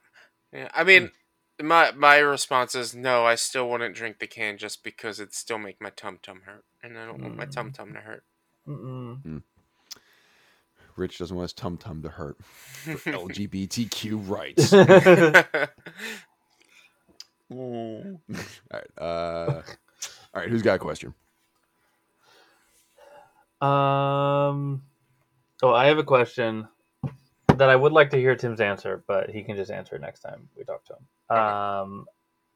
Yeah. 0.53 0.69
I 0.75 0.83
mean, 0.83 1.13
my 1.63 1.93
my 1.93 2.17
response 2.19 2.75
is 2.75 2.97
no. 2.97 3.25
I 3.25 3.37
still 3.37 3.71
wouldn't 3.71 3.95
drink 3.95 4.19
the 4.19 4.27
can 4.27 4.59
just 4.59 4.83
because 4.83 5.21
it'd 5.21 5.33
still 5.33 5.59
make 5.59 5.81
my 5.81 5.91
tum 5.91 6.19
tum 6.21 6.43
hurt, 6.47 6.65
and 6.83 6.99
I 6.99 7.07
don't 7.07 7.23
want 7.23 7.37
my 7.37 7.47
Mm. 7.47 7.53
tum 7.53 7.73
tum 7.73 7.93
to 7.95 8.01
hurt. 8.01 8.25
Mm-mm. 8.67 9.43
Rich 11.01 11.19
doesn't 11.19 11.37
want 11.37 11.45
his 11.45 11.53
tum 11.55 11.79
tum 11.79 12.03
to 12.03 12.09
hurt. 12.11 12.37
For 12.45 12.93
LGBTQ 13.13 14.29
rights. 14.29 14.73
all 17.51 18.21
right. 18.73 18.87
Uh, 18.99 19.63
all 20.35 20.43
right. 20.43 20.49
Who's 20.49 20.63
got 20.63 20.77
a 20.77 20.79
question? 20.79 21.15
Um. 23.61 24.83
Oh, 25.63 25.75
I 25.75 25.87
have 25.87 25.99
a 25.99 26.05
question 26.05 26.69
that 27.49 27.69
I 27.69 27.77
would 27.77 27.93
like 27.93 28.11
to 28.11 28.17
hear 28.17 28.35
Tim's 28.37 28.61
answer, 28.61 29.03
but 29.07 29.31
he 29.31 29.43
can 29.43 29.57
just 29.57 29.71
answer 29.71 29.97
it 29.97 30.01
next 30.01 30.21
time 30.21 30.49
we 30.57 30.65
talk 30.65 30.85
to 30.87 30.95
him. 30.95 31.37
Um. 31.37 32.07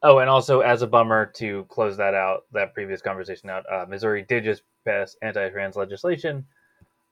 Oh, 0.02 0.18
and 0.18 0.28
also 0.28 0.60
as 0.60 0.82
a 0.82 0.86
bummer 0.86 1.26
to 1.36 1.64
close 1.70 1.96
that 1.96 2.12
out, 2.12 2.44
that 2.52 2.74
previous 2.74 3.00
conversation 3.00 3.48
out, 3.48 3.64
uh, 3.72 3.86
Missouri 3.88 4.22
did 4.28 4.44
just 4.44 4.62
pass 4.84 5.16
anti-trans 5.22 5.76
legislation, 5.76 6.44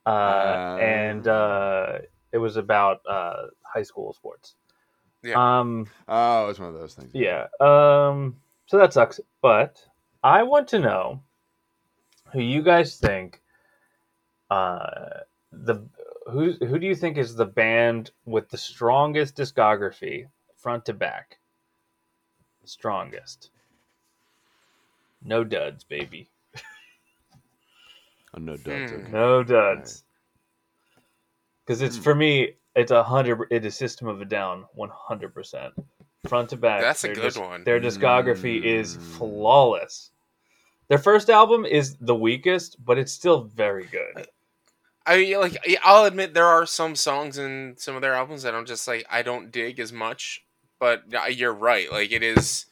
uh, 0.06 0.08
Uh. 0.08 0.78
and 0.80 1.28
uh, 1.28 1.98
it 2.32 2.38
was 2.38 2.56
about 2.56 3.00
uh, 3.08 3.46
high 3.62 3.82
school 3.82 4.12
sports. 4.12 4.54
Yeah. 5.22 5.34
Um. 5.60 5.86
Oh, 6.08 6.48
it's 6.48 6.58
one 6.58 6.68
of 6.68 6.74
those 6.74 6.94
things. 6.94 7.10
Yeah. 7.14 7.46
Um. 7.60 8.36
So 8.66 8.78
that 8.78 8.92
sucks. 8.92 9.20
But 9.40 9.84
I 10.22 10.42
want 10.42 10.68
to 10.68 10.78
know 10.80 11.22
who 12.32 12.40
you 12.40 12.62
guys 12.62 12.96
think. 12.96 13.40
Uh, 14.50 15.20
the 15.52 15.86
who 16.30 16.52
who 16.60 16.78
do 16.78 16.86
you 16.86 16.94
think 16.94 17.16
is 17.16 17.34
the 17.36 17.46
band 17.46 18.10
with 18.24 18.50
the 18.50 18.58
strongest 18.58 19.36
discography, 19.36 20.26
front 20.56 20.84
to 20.86 20.92
back? 20.92 21.38
Strongest. 22.64 23.50
No 25.24 25.44
duds, 25.44 25.84
baby. 25.84 26.31
Oh, 28.34 28.38
no 28.40 28.56
duds. 28.56 28.90
Hmm. 28.92 28.98
Okay. 29.00 29.10
No 29.12 29.42
duds. 29.42 30.04
Because 31.66 31.82
it's 31.82 31.96
Hmm. 31.96 32.02
for 32.02 32.14
me, 32.14 32.54
it's 32.74 32.90
a 32.90 33.02
hundred. 33.02 33.46
It 33.50 33.64
is 33.64 33.76
System 33.76 34.08
of 34.08 34.20
a 34.20 34.24
Down, 34.24 34.64
one 34.74 34.90
hundred 34.92 35.34
percent, 35.34 35.74
front 36.26 36.50
to 36.50 36.56
back. 36.56 36.80
That's 36.80 37.04
a 37.04 37.08
their 37.08 37.14
good 37.16 37.22
dis- 37.24 37.38
one. 37.38 37.64
Their 37.64 37.80
discography 37.80 38.62
is 38.64 38.96
Mm. 38.96 39.00
flawless. 39.18 40.10
Their 40.88 40.98
first 40.98 41.30
album 41.30 41.64
is 41.64 41.96
the 42.00 42.14
weakest, 42.14 42.82
but 42.84 42.98
it's 42.98 43.12
still 43.12 43.44
very 43.44 43.84
good. 43.86 44.26
I 45.06 45.16
mean, 45.18 45.40
like 45.40 45.56
I'll 45.82 46.04
admit 46.04 46.32
there 46.34 46.46
are 46.46 46.64
some 46.66 46.94
songs 46.96 47.38
in 47.38 47.74
some 47.76 47.96
of 47.96 48.02
their 48.02 48.14
albums 48.14 48.42
that 48.44 48.54
I'm 48.54 48.66
just 48.66 48.86
like 48.88 49.04
I 49.10 49.22
don't 49.22 49.50
dig 49.50 49.78
as 49.80 49.92
much, 49.92 50.44
but 50.78 51.02
you're 51.34 51.52
right. 51.54 51.90
Like 51.90 52.12
it 52.12 52.22
is 52.22 52.66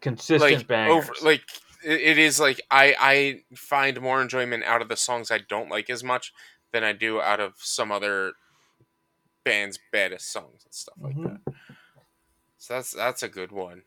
Consistent 0.00 0.40
like 0.58 0.66
bangers. 0.66 1.04
over 1.04 1.12
like 1.22 1.42
it, 1.84 2.00
it 2.00 2.18
is 2.18 2.38
like 2.40 2.60
I 2.70 2.94
I 2.98 3.42
find 3.56 4.00
more 4.00 4.20
enjoyment 4.22 4.64
out 4.64 4.82
of 4.82 4.88
the 4.88 4.96
songs 4.96 5.30
I 5.30 5.38
don't 5.38 5.68
like 5.70 5.90
as 5.90 6.02
much 6.04 6.32
than 6.72 6.84
I 6.84 6.92
do 6.92 7.20
out 7.20 7.40
of 7.40 7.54
some 7.58 7.92
other 7.92 8.32
bands' 9.44 9.78
baddest 9.92 10.30
songs 10.32 10.64
and 10.64 10.72
stuff 10.74 10.94
like 11.00 11.16
Mhm. 11.16 11.38
that. 11.46 11.54
So 12.58 12.74
that's 12.74 12.92
that's 12.92 13.22
a 13.22 13.28
good 13.28 13.52
one. 13.52 13.82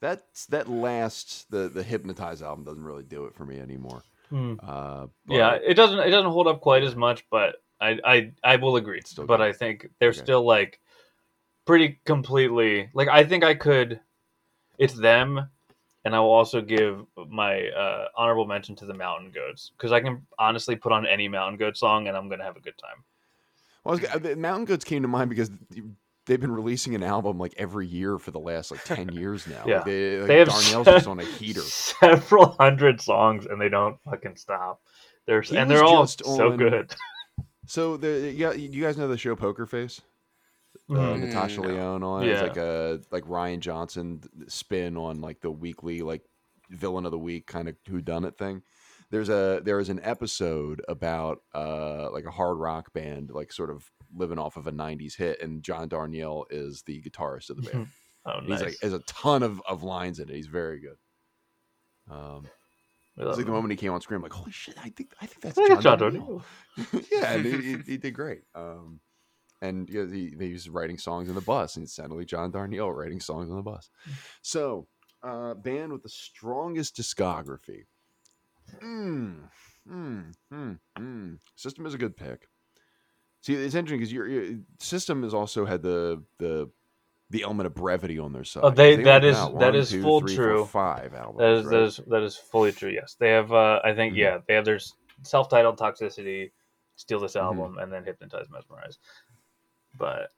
That's 0.00 0.46
that 0.46 0.68
last 0.68 1.50
the 1.50 1.68
the 1.68 1.82
hypnotize 1.82 2.42
album 2.42 2.64
doesn't 2.64 2.84
really 2.84 3.02
do 3.02 3.24
it 3.24 3.34
for 3.34 3.44
me 3.44 3.58
anymore. 3.58 4.02
Hmm. 4.30 4.54
Uh, 4.62 5.06
but- 5.26 5.34
Yeah, 5.34 5.52
it 5.54 5.74
doesn't 5.74 5.98
it 5.98 6.10
doesn't 6.10 6.30
hold 6.30 6.46
up 6.46 6.60
quite 6.60 6.84
as 6.84 6.94
much, 6.94 7.24
but 7.30 7.56
I 7.80 7.98
I, 8.04 8.32
I 8.44 8.56
will 8.56 8.76
agree. 8.76 9.00
Still 9.04 9.26
but 9.26 9.38
good. 9.38 9.46
I 9.48 9.52
think 9.52 9.88
they're 9.98 10.10
Okay. 10.10 10.18
still 10.18 10.44
like 10.44 10.80
pretty 11.64 12.00
completely 12.04 12.90
like 12.94 13.08
I 13.08 13.24
think 13.24 13.42
I 13.44 13.54
could. 13.54 14.00
It's 14.78 14.94
them 14.94 15.50
and 16.04 16.14
I 16.14 16.20
will 16.20 16.30
also 16.30 16.60
give 16.60 17.04
my 17.28 17.68
uh, 17.68 18.06
honorable 18.16 18.46
mention 18.46 18.74
to 18.76 18.86
the 18.86 18.94
Mountain 18.94 19.30
Goats 19.32 19.72
because 19.76 19.92
I 19.92 20.00
can 20.00 20.26
honestly 20.38 20.76
put 20.76 20.92
on 20.92 21.06
any 21.06 21.28
Mountain 21.28 21.58
Goat 21.58 21.76
song 21.76 22.08
and 22.08 22.16
I'm 22.16 22.28
gonna 22.28 22.44
have 22.44 22.56
a 22.56 22.60
good 22.60 22.78
time. 22.78 23.04
Well, 23.84 23.98
was, 23.98 24.22
the 24.22 24.36
Mountain 24.36 24.66
Goats 24.66 24.84
came 24.84 25.02
to 25.02 25.08
mind 25.08 25.30
because 25.30 25.50
they've 26.26 26.40
been 26.40 26.52
releasing 26.52 26.94
an 26.94 27.02
album 27.02 27.38
like 27.38 27.54
every 27.56 27.86
year 27.86 28.18
for 28.18 28.30
the 28.30 28.40
last 28.40 28.70
like 28.70 28.84
ten 28.84 29.08
years 29.10 29.46
now. 29.46 29.62
Yeah. 29.66 29.76
like, 29.76 29.84
they, 29.86 30.18
like, 30.18 30.26
They 30.28 30.38
have 30.38 30.48
Darnielle's 30.48 30.84
se- 30.84 30.92
just 30.92 31.06
on 31.06 31.20
a 31.20 31.24
heater. 31.24 31.60
several 31.62 32.56
hundred 32.58 33.00
songs 33.00 33.46
and 33.46 33.60
they 33.60 33.68
don't 33.68 33.96
fucking 34.04 34.36
stop. 34.36 34.80
They're 35.26 35.42
He 35.42 35.56
and 35.56 35.70
they're 35.70 35.84
all 35.84 36.06
so 36.06 36.52
on- 36.52 36.56
good. 36.56 36.94
So 37.66 37.98
the 37.98 38.32
yeah, 38.34 38.52
you 38.52 38.82
guys 38.82 38.96
know 38.96 39.08
the 39.08 39.18
show 39.18 39.36
Poker 39.36 39.66
Face? 39.66 40.00
Uh, 40.90 40.94
Mhm. 40.94 41.20
Natasha 41.20 41.60
Mm, 41.60 41.62
no. 41.64 41.68
Lyonne 41.68 42.02
on 42.02 42.22
it. 42.24 42.28
It's 42.30 42.42
like 42.42 42.56
a 42.56 43.00
like 43.10 43.24
Rian 43.24 43.60
Johnson 43.60 44.22
spin 44.48 44.96
on 44.96 45.20
like 45.20 45.40
the 45.40 45.50
weekly 45.50 46.00
like 46.02 46.22
villain 46.70 47.04
of 47.04 47.12
the 47.12 47.18
week 47.18 47.46
kind 47.46 47.68
of 47.68 47.76
who 47.88 48.00
done 48.00 48.24
it 48.24 48.38
thing. 48.38 48.62
There's 49.10 49.28
a 49.28 49.60
there 49.64 49.80
is 49.80 49.88
an 49.88 50.00
episode 50.02 50.82
about 50.88 51.42
uh 51.54 52.10
like 52.10 52.24
a 52.24 52.30
hard 52.30 52.58
rock 52.58 52.92
band 52.92 53.30
like 53.30 53.52
sort 53.52 53.70
of 53.70 53.90
living 54.14 54.38
off 54.38 54.56
of 54.56 54.66
a 54.66 54.72
90s 54.72 55.14
hit 55.16 55.42
and 55.42 55.62
John 55.62 55.88
Darnielle 55.88 56.44
is 56.50 56.82
the 56.82 57.02
guitarist 57.02 57.50
of 57.50 57.56
the 57.62 57.70
band. 57.70 57.88
oh, 58.26 58.38
And 58.38 58.48
nice. 58.48 58.60
He's 58.60 58.66
like 58.68 58.76
has 58.82 58.92
a 58.94 58.98
ton 59.00 59.42
of, 59.42 59.60
of 59.68 59.82
lines 59.82 60.18
in 60.20 60.28
it. 60.30 60.34
He's 60.34 60.46
very 60.46 60.80
good. 60.80 60.96
Um 62.10 62.46
it's 63.16 63.26
love 63.26 63.36
like 63.36 63.46
the 63.46 63.52
moment 63.52 63.72
he 63.72 63.76
came 63.76 63.92
on 63.92 64.00
screen, 64.00 64.16
I'm 64.16 64.22
like, 64.22 64.32
holy 64.32 64.52
shit, 64.52 64.76
I 64.78 64.90
think 64.90 65.12
I 65.20 65.26
think 65.26 65.40
that's 65.42 65.58
I 65.58 65.66
think 65.66 65.80
John, 65.82 65.94
it's 66.02 66.02
John 66.02 66.12
Darnielle. 66.12 66.42
Darnielle. 66.78 67.04
yeah, 67.12 67.32
and 67.32 67.44
he, 67.44 67.52
he, 67.62 67.76
he 67.92 67.96
did 67.96 68.14
great. 68.14 68.42
Um, 68.54 69.00
and 69.60 69.88
yeah, 69.90 70.06
he, 70.06 70.34
he 70.38 70.52
was 70.52 70.68
writing 70.68 70.98
songs 70.98 71.28
in 71.28 71.34
the 71.34 71.40
bus, 71.40 71.76
and 71.76 71.88
like 72.12 72.26
John 72.26 72.52
Darnielle 72.52 72.94
writing 72.94 73.20
songs 73.20 73.50
on 73.50 73.56
the 73.56 73.62
bus. 73.62 73.90
So, 74.42 74.86
uh, 75.22 75.54
band 75.54 75.92
with 75.92 76.02
the 76.02 76.08
strongest 76.08 76.96
discography. 76.96 77.84
Mm, 78.82 79.48
mm, 79.90 80.32
mm, 80.52 80.78
mm. 80.98 81.38
System 81.56 81.86
is 81.86 81.94
a 81.94 81.98
good 81.98 82.16
pick. 82.16 82.48
See, 83.42 83.54
it's 83.54 83.74
interesting 83.74 83.98
because 84.00 84.12
your, 84.12 84.26
your 84.28 84.58
system 84.78 85.22
has 85.22 85.34
also 85.34 85.64
had 85.64 85.82
the 85.82 86.22
the 86.38 86.70
the 87.30 87.42
element 87.42 87.66
of 87.66 87.74
brevity 87.74 88.18
on 88.18 88.32
their 88.32 88.44
side. 88.44 88.62
Oh, 88.64 88.70
they- 88.70 88.96
'cause 88.96 89.04
that 89.04 89.24
is- 89.24 89.36
out 89.36 89.54
one, 89.54 89.74
is 89.74 89.90
two, 89.90 90.02
full 90.02 90.20
three, 90.20 90.34
four, 90.36 90.44
true. 90.44 90.64
five 90.64 91.14
albums. 91.14 91.38
That 91.38 91.52
is 91.52 91.64
right? 91.66 91.70
that 91.72 91.82
is 91.82 92.00
that 92.08 92.22
is 92.22 92.36
fully 92.36 92.72
true. 92.72 92.90
Yes, 92.90 93.16
they 93.18 93.30
have. 93.30 93.52
Uh, 93.52 93.80
I 93.84 93.94
think 93.94 94.14
Mhm. 94.14 94.18
yeah, 94.18 94.38
they 94.46 94.54
have 94.54 94.64
their 94.64 94.80
self-titled 95.22 95.78
toxicity, 95.78 96.52
steal 96.96 97.18
Mm-hmm. 97.18 97.24
this 97.24 97.36
album, 97.36 97.78
and 97.78 97.92
then 97.92 98.04
hypnotize, 98.04 98.48
mesmerize. 98.50 98.98
But 99.96 100.30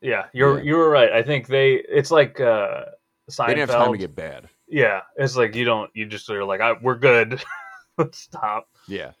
yeah, 0.00 0.26
you're 0.32 0.58
Yeah. 0.58 0.64
you 0.64 0.76
were 0.76 0.90
right. 0.90 1.12
I 1.12 1.22
think 1.22 1.46
they. 1.46 1.74
It's 1.88 2.10
like 2.10 2.40
uh, 2.40 2.84
Seinfeld. 3.30 3.46
They 3.48 3.54
didn't 3.54 3.70
have 3.70 3.78
time 3.84 3.92
to 3.92 3.98
get 3.98 4.14
bad. 4.14 4.48
Yeah, 4.68 5.02
it's 5.16 5.36
like 5.36 5.54
you 5.54 5.64
don't. 5.64 5.90
You 5.94 6.06
just 6.06 6.28
are 6.30 6.44
like, 6.44 6.60
I, 6.60 6.72
we're 6.82 6.96
good. 6.98 7.42
Let's 7.98 8.18
stop. 8.18 8.68
Yeah. 8.88 9.12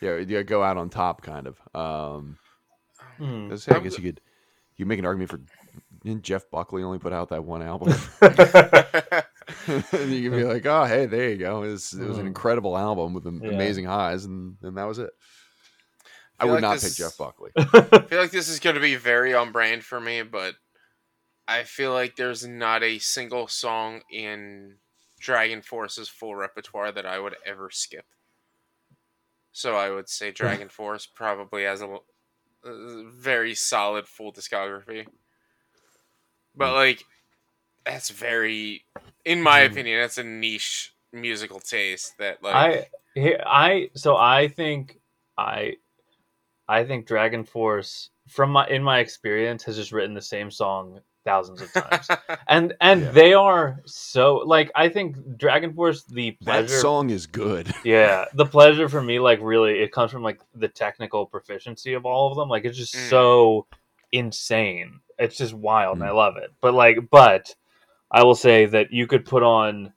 Yeah, 0.00 0.16
you 0.16 0.42
go 0.42 0.62
out 0.62 0.76
on 0.76 0.90
top, 0.90 1.22
kind 1.22 1.46
of. 1.46 1.58
Um, 1.74 2.38
Hmm. 3.16 3.48
Let's 3.48 3.62
say, 3.62 3.72
I 3.72 3.78
guess 3.78 3.96
you 3.96 4.02
could 4.02 4.20
you 4.76 4.86
make 4.86 4.98
an 4.98 5.06
argument 5.06 5.30
for 5.30 5.40
didn't 6.04 6.24
Jeff 6.24 6.50
Buckley 6.50 6.82
only 6.82 6.98
put 6.98 7.12
out 7.12 7.28
that 7.28 7.44
one 7.44 7.62
album? 7.62 7.94
and 8.20 8.32
you 10.10 10.28
can 10.30 10.38
be 10.38 10.44
like, 10.44 10.66
oh, 10.66 10.84
hey, 10.84 11.06
there 11.06 11.30
you 11.30 11.36
go. 11.36 11.62
It 11.62 11.70
was, 11.70 11.92
it 11.94 12.06
was 12.06 12.18
an 12.18 12.24
Mm. 12.24 12.28
incredible 12.28 12.76
album 12.76 13.14
with 13.14 13.26
am- 13.26 13.40
Yeah. 13.42 13.52
amazing 13.52 13.84
highs, 13.84 14.24
and, 14.24 14.56
and 14.62 14.76
that 14.76 14.84
was 14.84 14.98
it. 14.98 15.10
I 16.40 16.44
feel 16.44 16.50
would 16.52 16.54
like 16.56 16.62
not 16.62 16.72
this- 16.80 16.90
pick 16.90 16.96
Jeff 17.06 17.16
Buckley. 17.16 17.50
I 17.56 18.06
feel 18.08 18.20
like 18.20 18.30
this 18.30 18.48
is 18.48 18.60
going 18.60 18.74
to 18.74 18.80
be 18.80 18.96
very 18.96 19.34
on 19.34 19.52
brand 19.52 19.84
for 19.84 20.00
me, 20.00 20.22
but 20.22 20.54
I 21.46 21.62
feel 21.64 21.92
like 21.92 22.16
there's 22.16 22.46
not 22.46 22.82
a 22.82 22.98
single 22.98 23.46
song 23.48 24.02
in 24.10 24.76
Dragon 25.20 25.62
Force's 25.62 26.08
full 26.08 26.34
repertoire 26.34 26.90
that 26.92 27.06
I 27.06 27.18
would 27.18 27.36
ever 27.46 27.70
skip. 27.70 28.06
So 29.52 29.76
I 29.76 29.90
would 29.90 30.08
say 30.08 30.30
Dragon 30.32 30.68
Force 30.68 31.06
probably 31.06 31.64
has 31.64 31.82
a 31.82 31.98
very 32.64 33.54
solid 33.54 34.08
full 34.08 34.32
discography. 34.32 35.06
But 36.56 36.70
Hmm. 36.70 36.74
like 36.76 37.04
that's 37.84 38.08
very 38.10 38.84
in 39.24 39.42
my 39.42 39.60
Mhm. 39.60 39.66
opinion 39.72 40.00
that's 40.00 40.18
a 40.18 40.24
niche 40.24 40.94
musical 41.12 41.60
taste 41.60 42.16
that 42.18 42.42
like 42.42 42.88
I 43.16 43.40
I 43.46 43.90
so 43.94 44.16
I 44.16 44.48
think 44.48 44.98
I 45.36 45.76
I 46.68 46.84
think 46.84 47.06
Dragon 47.06 47.44
Force 47.44 48.10
from 48.28 48.50
my 48.50 48.66
in 48.68 48.82
my 48.82 48.98
experience 49.00 49.62
has 49.64 49.76
just 49.76 49.92
written 49.92 50.14
the 50.14 50.22
same 50.22 50.50
song 50.50 51.00
thousands 51.24 51.60
of 51.60 51.72
times. 51.72 52.08
and 52.48 52.74
and 52.80 53.02
Yeah. 53.02 53.10
they 53.12 53.34
are 53.34 53.80
so 53.86 54.36
like 54.46 54.70
I 54.74 54.88
think 54.88 55.16
Dragon 55.38 55.72
Force 55.74 56.04
the 56.04 56.36
That 56.42 56.68
song 56.68 57.10
is 57.10 57.26
good. 57.26 57.74
yeah 57.84 58.24
the 58.34 58.46
pleasure 58.46 58.88
for 58.88 59.02
me 59.02 59.18
like 59.20 59.38
really 59.42 59.80
it 59.80 59.92
comes 59.92 60.10
from 60.10 60.22
like 60.22 60.40
the 60.54 60.68
technical 60.68 61.26
proficiency 61.26 61.94
of 61.94 62.06
all 62.06 62.30
of 62.30 62.36
them 62.36 62.48
like 62.48 62.64
it's 62.64 62.78
just 62.78 62.94
Mm. 62.94 63.08
so 63.08 63.66
insane 64.12 65.00
it's 65.18 65.36
just 65.38 65.54
wild 65.54 65.98
and 65.98 66.04
I 66.04 66.10
Mm. 66.10 66.16
love 66.16 66.36
it 66.36 66.50
but 66.60 66.74
like 66.74 66.98
but 67.10 67.54
I 68.10 68.22
will 68.22 68.34
say 68.34 68.66
that 68.66 68.92
you 68.92 69.06
could 69.06 69.24
put 69.24 69.42
on 69.42 69.92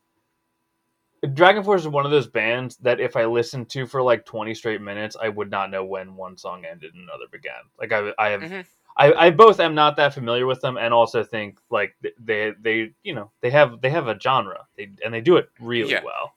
Dragon 1.34 1.64
Force 1.64 1.82
is 1.82 1.88
one 1.88 2.06
of 2.06 2.12
those 2.12 2.28
bands 2.28 2.78
that 2.78 3.00
if 3.00 3.16
I 3.16 3.26
listened 3.26 3.70
to 3.72 3.86
for 3.88 4.02
like 4.02 4.26
20 4.26 4.54
straight 4.54 4.82
minutes 4.82 5.16
I 5.22 5.30
would 5.30 5.50
not 5.50 5.72
know 5.72 5.84
when 5.84 6.16
one 6.16 6.38
song 6.38 6.66
ended 6.66 6.94
and 6.94 7.04
another 7.04 7.26
began 7.32 7.62
like 7.80 7.92
I 7.92 8.12
I 8.20 8.30
have 8.30 8.42
Mhm. 8.42 8.66
I, 9.00 9.14
I 9.14 9.30
both 9.30 9.60
am 9.60 9.76
not 9.76 9.96
that 9.98 10.14
familiar 10.14 10.48
with 10.48 10.60
them 10.62 10.78
and 10.78 10.94
also 10.94 11.24
think 11.24 11.60
like 11.70 11.96
they 12.20 12.54
they 12.60 12.94
you 13.04 13.14
know 13.14 13.32
they 13.42 13.50
have 13.52 13.82
they 13.82 13.90
have 13.90 14.08
a 14.08 14.20
genre 14.20 14.66
they, 14.76 14.90
and 15.04 15.14
they 15.14 15.22
do 15.22 15.38
it 15.38 15.50
really 15.60 15.92
Yeah. 15.92 16.04
well 16.04 16.34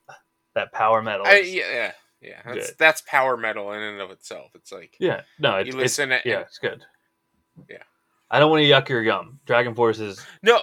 that 0.55 0.73
power 0.73 1.03
metal 1.03 1.27
I, 1.27 1.41
yeah 1.41 1.73
yeah 1.73 1.93
yeah 2.21 2.43
that's, 2.45 2.67
Good. 2.71 2.79
that's 2.79 3.01
power 3.03 3.37
metal 3.37 3.73
in 3.73 3.81
and 3.81 4.01
of 4.01 4.11
itself 4.11 4.51
it's 4.55 4.73
like 4.73 4.97
Yeah, 4.99 5.23
no, 5.39 5.57
it's, 5.57 5.67
you 5.69 5.73
it's 5.73 5.83
listen 5.83 6.13
at 6.13 6.27
yeah, 6.27 6.41
it's 6.41 6.59
good. 6.59 6.85
Yeah. 7.69 7.83
I 8.31 8.39
don't 8.39 8.51
want 8.51 8.63
to 8.63 8.69
yuck 8.69 8.89
your 8.89 9.03
yum. 9.03 9.41
Dragon 9.45 9.75
Force 9.75 9.99
is 9.99 10.25
No, 10.43 10.61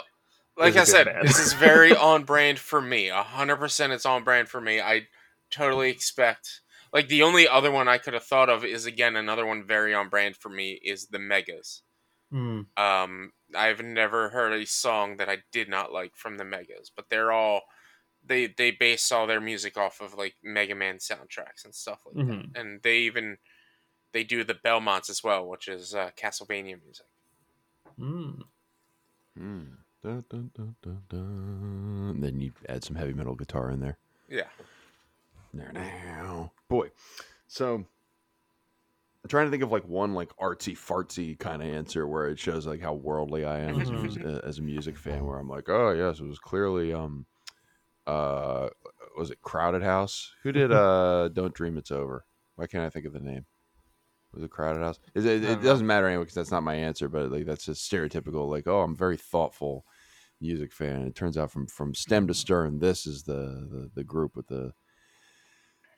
like 0.58 0.74
Is 0.74 0.76
a 0.76 0.82
I 0.82 0.86
good 0.86 0.88
said, 0.88 1.06
band. 1.06 1.28
this 1.28 1.40
is 1.40 1.54
very 1.54 1.96
on 1.96 2.24
brand 2.24 2.60
for 2.60 2.82
me. 2.82 3.10
A 3.10 3.24
hundred 3.24 3.58
percent, 3.58 3.94
it's 3.94 4.06
on 4.06 4.24
brand 4.24 4.50
for 4.50 4.62
me. 4.62 4.82
I 4.82 5.08
totally 5.52 5.90
expect. 5.90 6.62
Like 6.94 7.08
the 7.10 7.24
only 7.24 7.48
other 7.48 7.72
one 7.72 7.88
I 7.88 7.98
could 7.98 8.14
have 8.14 8.24
thought 8.24 8.50
of 8.50 8.64
is 8.66 8.86
again 8.86 9.16
another 9.16 9.46
one 9.46 9.66
very 9.66 9.94
on 9.94 10.10
brand 10.10 10.36
for 10.38 10.50
me 10.50 10.74
is 10.84 11.08
the 11.08 11.20
Megas. 11.20 11.84
hmm, 12.32 12.62
Um, 12.78 13.34
I've 13.56 13.82
never 13.84 14.30
heard 14.30 14.54
a 14.54 14.66
song 14.66 15.18
that 15.18 15.30
I 15.30 15.40
did 15.52 15.70
not 15.70 15.92
like 15.92 16.16
from 16.16 16.38
the 16.38 16.46
Megas, 16.46 16.90
but 16.96 17.10
they're 17.10 17.32
all 17.32 17.62
they 18.26 18.48
they 18.48 18.72
base 18.72 19.12
all 19.12 19.28
their 19.28 19.42
music 19.42 19.78
off 19.78 20.02
of 20.02 20.16
like 20.16 20.36
Mega 20.44 20.76
Man 20.76 20.98
soundtracks 20.98 21.66
and 21.66 21.76
stuff 21.76 22.02
like 22.06 22.20
that, 22.28 22.46
Mhm. 22.46 22.56
and 22.56 22.82
they 22.84 23.00
even 23.00 23.38
they 24.14 24.24
do 24.24 24.44
the 24.44 24.56
Belmonts 24.56 25.10
as 25.10 25.24
well, 25.24 25.48
which 25.48 25.68
is 25.68 25.94
uh, 25.96 26.12
Castlevania 26.18 26.82
music. 26.82 27.08
mm. 28.00 28.42
Hmm. 29.38 29.77
Dun, 30.04 30.24
dun, 30.30 30.52
dun, 30.56 30.76
dun, 30.82 31.02
dun. 31.10 32.12
And 32.16 32.24
then 32.24 32.40
you 32.40 32.52
add 32.70 32.84
some 32.84 32.96
heavy 32.96 33.14
metal 33.14 33.36
guitar 33.36 33.72
in 33.72 33.80
there. 33.80 33.98
Yeah. 34.30 34.48
There 35.54 35.72
now. 35.74 36.52
Boy. 36.70 36.92
So 37.48 37.76
I'm 37.76 39.30
trying 39.30 39.48
to 39.48 39.52
think 39.52 39.64
of 39.64 39.72
like 39.72 39.88
one 39.88 40.14
like 40.14 40.30
artsy 40.38 40.78
fartsy 40.78 41.38
kind 41.38 41.62
of 41.62 41.68
answer 41.68 42.08
where 42.08 42.28
it 42.28 42.40
shows 42.40 42.68
like 42.68 42.82
how 42.82 42.94
worldly 42.94 43.44
I 43.44 43.60
am 43.60 43.82
as, 43.82 43.90
a, 43.90 44.42
as 44.46 44.60
a 44.60 44.62
music 44.62 44.98
fan 44.98 45.26
where 45.26 45.40
I'm 45.40 45.50
like, 45.50 45.68
oh 45.68 45.92
yes, 45.92 46.20
it 46.20 46.26
was 46.26 46.40
clearly 46.40 46.94
um 46.94 47.26
uh 48.06 48.70
was 49.18 49.32
it 49.32 49.42
Crowded 49.42 49.84
House? 49.84 50.32
Who 50.44 50.52
did 50.52 50.72
uh 50.72 51.30
Don't 51.30 51.54
Dream 51.54 51.78
It's 51.78 51.92
Over? 51.92 52.24
Why 52.56 52.68
can't 52.68 52.86
I 52.86 52.90
think 52.90 53.06
of 53.06 53.14
the 53.14 53.20
name? 53.20 53.46
Was 54.38 54.46
a 54.46 54.48
Crowded 54.48 54.84
House? 54.84 55.00
Is 55.16 55.26
it, 55.26 55.44
it 55.44 55.62
doesn't 55.64 55.88
matter 55.88 56.08
anyway 56.08 56.24
because 56.24 56.36
that's 56.36 56.52
not 56.52 56.64
my 56.64 56.76
answer, 56.76 57.10
but 57.10 57.32
like 57.32 57.46
that's 57.46 57.68
a 57.68 57.72
stereotypical 57.72 58.48
like, 58.48 58.68
oh, 58.68 58.82
I'm 58.82 58.96
very 58.96 59.18
thoughtful 59.18 59.84
music 60.40 60.72
fan. 60.72 61.02
It 61.02 61.16
turns 61.16 61.38
out 61.38 61.52
from 61.52 61.66
from 61.66 61.96
stem 61.96 62.28
to 62.28 62.34
stern, 62.34 62.80
this 62.80 63.08
is 63.08 63.24
the 63.24 63.34
the, 63.34 63.90
the 63.96 64.04
group 64.04 64.36
with 64.36 64.48
the 64.48 64.74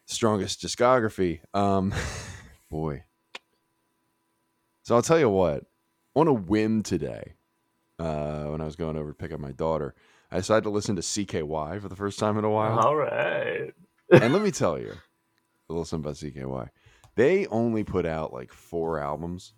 strongest 0.06 0.62
discography. 0.62 1.42
Um, 1.54 1.94
boy. 2.72 3.04
So 4.84 4.96
I'll 4.96 5.02
tell 5.02 5.20
you 5.20 5.30
what. 5.30 5.66
On 6.16 6.28
a 6.28 6.34
whim 6.34 6.82
today, 6.82 7.36
uh, 8.00 8.46
when 8.46 8.62
I 8.62 8.66
was 8.66 8.76
going 8.76 8.98
over 8.98 9.12
to 9.12 9.16
pick 9.16 9.32
up 9.32 9.40
my 9.40 9.52
daughter, 9.52 9.94
I 10.32 10.38
decided 10.38 10.64
to 10.64 10.70
listen 10.70 10.96
to 10.96 11.02
CKY 11.02 11.82
for 11.82 11.90
the 11.90 11.96
first 11.96 12.20
time 12.20 12.38
in 12.38 12.46
a 12.46 12.50
while. 12.50 12.80
All 12.80 12.96
right. 12.96 13.74
and 14.12 14.34
let 14.34 14.42
me 14.42 14.52
tell 14.52 14.80
you 14.80 14.92
a 15.70 15.74
little 15.74 15.86
something 15.86 16.10
about 16.10 16.16
CKY. 16.16 16.70
They 17.20 17.48
only 17.48 17.84
put 17.84 18.06
out 18.06 18.32
like 18.32 18.54
four 18.54 18.98
albums, 18.98 19.54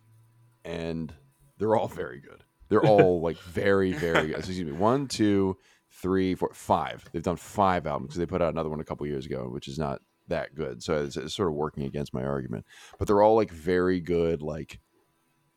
and 0.65 1.13
they're 1.59 1.75
all 1.75 1.87
very 1.87 2.19
good. 2.19 2.43
They're 2.69 2.83
all 2.87 3.21
like 3.21 3.37
very, 3.37 3.93
very 3.93 4.29
good. 4.29 4.39
Excuse 4.39 4.63
me. 4.63 4.71
One, 4.71 5.07
two, 5.07 5.57
three, 5.91 6.33
four, 6.33 6.49
five. 6.55 7.05
They've 7.13 7.21
done 7.21 7.35
five 7.35 7.85
albums 7.85 8.07
because 8.07 8.17
they 8.17 8.25
put 8.25 8.41
out 8.41 8.51
another 8.51 8.71
one 8.71 8.79
a 8.79 8.83
couple 8.83 9.05
years 9.05 9.27
ago, 9.27 9.47
which 9.47 9.67
is 9.67 9.77
not 9.77 10.01
that 10.27 10.55
good. 10.55 10.81
So 10.81 11.03
it's, 11.03 11.15
it's 11.15 11.35
sort 11.35 11.49
of 11.49 11.53
working 11.53 11.83
against 11.83 12.15
my 12.15 12.23
argument. 12.23 12.65
But 12.97 13.07
they're 13.07 13.21
all 13.21 13.35
like 13.35 13.51
very 13.51 13.99
good. 13.99 14.41
Like 14.41 14.79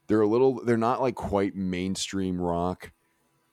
they're 0.07 0.21
a 0.21 0.27
little. 0.27 0.63
They're 0.63 0.77
not 0.77 1.01
like 1.01 1.15
quite 1.15 1.57
mainstream 1.57 2.39
rock. 2.39 2.93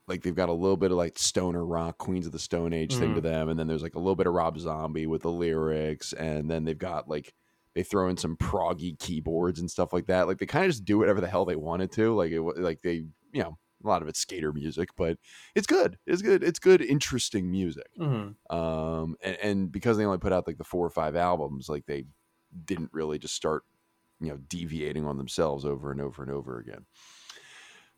like 0.09 0.23
they've 0.23 0.35
got 0.35 0.49
a 0.49 0.51
little 0.51 0.75
bit 0.75 0.91
of 0.91 0.97
like 0.97 1.17
stoner 1.17 1.65
rock, 1.65 1.99
Queens 1.99 2.25
of 2.25 2.33
the 2.33 2.37
Stone 2.37 2.73
Age 2.73 2.97
thing 2.97 3.15
to 3.15 3.21
mm. 3.21 3.23
them, 3.23 3.47
and 3.47 3.57
then 3.57 3.67
there's 3.67 3.81
like 3.81 3.95
a 3.95 3.99
little 3.99 4.17
bit 4.17 4.27
of 4.27 4.33
Rob 4.33 4.59
Zombie 4.59 5.07
with 5.07 5.21
the 5.21 5.31
lyrics, 5.31 6.11
and 6.11 6.51
then 6.51 6.65
they've 6.65 6.77
got 6.77 7.07
like 7.07 7.33
they 7.73 7.83
throw 7.83 8.09
in 8.09 8.17
some 8.17 8.35
proggy 8.37 8.97
keyboards 8.99 9.59
and 9.59 9.69
stuff 9.71 9.93
like 9.93 10.07
that. 10.07 10.27
Like 10.27 10.39
they 10.39 10.45
kind 10.45 10.65
of 10.65 10.71
just 10.71 10.85
do 10.85 10.97
whatever 10.97 11.21
the 11.21 11.27
hell 11.27 11.45
they 11.45 11.55
wanted 11.55 11.91
to. 11.93 12.13
Like 12.15 12.31
it, 12.31 12.41
like 12.41 12.81
they, 12.81 13.05
you 13.31 13.43
know, 13.43 13.57
a 13.83 13.87
lot 13.87 14.01
of 14.01 14.07
it's 14.07 14.19
skater 14.19 14.51
music, 14.53 14.89
but 14.95 15.17
it's 15.55 15.65
good. 15.67 15.97
It's 16.05 16.21
good. 16.21 16.43
It's 16.43 16.59
good, 16.59 16.81
interesting 16.81 17.49
music. 17.49 17.87
Mhm. 17.97 18.35
Um, 18.49 19.15
and, 19.21 19.37
and 19.41 19.71
because 19.71 19.97
they 19.97 20.05
only 20.05 20.19
put 20.19 20.33
out 20.33 20.45
like 20.47 20.57
the 20.57 20.63
four 20.63 20.85
or 20.85 20.89
five 20.91 21.15
albums, 21.15 21.69
like 21.69 21.85
they 21.85 22.05
didn't 22.65 22.89
really 22.93 23.17
just 23.17 23.35
start, 23.35 23.63
you 24.19 24.29
know, 24.29 24.37
deviating 24.37 25.05
on 25.05 25.17
themselves 25.17 25.65
over 25.65 25.91
and 25.91 26.01
over 26.01 26.21
and 26.21 26.31
over 26.31 26.59
again. 26.59 26.85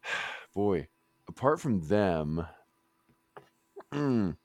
Boy, 0.55 0.87
apart 1.27 1.59
from 1.59 1.87
them, 1.87 2.45
mm, 3.91 4.37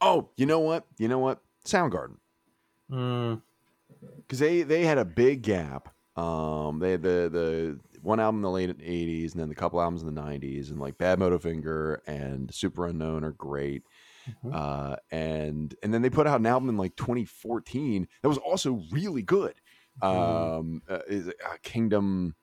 oh, 0.00 0.30
you 0.36 0.46
know 0.46 0.60
what? 0.60 0.86
You 0.98 1.08
know 1.08 1.18
what? 1.18 1.40
Soundgarden 1.66 2.16
Mm. 2.90 3.42
Because 4.16 4.38
they 4.38 4.62
they 4.62 4.84
had 4.84 4.98
a 4.98 5.04
big 5.04 5.42
gap. 5.42 5.94
Um, 6.16 6.78
they 6.78 6.92
had 6.92 7.02
the 7.02 7.28
the 7.30 7.80
one 8.02 8.20
album 8.20 8.36
in 8.38 8.42
the 8.42 8.50
late 8.50 8.78
'80s, 8.78 9.32
and 9.32 9.40
then 9.40 9.48
the 9.48 9.54
couple 9.54 9.80
albums 9.80 10.02
in 10.02 10.14
the 10.14 10.20
'90s, 10.20 10.70
and 10.70 10.80
like 10.80 10.98
Badmotorfinger 10.98 11.98
and 12.06 12.48
Superunknown 12.50 13.22
are 13.22 13.32
great. 13.32 13.82
Mhm. 14.44 14.54
Uh, 14.54 14.96
and 15.10 15.74
and 15.82 15.94
then 15.94 16.02
they 16.02 16.10
put 16.10 16.26
out 16.26 16.40
an 16.40 16.46
album 16.46 16.68
in 16.68 16.76
like 16.76 16.96
2014 16.96 18.08
that 18.22 18.28
was 18.28 18.38
also 18.38 18.82
really 18.90 19.22
good. 19.22 19.54
Mhm. 20.02 20.58
Um, 20.58 20.82
uh, 20.88 20.98
is 21.08 21.28
uh, 21.28 21.56
Kingdom, 21.62 22.34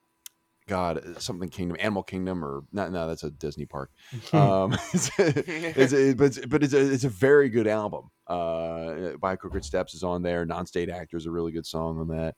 God, 0.66 0.98
uh, 0.98 1.18
something 1.18 1.48
Kingdom, 1.50 1.76
Animal 1.80 2.02
Kingdom, 2.02 2.44
or 2.44 2.64
not? 2.72 2.90
No, 2.90 3.06
that's 3.06 3.22
a 3.22 3.30
Disney 3.30 3.66
park. 3.66 3.90
Um, 4.32 4.72
it's, 4.94 5.10
it's 5.18 6.14
but 6.14 6.24
it's, 6.26 6.46
but 6.46 6.62
it's 6.62 6.74
a, 6.74 6.92
it's 6.92 7.04
a 7.04 7.08
very 7.10 7.48
good 7.48 7.66
album. 7.66 8.10
Uh, 8.26 9.16
by 9.20 9.36
Crooked 9.36 9.64
Steps 9.64 9.94
is 9.94 10.02
on 10.02 10.22
there. 10.22 10.46
Non-state 10.46 10.88
actor 10.88 11.16
is 11.16 11.26
a 11.26 11.30
really 11.30 11.52
good 11.52 11.66
song 11.66 11.98
on 11.98 12.08
that. 12.08 12.36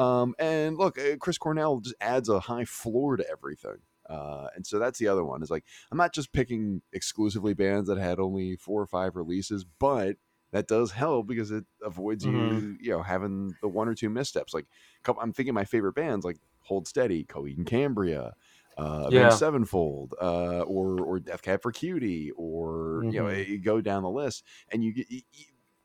Um, 0.00 0.34
and 0.38 0.76
look, 0.76 0.98
uh, 0.98 1.16
Chris 1.18 1.38
Cornell 1.38 1.80
just 1.80 1.96
adds 2.00 2.28
a 2.28 2.40
high 2.40 2.64
floor 2.64 3.16
to 3.16 3.28
everything. 3.28 3.78
Uh, 4.08 4.48
and 4.54 4.66
so 4.66 4.78
that's 4.78 4.98
the 4.98 5.08
other 5.08 5.24
one 5.24 5.42
is 5.42 5.50
like 5.50 5.64
I'm 5.90 5.96
not 5.96 6.12
just 6.12 6.32
picking 6.32 6.82
exclusively 6.92 7.54
bands 7.54 7.88
that 7.88 7.96
had 7.96 8.18
only 8.18 8.56
four 8.56 8.82
or 8.82 8.86
five 8.86 9.16
releases, 9.16 9.64
but 9.64 10.16
that 10.52 10.68
does 10.68 10.92
help 10.92 11.26
because 11.26 11.50
it 11.50 11.64
avoids 11.82 12.24
you, 12.24 12.76
you 12.80 12.90
know, 12.90 13.02
having 13.02 13.54
the 13.60 13.68
one 13.68 13.88
or 13.88 13.94
two 13.94 14.10
missteps. 14.10 14.54
Like, 14.54 14.66
couple, 15.02 15.20
I'm 15.22 15.32
thinking 15.32 15.54
my 15.54 15.64
favorite 15.64 15.94
bands 15.94 16.24
like 16.24 16.36
Hold 16.60 16.86
Steady, 16.86 17.24
Coheed 17.24 17.56
and 17.56 17.66
Cambria, 17.66 18.34
uh, 18.76 19.10
Yeah. 19.10 19.28
Sevenfold, 19.28 20.14
uh, 20.20 20.62
or 20.62 21.02
or 21.04 21.20
Death 21.20 21.42
Cab 21.42 21.62
for 21.62 21.72
Cutie, 21.72 22.30
or 22.32 23.06
you 23.08 23.20
know, 23.20 23.28
Mhm. 23.28 23.46
you 23.48 23.58
go 23.60 23.80
down 23.80 24.02
the 24.02 24.10
list, 24.10 24.44
and 24.70 24.82
you 24.84 24.92
get 24.94 25.10
you, 25.10 25.22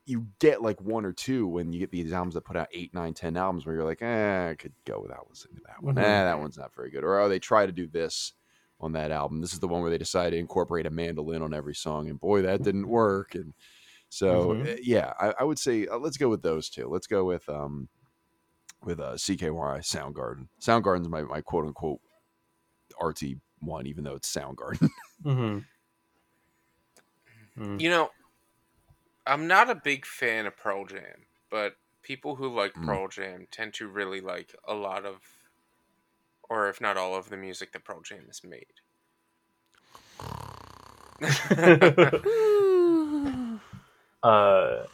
you 0.06 0.26
get 0.40 0.62
like 0.62 0.80
one 0.80 1.04
or 1.04 1.12
two 1.12 1.46
when 1.46 1.72
you 1.72 1.78
get 1.78 1.90
these 1.92 2.12
albums 2.12 2.34
that 2.34 2.42
put 2.44 2.56
out 2.56 2.68
eight, 2.72 2.92
nine, 2.94 3.14
ten 3.14 3.36
albums 3.36 3.64
where 3.66 3.74
you're 3.76 3.84
like, 3.84 4.02
eh, 4.02 4.50
I 4.50 4.54
could 4.56 4.74
go 4.84 5.00
without 5.00 5.28
listening 5.28 5.56
to 5.56 5.62
that 5.68 5.82
one. 5.84 5.96
Mhm. 5.96 5.98
Eh, 5.98 6.24
that 6.24 6.38
one's 6.40 6.58
not 6.58 6.74
very 6.74 6.90
good. 6.90 7.04
Or 7.04 7.18
oh, 7.20 7.28
they 7.28 7.38
try 7.38 7.66
to 7.66 7.72
do 7.72 7.86
this 7.86 8.32
on 8.80 8.92
that 8.92 9.10
album. 9.12 9.40
This 9.40 9.52
is 9.52 9.60
the 9.60 9.68
one 9.68 9.82
where 9.82 9.90
they 9.90 9.98
decided 9.98 10.32
to 10.32 10.38
incorporate 10.38 10.86
a 10.86 10.90
mandolin 10.90 11.42
on 11.42 11.54
every 11.54 11.74
song, 11.74 12.08
and 12.08 12.18
boy, 12.18 12.42
that 12.42 12.62
didn't 12.62 12.88
work. 12.88 13.34
And 13.36 13.54
so, 14.10 14.54
Mhm. 14.54 14.64
eh, 14.64 14.78
yeah, 14.82 15.12
I, 15.20 15.34
I 15.40 15.44
would 15.44 15.58
say 15.58 15.86
uh, 15.86 15.98
let's 15.98 16.16
go 16.18 16.28
with 16.30 16.42
those 16.42 16.70
two. 16.70 16.88
Let's 16.88 17.06
go 17.08 17.24
with 17.24 17.48
um 17.48 17.88
with 18.82 19.00
uh, 19.00 19.14
CKY 19.16 19.80
Soundgarden. 19.80 20.48
Soundgarden's 20.60 21.08
my 21.08 21.22
my 21.22 21.40
quote 21.40 21.66
unquote 21.66 22.00
artsy 23.00 23.38
one, 23.60 23.86
even 23.86 24.04
though 24.04 24.14
it's 24.14 24.32
Soundgarden. 24.34 24.88
Mhm. 25.24 25.64
Mm. 27.58 27.78
You 27.80 27.90
know, 27.90 28.10
I'm 29.26 29.46
not 29.46 29.68
a 29.68 29.74
big 29.74 30.06
fan 30.06 30.46
of 30.46 30.56
Pearl 30.56 30.86
Jam, 30.86 31.26
but 31.50 31.74
people 32.02 32.36
who 32.36 32.54
like 32.54 32.72
Mm. 32.74 32.86
Pearl 32.86 33.08
Jam 33.08 33.46
tend 33.50 33.74
to 33.74 33.86
really 33.88 34.20
like 34.22 34.54
a 34.66 34.72
lot 34.74 35.04
of, 35.04 35.18
or 36.48 36.68
if 36.70 36.80
not 36.80 36.96
all 36.96 37.14
of 37.14 37.28
the 37.28 37.36
music 37.36 37.72
that 37.72 37.84
Pearl 37.84 38.00
Jam 38.00 38.24
has 38.28 38.42
made. 38.42 38.66
uh, 44.22 44.84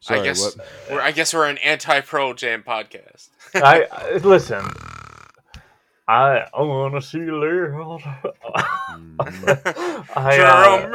Sorry, 0.00 0.22
guess- 0.24 0.56
what? 0.56 0.66
We're, 0.90 1.00
I 1.00 1.12
guess 1.12 1.32
we're 1.32 1.48
an 1.48 1.58
anti-Pearl 1.58 2.34
Jam 2.34 2.64
podcast. 2.66 3.28
I, 3.54 3.86
I 3.90 4.12
listen. 4.18 4.64
I 6.08 6.46
I 6.52 6.62
want 6.62 6.94
to 6.94 7.02
see 7.02 7.18
you 7.18 7.38
later. 7.40 7.72
Mhm. 7.72 9.18
I, 10.14 10.38
uh, 10.40 10.86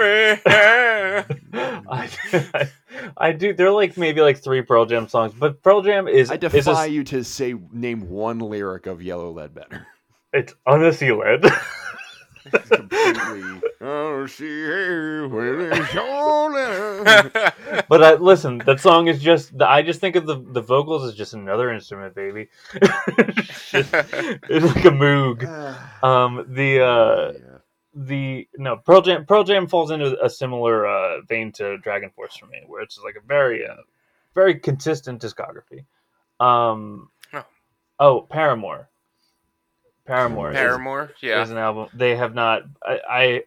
I, 1.89 2.09
I, 2.53 2.69
I 3.17 3.31
do. 3.31 3.53
They're 3.53 3.71
like 3.71 3.97
maybe 3.97 4.21
like 4.21 4.37
three 4.37 4.61
Pearl 4.61 4.85
Jam 4.85 5.07
songs, 5.07 5.33
but 5.37 5.61
Pearl 5.63 5.81
Jam 5.81 6.07
is 6.07 6.29
I 6.29 6.35
is 6.35 6.39
a, 6.39 6.49
defy 6.49 6.85
you 6.85 7.03
to 7.05 7.23
say 7.23 7.55
name 7.71 8.09
one 8.09 8.39
lyric 8.39 8.85
of 8.85 9.01
Yellow 9.01 9.31
Ledbetter. 9.31 9.87
it's 10.33 10.53
unsealed. 10.65 11.23
It's 11.25 11.49
completely. 12.51 13.61
oh, 13.81 14.21
with 14.21 14.27
but 17.89 18.03
I, 18.03 18.13
listen, 18.15 18.57
that 18.59 18.79
song 18.79 19.07
is 19.07 19.21
just. 19.21 19.59
I 19.61 19.81
just 19.81 19.99
think 20.01 20.15
of 20.15 20.25
the 20.25 20.35
the 20.39 20.61
vocals 20.61 21.05
as 21.07 21.15
just 21.15 21.33
another 21.33 21.71
instrument, 21.71 22.15
baby. 22.15 22.47
it's, 22.73 23.71
just- 23.71 23.93
it's 23.93 24.75
like 24.75 24.85
a 24.85 24.89
moog. 24.91 25.43
Um, 26.03 26.45
the 26.49 26.81
uh, 26.83 27.31
Yeah. 27.33 27.57
the 27.95 28.47
no 28.57 28.77
Pearl 28.77 29.01
Jam 29.01 29.25
Pearl 29.25 29.43
Jam 29.43 29.67
falls 29.67 29.89
into 29.91 30.17
a 30.23 30.29
similar 30.29 30.85
uh, 30.87 31.21
vein 31.27 31.51
to 31.53 31.77
Dragon 31.79 32.09
Force 32.11 32.37
for 32.37 32.45
me, 32.47 32.61
where 32.67 32.81
it's 32.81 32.99
like 33.03 33.15
a 33.15 33.25
very 33.25 33.65
uh, 33.67 33.75
very 34.35 34.55
consistent 34.59 35.21
discography. 35.21 35.85
Um, 36.39 37.09
Oh. 37.33 37.45
oh, 37.99 38.21
Paramore. 38.21 38.89
Paramore. 40.07 40.51
is- 40.51 40.55
Paramore, 40.57 41.11
yeah. 41.21 41.41
is 41.43 41.51
an 41.51 41.57
album 41.57 41.89
they 41.93 42.15
have 42.15 42.33
not. 42.33 42.63
I, 42.83 42.99
I 43.09 43.43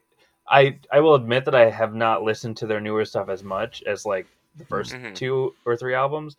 I 0.49 0.79
I 0.93 1.01
will 1.01 1.15
admit 1.15 1.45
that 1.47 1.55
I 1.55 1.71
have 1.71 1.95
not 1.95 2.23
listened 2.23 2.57
to 2.59 2.67
their 2.67 2.81
newer 2.81 3.05
stuff 3.05 3.29
as 3.29 3.43
much 3.43 3.83
as 3.85 4.05
like 4.07 4.27
the 4.57 4.65
1st 4.65 4.95
Mhm. 4.95 5.15
two 5.15 5.55
or 5.65 5.77
three 5.77 5.95
albums, 5.95 6.37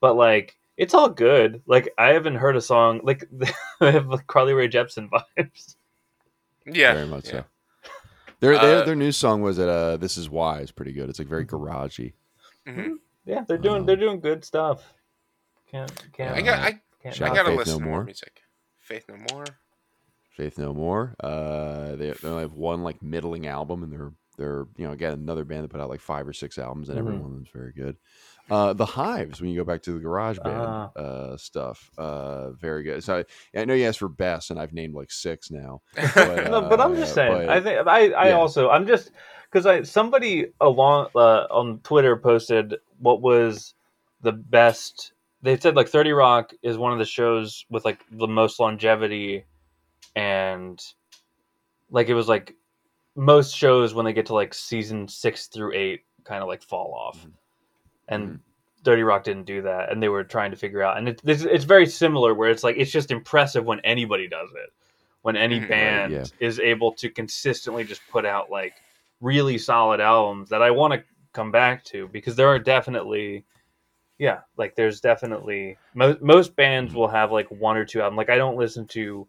but 0.00 0.14
like 0.14 0.56
it's 0.76 0.94
all 0.94 1.08
good. 1.08 1.62
Like 1.66 1.92
I 1.98 2.08
haven't 2.08 2.36
heard 2.36 2.56
a 2.56 2.60
song 2.60 3.00
like 3.02 3.24
they 3.32 3.50
have 3.80 4.08
like 4.08 4.26
Carly 4.26 4.52
Rae 4.52 4.68
Jepsen 4.68 5.08
vibes. 5.10 5.76
Yeah, 6.66 6.94
very 6.94 7.06
much 7.06 7.26
yeah. 7.26 7.30
so. 7.32 7.44
Their, 8.40 8.58
their 8.58 8.82
Uh, 8.82 8.84
their 8.84 8.96
new 8.96 9.12
song 9.12 9.40
was 9.42 9.58
at 9.58 9.68
uh, 9.68 9.96
"This 9.96 10.16
Is 10.16 10.28
Why" 10.28 10.58
is 10.58 10.72
pretty 10.72 10.92
good. 10.92 11.08
It's 11.08 11.18
like 11.20 11.28
very 11.28 11.46
garagey. 11.46 12.12
Mhm. 12.66 12.96
Yeah, 13.24 13.44
they're 13.46 13.56
doing 13.58 13.80
Um, 13.82 13.86
they're 13.86 13.96
doing 13.96 14.18
good 14.20 14.44
stuff. 14.44 14.82
Can't 15.70 15.92
can't. 16.12 16.36
I 16.36 16.42
got, 16.42 16.58
I, 16.58 16.80
can't 17.02 17.22
I 17.22 17.28
gotta 17.34 17.50
Faith 17.50 17.58
listen 17.58 17.72
No 17.74 17.78
to 17.78 17.84
more 17.84 17.94
More. 17.98 18.04
music. 18.04 18.42
Faith 18.80 19.04
No 19.08 19.16
More. 19.32 19.44
Faith 20.36 20.58
No 20.58 20.72
More. 20.72 21.14
Uh, 21.20 21.96
they, 21.96 22.10
they 22.10 22.28
only 22.28 22.42
have 22.42 22.54
one 22.54 22.82
like 22.82 23.02
middling 23.02 23.46
album, 23.46 23.82
and 23.82 23.92
they're 23.92 24.12
they're 24.38 24.66
you 24.76 24.86
know 24.86 24.92
again 24.92 25.12
another 25.12 25.44
band 25.44 25.64
that 25.64 25.68
put 25.68 25.80
out 25.80 25.90
like 25.90 26.00
five 26.00 26.26
or 26.26 26.32
six 26.32 26.58
albums, 26.58 26.88
and 26.88 26.98
every 26.98 27.12
Mhm. 27.12 27.20
one 27.20 27.30
of 27.30 27.36
them's 27.36 27.50
very 27.52 27.72
good. 27.72 27.96
Uh, 28.50 28.72
the 28.72 28.84
Hives, 28.86 29.40
when 29.40 29.50
you 29.50 29.56
go 29.56 29.64
back 29.64 29.82
to 29.82 29.92
the 29.92 30.00
garage 30.00 30.38
band 30.40 30.56
Ah. 30.66 30.90
uh, 30.96 31.36
stuff, 31.36 31.90
uh, 31.96 32.50
very 32.52 32.82
good. 32.82 33.04
So 33.04 33.18
I, 33.54 33.60
I 33.60 33.64
know 33.64 33.74
you 33.74 33.86
asked 33.86 34.00
for 34.00 34.08
best, 34.08 34.50
and 34.50 34.58
I've 34.58 34.72
named 34.72 34.94
like 34.94 35.10
six 35.12 35.50
now. 35.50 35.80
no, 36.16 36.60
but 36.68 36.80
I'm 36.80 36.96
just 36.96 37.12
uh, 37.12 37.14
saying. 37.14 37.46
but- 37.46 37.48
I 37.48 37.60
think 37.60 37.86
I 37.86 38.10
I 38.12 38.28
yeah. 38.28 38.32
also 38.34 38.68
I'm 38.70 38.86
just 38.86 39.10
because 39.50 39.66
I 39.66 39.82
somebody 39.82 40.46
along 40.60 41.08
uh, 41.14 41.44
on 41.50 41.78
Twitter 41.84 42.16
posted 42.16 42.76
what 42.98 43.20
was 43.22 43.74
the 44.22 44.32
best. 44.32 45.12
They 45.42 45.56
said 45.58 45.76
like 45.76 45.88
Thirty 45.88 46.12
Rock 46.12 46.52
is 46.62 46.76
one 46.78 46.92
of 46.92 46.98
the 46.98 47.04
shows 47.04 47.64
with 47.70 47.84
like 47.84 48.00
the 48.10 48.28
most 48.28 48.58
longevity, 48.58 49.44
and 50.16 50.82
like 51.90 52.08
it 52.08 52.14
was 52.14 52.28
like 52.28 52.56
most 53.14 53.56
shows 53.56 53.94
when 53.94 54.04
they 54.04 54.12
get 54.12 54.26
to 54.26 54.34
like 54.34 54.54
season 54.54 55.06
six 55.08 55.46
through 55.46 55.72
eight 55.74 56.00
kind 56.24 56.42
of 56.42 56.48
like 56.48 56.62
fall 56.62 56.94
off, 56.94 57.18
Mhm. 57.24 57.32
and. 58.08 58.28
Mhm. 58.28 58.40
Thirty 58.84 59.04
Rock 59.04 59.22
didn't 59.22 59.44
do 59.44 59.62
that, 59.62 59.92
and 59.92 60.02
they 60.02 60.08
were 60.08 60.24
trying 60.24 60.50
to 60.50 60.56
figure 60.56 60.82
out. 60.82 60.98
And 60.98 61.08
it, 61.08 61.20
it's, 61.24 61.44
it's 61.44 61.62
very 61.62 61.86
similar, 61.86 62.34
where 62.34 62.50
it's 62.50 62.64
like 62.64 62.74
it's 62.76 62.90
just 62.90 63.12
impressive 63.12 63.64
when 63.64 63.78
anybody 63.84 64.26
does 64.26 64.50
it, 64.56 64.72
when 65.20 65.36
any. 65.36 65.60
Right, 65.60 65.68
band 65.68 66.12
yeah. 66.12 66.24
is 66.40 66.58
able 66.58 66.90
to 66.94 67.08
consistently 67.08 67.84
just 67.84 68.00
put 68.10 68.26
out 68.26 68.50
like 68.50 68.72
really 69.20 69.56
solid 69.56 70.00
albums 70.00 70.48
that 70.48 70.62
I 70.62 70.72
want 70.72 70.94
to 70.94 71.04
come 71.32 71.52
back 71.52 71.84
to 71.84 72.08
because 72.08 72.34
there 72.34 72.48
are 72.48 72.58
definitely, 72.58 73.44
yeah, 74.18 74.40
like 74.56 74.74
there's 74.74 75.00
definitely 75.00 75.78
most 75.94 76.20
most 76.20 76.56
bands 76.56 76.92
will 76.92 77.06
have 77.06 77.30
like 77.30 77.48
one 77.52 77.76
or 77.76 77.84
two 77.84 78.00
albums. 78.02 78.18
Like 78.18 78.30
I 78.30 78.36
don't 78.36 78.56
listen 78.56 78.84
to 78.88 79.28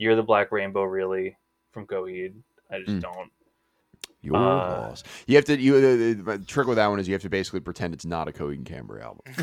"Year 0.00 0.12
of 0.12 0.16
the 0.16 0.22
Black 0.22 0.50
Rainbow" 0.50 0.82
really 0.82 1.36
from 1.72 1.86
Coheed. 1.86 2.34
I 2.70 2.78
just 2.80 2.90
Mm. 2.98 3.02
don't. 3.02 3.30
Your 4.22 4.36
Uh, 4.36 4.40
loss. 4.88 5.02
You 5.26 5.36
have 5.36 5.44
to. 5.46 5.58
You 5.58 5.76
uh, 5.76 5.80
the 6.36 6.44
trick 6.46 6.66
with 6.66 6.76
that 6.76 6.86
one 6.88 6.98
is 6.98 7.06
you 7.08 7.14
have 7.14 7.22
to 7.22 7.30
basically 7.30 7.60
pretend 7.60 7.94
it's 7.94 8.04
not 8.04 8.28
a 8.28 8.32
Coheed 8.32 8.54
and 8.56 8.66
Cambria 8.66 9.04
album, 9.04 9.22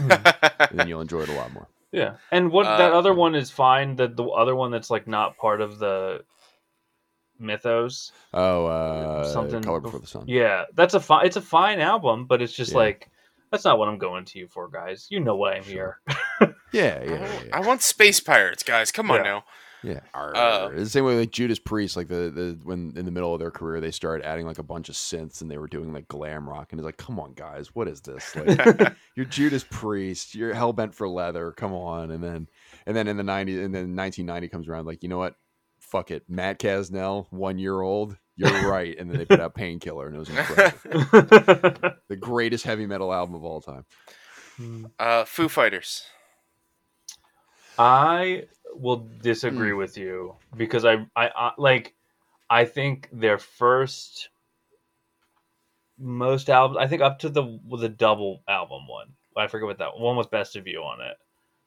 and 0.59 0.77
then 0.79 0.87
you'll 0.87 1.01
enjoy 1.01 1.21
it 1.21 1.29
a 1.29 1.33
lot 1.33 1.51
more. 1.53 1.67
Yeah, 1.91 2.17
and 2.31 2.51
what 2.51 2.65
Uh, 2.67 2.77
that 2.77 2.91
other 2.93 3.13
one 3.13 3.33
is 3.35 3.49
fine. 3.49 3.95
That 3.95 4.15
the 4.17 4.25
other 4.25 4.55
one 4.55 4.71
that's 4.71 4.89
like 4.89 5.07
not 5.07 5.37
part 5.37 5.61
of 5.61 5.79
the 5.79 6.23
Mythos. 7.39 8.11
Oh, 8.33 8.65
uh, 8.65 9.23
Something 9.31 9.61
Color 9.63 9.79
Before 9.81 9.99
the 9.99 10.07
Sun. 10.07 10.25
Yeah, 10.27 10.65
that's 10.73 10.93
a 10.95 10.99
fine. 10.99 11.25
It's 11.25 11.37
a 11.37 11.41
fine 11.41 11.79
album, 11.79 12.25
but 12.25 12.41
it's 12.41 12.53
just 12.53 12.71
Yeah. 12.71 12.77
like 12.77 13.09
that's 13.51 13.63
not 13.63 13.79
what 13.79 13.87
I'm 13.87 13.97
going 13.97 14.25
to 14.25 14.39
you 14.39 14.47
for, 14.47 14.67
guys. 14.67 15.07
You 15.09 15.19
know 15.21 15.35
why 15.35 15.53
I'm 15.53 15.63
Sure. 15.63 15.99
here. 16.07 16.55
Yeah, 16.73 17.01
yeah, 17.01 17.01
I, 17.01 17.03
yeah. 17.05 17.19
want- 17.33 17.45
yeah. 17.45 17.57
I 17.57 17.59
want 17.61 17.81
space 17.81 18.19
pirates, 18.19 18.61
guys. 18.61 18.91
Come 18.91 19.09
on 19.09 19.17
Yeah. 19.23 19.31
now. 19.31 19.43
Yeah, 19.87 19.99
Uh, 20.35 20.69
the 20.69 20.85
same 20.89 21.05
way 21.05 21.17
like 21.17 21.31
Judas 21.31 21.59
Priest, 21.59 21.95
like 21.95 22.07
the 22.09 22.29
the 22.29 22.59
when 22.63 22.93
in 22.97 23.05
the 23.05 23.11
middle 23.11 23.33
of 23.33 23.39
their 23.39 23.51
career 23.51 23.79
they 23.79 23.91
started 23.91 24.25
adding 24.25 24.45
like 24.45 24.57
a 24.57 24.63
bunch 24.63 24.89
of 24.89 24.95
synths 24.95 25.41
and 25.41 25.49
they 25.49 25.57
were 25.57 25.67
doing 25.67 25.93
like 25.93 26.07
glam 26.09 26.49
rock 26.49 26.71
and 26.71 26.79
it's 26.79 26.85
like, 26.85 26.97
come 26.97 27.19
on 27.19 27.33
guys, 27.33 27.73
what 27.73 27.87
is 27.87 28.01
this? 28.01 28.35
Like 28.35 28.93
you're 29.15 29.25
Judas 29.25 29.65
Priest, 29.69 30.35
you're 30.35 30.53
hell 30.53 30.73
bent 30.73 30.93
for 30.93 31.07
leather, 31.07 31.51
come 31.53 31.73
on. 31.73 32.11
And 32.11 32.21
then 32.23 32.49
and 32.85 32.97
then 32.97 33.07
in 33.07 33.15
the 33.17 33.23
'90s 33.23 33.63
and 33.63 33.73
then 33.73 33.95
1990 33.95 34.47
comes 34.49 34.67
around, 34.67 34.85
like 34.87 35.03
you 35.03 35.09
know 35.09 35.17
what? 35.19 35.35
Fuck 35.79 36.11
it, 36.11 36.23
Matt 36.27 36.59
Casnell, 36.59 37.27
one 37.29 37.57
year 37.57 37.79
old, 37.79 38.17
you're 38.35 38.49
right. 38.69 38.93
And 38.99 39.09
then 39.09 39.19
they 39.19 39.25
put 39.25 39.39
out 39.39 39.55
Painkiller 39.55 40.07
and 40.07 40.15
it 40.17 40.19
was 40.19 40.29
incredible, 40.29 40.77
the 42.09 42.17
greatest 42.19 42.65
heavy 42.65 42.85
metal 42.85 43.13
album 43.13 43.35
of 43.35 43.43
all 43.45 43.61
time. 43.61 43.85
Uh, 44.99 45.23
Foo 45.23 45.47
Fighters. 45.47 46.03
I 47.79 48.45
will 48.73 49.07
disagree 49.21 49.71
Hmm. 49.71 49.77
with 49.77 49.97
you 49.97 50.35
because 50.55 50.85
I, 50.85 51.05
I, 51.15 51.29
I 51.35 51.51
like 51.57 51.95
I 52.49 52.65
think 52.65 53.09
their 53.11 53.37
first 53.37 54.29
most 55.97 56.49
albums. 56.49 56.77
I 56.79 56.87
think 56.87 57.01
up 57.01 57.19
to 57.19 57.29
the 57.29 57.59
the 57.79 57.89
double 57.89 58.43
album 58.47 58.87
one. 58.87 59.07
I 59.35 59.47
forget 59.47 59.67
what 59.67 59.77
that 59.79 59.97
one 59.97 60.15
was. 60.15 60.27
Best 60.27 60.55
of 60.55 60.67
You 60.67 60.79
on 60.81 61.01
it. 61.01 61.17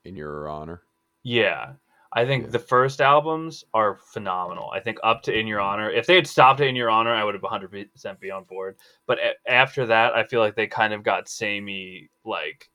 In 0.04 0.16
your 0.16 0.48
honor, 0.48 0.82
Yeah. 1.22 1.72
I 2.12 2.26
think 2.26 2.46
Yeah. 2.46 2.50
the 2.50 2.58
first 2.58 3.00
albums 3.00 3.62
are 3.72 3.94
phenomenal. 3.98 4.68
I 4.72 4.80
think 4.80 4.98
up 5.04 5.22
to 5.24 5.32
In 5.38 5.46
Your 5.46 5.60
Honor, 5.60 5.88
if 5.90 6.06
they 6.06 6.16
had 6.16 6.26
stopped 6.26 6.60
at 6.60 6.66
In 6.66 6.74
Your 6.74 6.90
Honor, 6.90 7.14
I 7.14 7.22
would 7.22 7.34
have 7.34 7.44
100% 7.44 8.18
be 8.18 8.32
on 8.32 8.42
board. 8.44 8.78
But 9.06 9.20
a- 9.20 9.36
after 9.48 9.86
that, 9.86 10.14
I 10.14 10.24
feel 10.24 10.40
like 10.40 10.56
they 10.56 10.66
kind 10.66 10.92
of 10.92 11.04
got 11.04 11.28
samey, 11.28 12.10
like, 12.24 12.68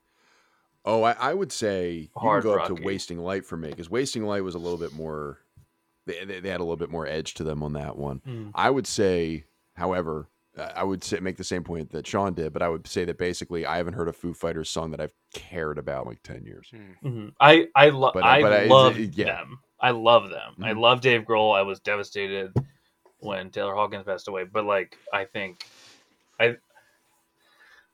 Oh, 0.85 1.03
I, 1.03 1.13
I 1.13 1.33
would 1.33 1.51
say 1.51 1.91
you 1.93 2.07
can 2.17 2.21
Hard 2.21 2.43
go 2.43 2.53
up 2.55 2.67
to 2.67 2.73
rocky. 2.73 2.85
Wasting 2.85 3.17
Light 3.19 3.45
for 3.45 3.57
me 3.57 3.69
because 3.69 3.89
Wasting 3.89 4.23
Light 4.25 4.43
was 4.43 4.55
a 4.55 4.59
little 4.59 4.77
bit 4.77 4.93
more. 4.93 5.39
They, 6.05 6.23
they, 6.23 6.39
they 6.39 6.49
had 6.49 6.59
a 6.59 6.63
little 6.63 6.75
bit 6.77 6.91
more 6.91 7.07
edge 7.07 7.33
to 7.35 7.43
them 7.43 7.63
on 7.63 7.73
that 7.73 7.97
one. 7.97 8.21
mm, 8.27 8.51
I 8.53 8.69
would 8.69 8.85
say, 8.85 9.45
however, 9.73 10.29
uh, 10.55 10.69
I 10.75 10.83
would 10.83 11.03
say, 11.03 11.19
make 11.19 11.37
the 11.37 11.43
same 11.43 11.63
point 11.63 11.89
that 11.91 12.05
Sean 12.05 12.35
did, 12.35 12.53
but 12.53 12.61
I 12.61 12.69
would 12.69 12.85
say 12.85 13.03
that 13.05 13.17
basically 13.17 13.65
I 13.65 13.77
haven't 13.77 13.93
heard 13.95 14.07
a 14.07 14.13
Foo 14.13 14.33
Fighters 14.35 14.69
song 14.69 14.91
that 14.91 14.99
I've 15.01 15.13
cared 15.33 15.79
about 15.79 16.03
in 16.05 16.09
like 16.09 16.21
ten 16.23 16.45
years. 16.45 16.69
Hmm. 16.71 17.07
mhm. 17.07 17.31
I 17.39 17.67
I, 17.75 17.89
lo- 17.89 18.11
But, 18.13 18.23
uh, 18.23 18.27
I 18.27 18.41
but 18.43 18.53
I- 18.53 18.65
love 18.65 18.99
yeah. 18.99 19.25
them. 19.25 19.59
I 19.81 19.89
love 19.91 20.29
them. 20.29 20.53
I 20.61 20.71
Mhm. 20.73 20.79
love 20.79 21.01
Dave 21.01 21.23
Grohl. 21.23 21.57
I 21.57 21.63
was 21.63 21.79
devastated 21.79 22.53
when 23.19 23.49
Taylor 23.49 23.73
Hawkins 23.73 24.03
passed 24.05 24.27
away. 24.27 24.43
But 24.43 24.65
like, 24.65 24.97
I 25.11 25.25
think, 25.25 25.65
I, 26.39 26.57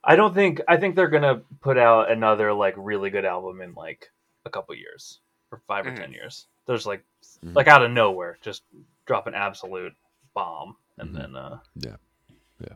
I 0.04 0.16
don't 0.16 0.34
think 0.34 0.62
I 0.68 0.78
think 0.78 0.96
they're 0.96 1.08
gonna 1.10 1.42
put 1.62 1.78
out 1.78 2.12
another 2.12 2.54
like 2.54 2.74
really 2.78 3.10
good 3.10 3.26
album 3.26 3.62
in 3.62 3.74
like 3.74 4.12
a 4.46 4.50
couple 4.50 4.74
years 4.76 5.20
or 5.52 5.62
5 5.68 5.86
or 5.86 5.92
Mhm. 5.92 5.96
ten 5.98 6.12
years. 6.12 6.48
There's 6.66 6.86
like 6.88 7.04
Mhm. 7.44 7.56
like 7.56 7.68
out 7.68 7.84
of 7.84 7.92
nowhere, 7.92 8.38
just 8.42 8.64
drop 9.06 9.28
an 9.28 9.36
absolute 9.36 9.94
bomb, 10.34 10.78
and 10.98 11.10
Mhm. 11.12 11.14
then 11.20 11.36
uh, 11.36 11.60
Yeah. 11.76 11.98
Yeah. 12.60 12.76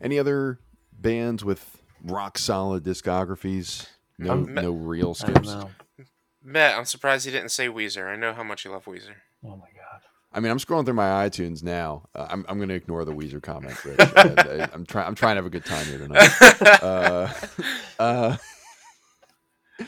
Any 0.00 0.18
other 0.18 0.58
bands 0.92 1.44
with 1.44 1.82
rock 2.02 2.38
solid 2.38 2.82
discographies? 2.84 3.88
No, 4.18 4.32
Um, 4.32 4.54
no 4.54 4.72
real 4.72 5.14
I 5.22 5.26
don't 5.32 5.44
skips. 5.46 6.08
Matt, 6.42 6.78
I'm 6.78 6.84
surprised 6.86 7.26
you 7.26 7.32
didn't 7.32 7.50
say 7.50 7.68
Weezer. 7.68 8.06
I 8.06 8.16
know 8.16 8.32
how 8.32 8.42
much 8.44 8.64
you 8.64 8.70
love 8.70 8.84
Weezer. 8.86 9.16
Oh 9.44 9.56
my 9.56 9.66
god. 9.74 9.75
I 10.36 10.40
mean, 10.40 10.52
I'm 10.52 10.58
scrolling 10.58 10.84
through 10.84 10.94
my 10.94 11.26
iTunes 11.26 11.62
now. 11.62 12.02
Uh, 12.14 12.26
I'm, 12.28 12.44
I'm 12.46 12.58
going 12.58 12.68
to 12.68 12.74
ignore 12.74 13.06
the 13.06 13.12
Weezer 13.12 13.42
comment. 13.42 13.82
Rich. 13.86 13.98
I, 13.98 14.68
am 14.74 14.84
trying. 14.84 15.06
I'm 15.06 15.14
trying 15.14 15.36
to 15.36 15.38
have 15.38 15.46
a 15.46 15.50
good 15.50 15.64
time 15.64 15.86
here 15.86 15.98
tonight. 15.98 16.30
Uh, 16.82 17.32
uh, 17.98 18.36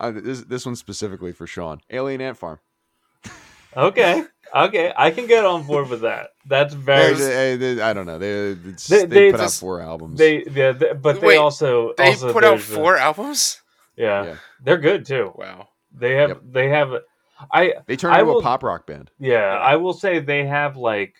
uh, 0.00 0.10
this 0.10 0.40
this 0.42 0.66
one's 0.66 0.80
specifically 0.80 1.32
for 1.32 1.46
Sean. 1.46 1.80
Alien 1.90 2.20
Ant 2.20 2.36
Farm. 2.36 2.58
Okay, 3.76 4.24
okay, 4.54 4.92
I 4.96 5.10
can 5.12 5.26
get 5.26 5.44
on 5.44 5.62
board 5.66 5.88
with 5.88 6.00
that. 6.02 6.30
That's 6.46 6.74
very. 6.74 7.14
They- 7.14 7.56
they- 7.56 7.74
they- 7.76 7.82
I 7.82 7.92
don't 7.92 8.06
know. 8.06 8.18
They 8.18 8.50
it's- 8.50 8.86
They- 8.88 9.06
they, 9.06 9.06
they 9.06 9.30
put 9.32 9.40
out 9.40 9.52
four 9.52 9.80
albums. 9.80 10.18
They, 10.18 10.44
yeah, 10.44 10.72
they, 10.72 10.92
but 10.94 11.20
they 11.20 11.28
Wait, 11.28 11.36
also 11.36 11.94
they 11.96 12.08
also 12.08 12.32
put 12.32 12.44
out 12.44 12.50
there's 12.56 12.68
the- 12.68 12.74
four 12.74 12.96
albums. 12.96 13.60
yeah, 13.96 14.24
Yeah. 14.24 14.36
they're 14.62 14.78
good 14.78 15.06
too. 15.06 15.32
Wow. 15.36 15.68
They 15.94 16.16
have 16.16 16.30
Yep. 16.30 16.40
they 16.50 16.68
have. 16.70 16.92
I 17.50 17.74
they 17.86 17.96
turned 17.96 18.14
I 18.14 18.20
into 18.20 18.32
will- 18.32 18.38
a 18.40 18.42
pop 18.42 18.62
rock 18.62 18.86
band. 18.86 19.10
yeah, 19.18 19.58
I 19.58 19.76
will 19.76 19.92
say 19.94 20.18
they 20.20 20.46
have 20.46 20.76
like. 20.76 21.14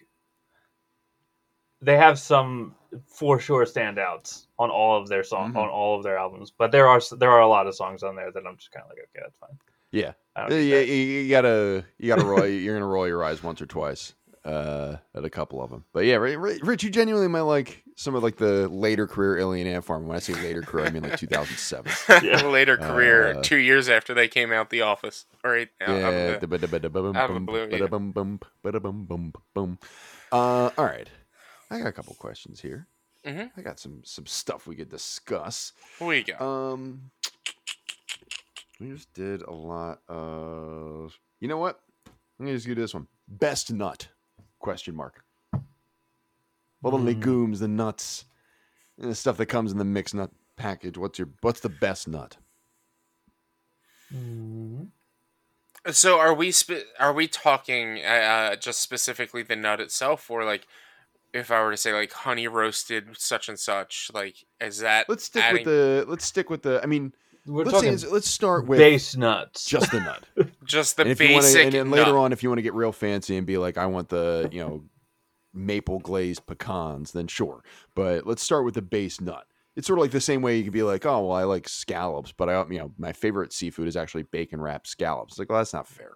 They 1.80 1.96
have 1.96 2.18
some 2.18 2.76
for 3.06 3.40
sure 3.40 3.64
standouts 3.64 4.46
on 4.58 4.70
all 4.70 5.00
of 5.00 5.08
their 5.08 5.24
song 5.24 5.52
Mhm. 5.54 5.56
on 5.56 5.68
all 5.68 5.96
of 5.96 6.04
their 6.04 6.16
albums, 6.16 6.52
but 6.56 6.70
there 6.70 6.86
are 6.86 7.00
there 7.18 7.30
are 7.30 7.40
a 7.40 7.48
lot 7.48 7.66
of 7.66 7.74
songs 7.74 8.02
on 8.04 8.14
there 8.14 8.30
that 8.30 8.46
I'm 8.46 8.56
just 8.56 8.70
kind 8.70 8.84
of 8.84 8.90
like, 8.90 8.98
okay, 8.98 9.20
that's 9.22 9.36
fine. 9.38 9.58
Yeah, 9.90 10.12
I 10.36 10.42
don't 10.42 10.50
need 10.50 10.68
you, 10.68 10.74
that. 10.76 10.86
you, 10.86 10.94
you 10.94 11.30
gotta 11.30 11.84
you 11.98 12.08
gotta 12.08 12.24
roll. 12.24 12.46
you're 12.46 12.74
gonna 12.76 12.86
roll 12.86 13.08
your 13.08 13.24
eyes 13.24 13.42
once 13.42 13.60
or 13.60 13.66
twice 13.66 14.14
uh, 14.44 14.96
at 15.14 15.24
a 15.24 15.30
couple 15.30 15.62
of 15.62 15.70
them. 15.70 15.84
But 15.92 16.04
yeah, 16.04 16.16
Ri- 16.16 16.36
Ri- 16.36 16.60
Rich, 16.62 16.82
you 16.82 16.90
genuinely 16.90 17.28
might 17.28 17.42
like 17.42 17.82
some 17.96 18.14
of 18.14 18.22
like 18.22 18.36
the 18.36 18.68
later 18.68 19.06
career 19.06 19.38
Alien 19.38 19.66
Ant 19.68 19.84
Farm. 19.84 20.06
When 20.06 20.16
I 20.16 20.20
say 20.20 20.34
later 20.34 20.62
career, 20.62 20.86
I 20.86 20.90
mean 20.90 21.02
like 21.04 21.18
2007. 21.18 21.92
Yeah. 22.24 22.46
Later 22.46 22.76
career, 22.76 23.38
Uh, 23.38 23.42
two 23.42 23.56
years 23.58 23.88
after 23.88 24.14
they 24.14 24.28
came 24.28 24.52
out 24.52 24.70
the 24.70 24.82
office. 24.82 25.26
Or 25.44 25.56
eight, 25.56 25.68
out 25.80 25.88
Yeah. 25.96 26.30
the- 26.38 26.46
da-ba-da-ba-da-bum, 26.46 27.16
out 27.16 27.30
of 27.30 27.34
the 27.34 27.40
blue, 27.40 27.68
yeah. 27.70 27.78
Uh, 30.32 30.70
all 30.78 30.84
right, 30.84 31.08
I 31.70 31.78
got 31.78 31.86
a 31.88 31.92
couple 31.92 32.14
questions 32.14 32.60
here. 32.60 32.86
Mhm. 33.26 33.50
I 33.56 33.60
got 33.60 33.78
some 33.78 34.02
some 34.04 34.26
stuff 34.26 34.66
we 34.66 34.74
could 34.74 34.88
discuss. 34.88 35.72
What 35.98 36.12
you 36.16 36.24
got? 36.24 36.40
Um, 36.40 37.10
we 38.80 38.88
just 38.88 39.12
did 39.14 39.42
a 39.42 39.52
lot 39.52 40.00
of. 40.08 41.16
You 41.40 41.48
know 41.48 41.58
what? 41.58 41.80
I'm 42.06 42.46
gonna 42.46 42.56
just 42.56 42.66
do 42.66 42.74
this 42.74 42.94
one. 42.94 43.06
Best 43.28 43.72
nut? 43.72 44.08
Question 44.62 44.94
mark. 44.94 45.24
All 46.84 46.90
the 46.92 46.96
Hmm. 46.96 47.04
legumes, 47.06 47.60
the 47.60 47.68
nuts, 47.68 48.24
and 48.96 49.10
the 49.10 49.14
stuff 49.14 49.36
that 49.36 49.46
comes 49.46 49.72
in 49.72 49.78
the 49.78 49.84
mixed 49.84 50.14
nut 50.14 50.30
package. 50.56 50.96
What's 50.96 51.18
your 51.18 51.28
What's 51.42 51.60
the 51.60 51.68
best 51.68 52.08
nut? 52.08 52.36
Mhm. 54.12 54.88
So 55.90 56.18
are 56.20 56.32
we 56.32 56.52
spe- 56.52 56.86
are 57.00 57.12
we 57.12 57.26
talking 57.26 58.04
uh, 58.04 58.54
just 58.56 58.80
specifically 58.80 59.42
the 59.42 59.56
nut 59.56 59.80
itself, 59.80 60.30
or 60.30 60.44
like 60.44 60.66
if 61.32 61.50
I 61.50 61.60
were 61.62 61.72
to 61.72 61.76
say 61.76 61.92
like 61.92 62.12
honey 62.12 62.46
roasted 62.46 63.16
such 63.18 63.48
and 63.48 63.58
such, 63.58 64.10
like 64.14 64.44
is 64.60 64.78
that 64.78 65.08
Let's 65.08 65.24
stick 65.24 65.42
adding 65.42 65.64
with 65.64 65.64
the. 65.64 66.04
Let's 66.08 66.24
stick 66.24 66.50
with 66.50 66.62
the. 66.62 66.80
I 66.82 66.86
mean, 66.86 67.12
We're 67.46 67.64
let's 67.64 67.72
talking 67.72 67.94
it's- 67.94 68.10
let's 68.10 68.28
start 68.28 68.66
with 68.66 68.78
base 68.78 69.16
nuts. 69.16 69.64
just 69.64 69.90
the 69.90 70.00
nut. 70.00 70.24
just 70.64 70.96
the 70.96 71.02
and 71.02 71.10
if 71.10 71.20
you 71.20 71.32
want 71.32 71.44
to, 71.46 71.62
and 71.62 71.72
then 71.72 71.90
nut? 71.90 71.98
later 71.98 72.16
on, 72.18 72.32
if 72.32 72.42
you 72.42 72.48
want 72.48 72.58
to 72.58 72.62
get 72.62 72.74
real 72.74 72.92
fancy 72.92 73.36
and 73.36 73.46
be 73.46 73.58
like, 73.58 73.76
I 73.76 73.86
want 73.86 74.08
the 74.08 74.48
you 74.52 74.60
know 74.60 74.84
maple 75.52 75.98
glazed 75.98 76.46
pecans, 76.46 77.12
then 77.12 77.26
sure. 77.26 77.62
But 77.94 78.26
let's 78.26 78.42
start 78.42 78.64
with 78.64 78.74
the 78.74 78.82
base 78.82 79.20
nut. 79.20 79.44
It's 79.74 79.86
sort 79.86 79.98
of 79.98 80.02
like 80.02 80.10
the 80.12 80.20
same 80.20 80.42
way 80.42 80.56
you 80.58 80.64
could 80.64 80.72
be 80.72 80.82
like, 80.82 81.04
oh 81.06 81.26
well, 81.26 81.36
I 81.36 81.44
like 81.44 81.68
scallops, 81.68 82.30
but 82.32 82.48
I 82.48 82.64
you 82.70 82.78
know 82.78 82.92
my 82.98 83.12
favorite 83.12 83.52
seafood 83.52 83.88
is 83.88 83.96
actually 83.96 84.22
bacon 84.24 84.60
wrapped 84.60 84.86
scallops. 84.86 85.32
It's 85.34 85.38
like, 85.40 85.48
well, 85.50 85.58
that's 85.58 85.72
not 85.72 85.88
fair. 85.88 86.12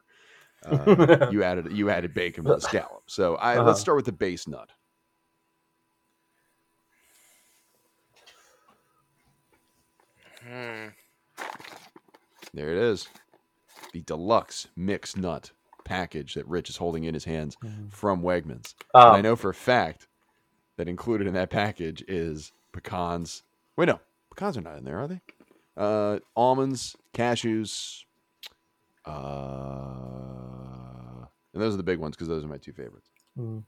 Uh, 0.64 1.28
you 1.32 1.42
added 1.42 1.72
you 1.72 1.90
added 1.90 2.14
bacon 2.14 2.44
to 2.44 2.54
the 2.54 2.60
scallop. 2.60 3.02
So 3.08 3.34
I 3.36 3.56
Uh-huh. 3.56 3.64
let's 3.66 3.80
start 3.80 3.96
with 3.96 4.06
the 4.06 4.12
base 4.12 4.46
nut. 4.46 4.70
There 12.56 12.72
it 12.72 12.78
is. 12.78 13.06
The 13.92 14.00
deluxe 14.00 14.66
mixed 14.74 15.16
nut 15.16 15.52
package 15.84 16.34
that 16.34 16.48
Rich 16.48 16.70
is 16.70 16.76
holding 16.78 17.04
in 17.04 17.14
his 17.14 17.24
hands 17.24 17.56
from 17.90 18.22
Wegmans. 18.22 18.74
And 18.94 19.04
I 19.04 19.16
Um, 19.18 19.22
know 19.22 19.36
for 19.36 19.50
a 19.50 19.54
fact 19.54 20.08
that 20.76 20.88
included 20.88 21.28
in 21.28 21.34
that 21.34 21.50
package 21.50 22.02
is 22.08 22.50
pecans. 22.72 23.44
Wait, 23.76 23.86
no, 23.86 24.00
pecans 24.34 24.56
are 24.56 24.62
not 24.62 24.78
in 24.78 24.84
there, 24.84 24.98
are 24.98 25.06
they? 25.06 25.20
Uh, 25.76 26.18
almonds, 26.34 26.96
cashews, 27.12 28.04
uh, 29.04 29.12
and 31.52 31.62
those 31.62 31.74
are 31.74 31.78
the 31.78 31.82
big 31.82 31.98
ones 31.98 32.16
because 32.16 32.28
those 32.28 32.44
are 32.44 32.48
my 32.48 32.58
two 32.58 32.72
favorites. 32.72 33.10
mm. 33.38 33.62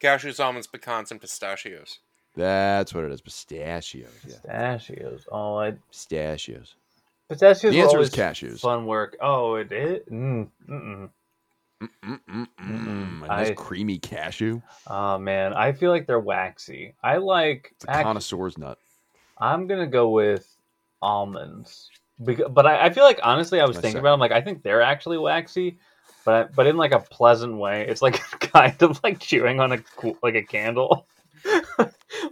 Cashews, 0.00 0.42
almonds, 0.44 0.66
pecans, 0.66 1.10
and 1.12 1.20
pistachios. 1.20 2.00
That's 2.34 2.92
what 2.94 3.04
it 3.04 3.12
is. 3.12 3.20
Pistachios. 3.20 4.08
Yeah, 4.26 4.76
pistachios. 4.78 5.26
Oh, 5.30 5.58
I 5.58 5.72
pistachios. 5.90 6.74
Pistachios. 7.32 7.72
The 7.72 7.80
answer 7.80 8.00
is 8.00 8.10
cashews. 8.10 8.60
Fun 8.60 8.86
work. 8.86 9.16
Oh, 9.20 9.54
it 9.54 9.72
is. 9.72 10.06
Mm, 10.08 10.48
mm-mm. 10.68 11.10
Mm-mm-mm. 11.82 12.46
Mm-mm. 12.60 13.26
Nice 13.26 13.52
creamy 13.56 13.98
cashew. 13.98 14.60
Oh 14.86 15.18
man, 15.18 15.52
I 15.52 15.72
feel 15.72 15.90
like 15.90 16.06
they're 16.06 16.20
waxy. 16.20 16.94
I 17.02 17.16
like. 17.16 17.72
It's 17.74 17.84
a 17.88 18.02
connoisseur's 18.02 18.56
nut. 18.56 18.78
I'm 19.38 19.66
gonna 19.66 19.86
go 19.86 20.10
with 20.10 20.56
almonds, 21.00 21.90
because, 22.22 22.46
but 22.50 22.66
I, 22.66 22.86
I 22.86 22.90
feel 22.90 23.04
like 23.04 23.18
honestly, 23.22 23.60
I 23.60 23.64
was 23.64 23.76
my 23.76 23.82
thinking 23.82 23.96
second. 23.96 24.06
about. 24.06 24.12
them 24.12 24.20
like, 24.20 24.32
I 24.32 24.40
think 24.40 24.62
they're 24.62 24.82
actually 24.82 25.18
waxy, 25.18 25.78
but 26.24 26.54
but 26.54 26.66
in 26.66 26.76
like 26.76 26.92
a 26.92 27.00
pleasant 27.00 27.56
way. 27.56 27.86
It's 27.88 28.02
like 28.02 28.14
kind 28.40 28.80
of 28.82 29.00
like 29.02 29.18
chewing 29.18 29.58
on 29.58 29.72
a 29.72 29.78
like 30.22 30.36
a 30.36 30.42
candle. 30.42 31.06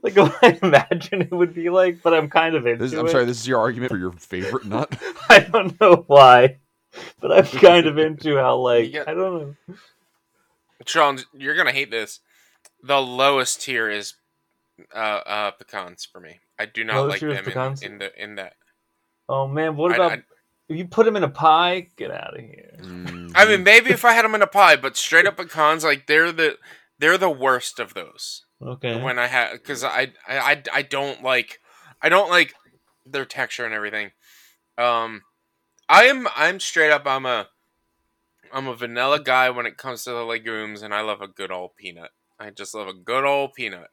Like 0.02 0.16
what 0.16 0.36
I 0.42 0.58
imagine 0.62 1.22
it 1.22 1.30
would 1.30 1.54
be 1.54 1.70
like, 1.70 2.02
but 2.02 2.14
I'm 2.14 2.28
kind 2.30 2.54
of 2.54 2.66
into 2.66 2.84
This, 2.84 2.92
I'm 2.98 3.06
it. 3.06 3.10
sorry. 3.10 3.24
This 3.24 3.40
is 3.40 3.48
your 3.48 3.58
argument 3.60 3.90
for 3.90 3.98
your 3.98 4.12
favorite 4.12 4.64
nut. 4.66 4.96
I 5.28 5.40
don't 5.40 5.78
know 5.80 6.04
why, 6.06 6.58
but 7.20 7.32
I'm 7.32 7.44
kind 7.60 7.86
of 7.86 7.98
into 7.98 8.36
how 8.36 8.56
like 8.56 8.86
You 8.86 8.90
get- 8.92 9.08
I 9.08 9.14
don't 9.14 9.56
know. 9.68 9.74
Sean, 10.86 11.18
you're 11.32 11.56
gonna 11.56 11.72
hate 11.72 11.90
this. 11.90 12.20
The 12.82 13.00
lowest 13.00 13.60
tier 13.62 13.88
is 13.90 14.14
uh, 14.94 14.98
uh, 14.98 15.50
pecans 15.52 16.06
for 16.10 16.20
me. 16.20 16.40
I 16.58 16.66
do 16.66 16.84
not 16.84 16.96
Lowest 16.96 17.22
like 17.22 17.34
them 17.36 17.44
pecans? 17.44 17.82
in, 17.82 17.92
in 17.92 17.98
the 17.98 18.22
in 18.22 18.34
that. 18.36 18.54
Oh 19.28 19.46
man, 19.46 19.76
what 19.76 19.94
about 19.94 20.12
I- 20.12 20.22
if 20.68 20.76
you 20.78 20.86
put 20.86 21.04
them 21.04 21.16
in 21.16 21.24
a 21.24 21.28
pie? 21.28 21.88
Get 21.96 22.10
out 22.10 22.34
of 22.34 22.40
here. 22.40 22.70
Mm, 22.80 23.32
I 23.34 23.44
mean, 23.44 23.62
maybe 23.64 23.90
if 23.90 24.04
I 24.04 24.12
had 24.12 24.24
them 24.24 24.34
in 24.34 24.42
a 24.42 24.46
pie, 24.46 24.76
but 24.76 24.96
straight 24.96 25.26
up 25.26 25.36
pecans, 25.36 25.84
like 25.84 26.06
they're 26.06 26.32
the 26.32 26.56
they're 26.98 27.18
the 27.18 27.28
worst 27.30 27.78
of 27.78 27.92
those. 27.94 28.44
Okay. 28.62 29.00
When 29.00 29.18
I 29.18 29.26
had, 29.26 29.52
because 29.52 29.82
I, 29.84 30.12
I 30.28 30.38
I 30.38 30.62
I 30.72 30.82
don't 30.82 31.22
like 31.22 31.60
I 32.02 32.08
don't 32.08 32.30
like 32.30 32.54
their 33.06 33.24
texture 33.24 33.64
and 33.64 33.74
everything. 33.74 34.10
Um, 34.76 35.22
I 35.88 36.04
am 36.04 36.28
I'm 36.36 36.60
straight 36.60 36.90
up 36.90 37.02
I'm 37.06 37.26
a 37.26 37.48
I'm 38.52 38.66
a 38.66 38.74
vanilla 38.74 39.20
guy 39.22 39.50
when 39.50 39.66
it 39.66 39.76
comes 39.78 40.04
to 40.04 40.10
the 40.10 40.24
legumes, 40.24 40.82
and 40.82 40.92
I 40.92 41.00
love 41.02 41.20
a 41.20 41.28
good 41.28 41.50
old 41.50 41.76
peanut. 41.76 42.10
I 42.38 42.50
just 42.50 42.74
love 42.74 42.88
a 42.88 42.92
good 42.94 43.24
old 43.24 43.54
peanut. 43.54 43.88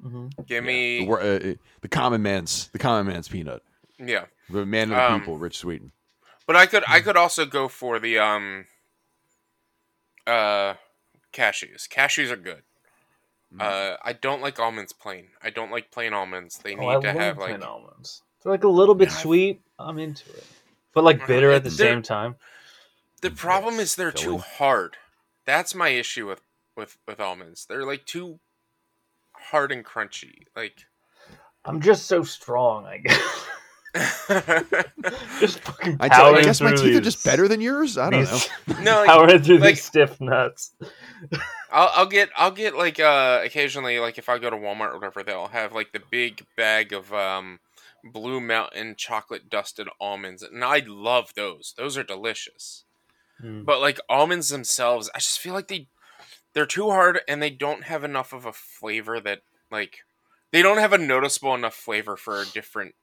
hmm 0.00 0.28
Give 0.46 0.64
the, 0.64 0.66
me 0.66 1.06
wor- 1.06 1.20
uh, 1.20 1.36
uh, 1.36 1.54
the 1.80 1.88
common 1.88 2.22
man's 2.22 2.68
the 2.68 2.78
common 2.78 3.06
man's 3.06 3.28
peanut. 3.28 3.62
yeah. 3.98 4.26
The 4.50 4.66
man 4.66 4.90
of 4.90 4.96
the 4.96 5.02
Um, 5.14 5.20
people, 5.20 5.38
Rich 5.38 5.58
Sweeten. 5.58 5.92
But 6.46 6.56
I 6.56 6.66
could 6.66 6.84
I 6.88 7.00
could 7.00 7.16
also 7.16 7.46
go 7.46 7.68
for 7.68 7.98
the 7.98 8.18
um 8.18 8.66
uh 10.26 10.74
cashews. 11.32 11.88
Cashews 11.88 12.30
are 12.30 12.36
good. 12.36 12.62
Mm. 13.56 13.60
Uh 13.62 13.96
I 14.02 14.12
don't 14.14 14.40
like 14.40 14.58
almonds 14.58 14.92
plain. 14.92 15.26
I 15.42 15.50
don't 15.50 15.70
like 15.70 15.90
plain 15.90 16.12
almonds. 16.14 16.58
They 16.58 16.74
Oh, 16.74 16.80
need 16.80 16.86
I 16.88 16.92
to 17.00 17.06
love 17.08 17.16
have 17.16 17.36
plain 17.36 17.60
like 17.60 17.68
almonds. 17.68 18.22
They're 18.42 18.52
like 18.52 18.64
a 18.64 18.68
little 18.68 18.94
bit 18.94 19.08
Yeah, 19.08 19.14
I've- 19.14 19.22
sweet. 19.22 19.60
I'm 19.78 19.98
into 19.98 20.30
it, 20.32 20.44
but 20.94 21.04
like 21.04 21.26
bitter 21.26 21.50
at 21.50 21.64
the 21.64 21.70
They're- 21.70 21.88
same 21.88 22.02
time. 22.02 22.36
the 23.20 23.30
problem 23.30 23.78
is 23.80 23.94
they're 23.94 24.10
too 24.12 24.38
hard. 24.38 24.96
That's 25.44 25.74
my 25.74 25.88
issue 25.90 26.26
with 26.28 26.40
with 26.76 26.98
with 27.06 27.20
almonds. 27.20 27.66
They're 27.66 27.84
like 27.86 28.06
too 28.06 28.38
hard 29.32 29.70
and 29.72 29.84
crunchy. 29.84 30.46
Like 30.56 30.86
I'm 31.64 31.80
just 31.80 32.06
so 32.06 32.22
strong. 32.22 32.86
I 32.86 32.98
guess. 32.98 33.20
just 35.38 35.60
fucking 35.60 35.98
I, 36.00 36.08
tell, 36.08 36.34
I 36.34 36.42
guess 36.42 36.60
my 36.62 36.70
through 36.70 36.78
teeth 36.78 36.96
are 36.96 37.00
just 37.00 37.24
better 37.24 37.46
than 37.46 37.60
yours. 37.60 37.98
I 37.98 38.08
don't 38.08 38.24
know. 38.24 38.38
these- 38.66 38.80
no, 38.80 38.96
like, 38.96 39.06
powering 39.06 39.42
through 39.42 39.58
like- 39.58 39.74
these 39.74 39.84
stiff 39.84 40.20
nuts. 40.20 40.74
I'll, 41.70 41.90
I'll 41.94 42.06
get 42.06 42.30
I'll 42.36 42.50
get 42.50 42.74
like 42.76 42.98
uh 43.00 43.40
occasionally 43.44 43.98
like 43.98 44.18
if 44.18 44.28
I 44.28 44.38
go 44.38 44.50
to 44.50 44.56
Walmart 44.56 44.92
or 44.92 44.94
whatever 44.96 45.22
they'll 45.22 45.48
have 45.48 45.72
like 45.72 45.92
the 45.92 46.02
big 46.10 46.46
bag 46.56 46.92
of 46.92 47.12
um 47.12 47.60
Blue 48.04 48.40
Mountain 48.40 48.94
chocolate 48.96 49.48
dusted 49.50 49.88
almonds 50.00 50.42
and 50.42 50.64
I 50.64 50.82
love 50.86 51.32
those. 51.34 51.74
Those 51.76 51.98
are 51.98 52.02
delicious. 52.02 52.84
Mm. 53.42 53.64
But 53.64 53.80
like 53.80 54.00
almonds 54.08 54.48
themselves, 54.48 55.10
I 55.14 55.18
just 55.18 55.38
feel 55.38 55.54
like 55.54 55.68
they 55.68 55.88
they're 56.54 56.66
too 56.66 56.90
hard 56.90 57.20
and 57.28 57.42
they 57.42 57.50
don't 57.50 57.84
have 57.84 58.04
enough 58.04 58.32
of 58.32 58.46
a 58.46 58.52
flavor 58.52 59.20
that 59.20 59.40
like 59.70 59.98
they 60.50 60.62
don't 60.62 60.78
have 60.78 60.92
a 60.92 60.98
noticeable 60.98 61.54
enough 61.54 61.74
flavor 61.74 62.16
for 62.16 62.40
a 62.40 62.46
different 62.46 62.94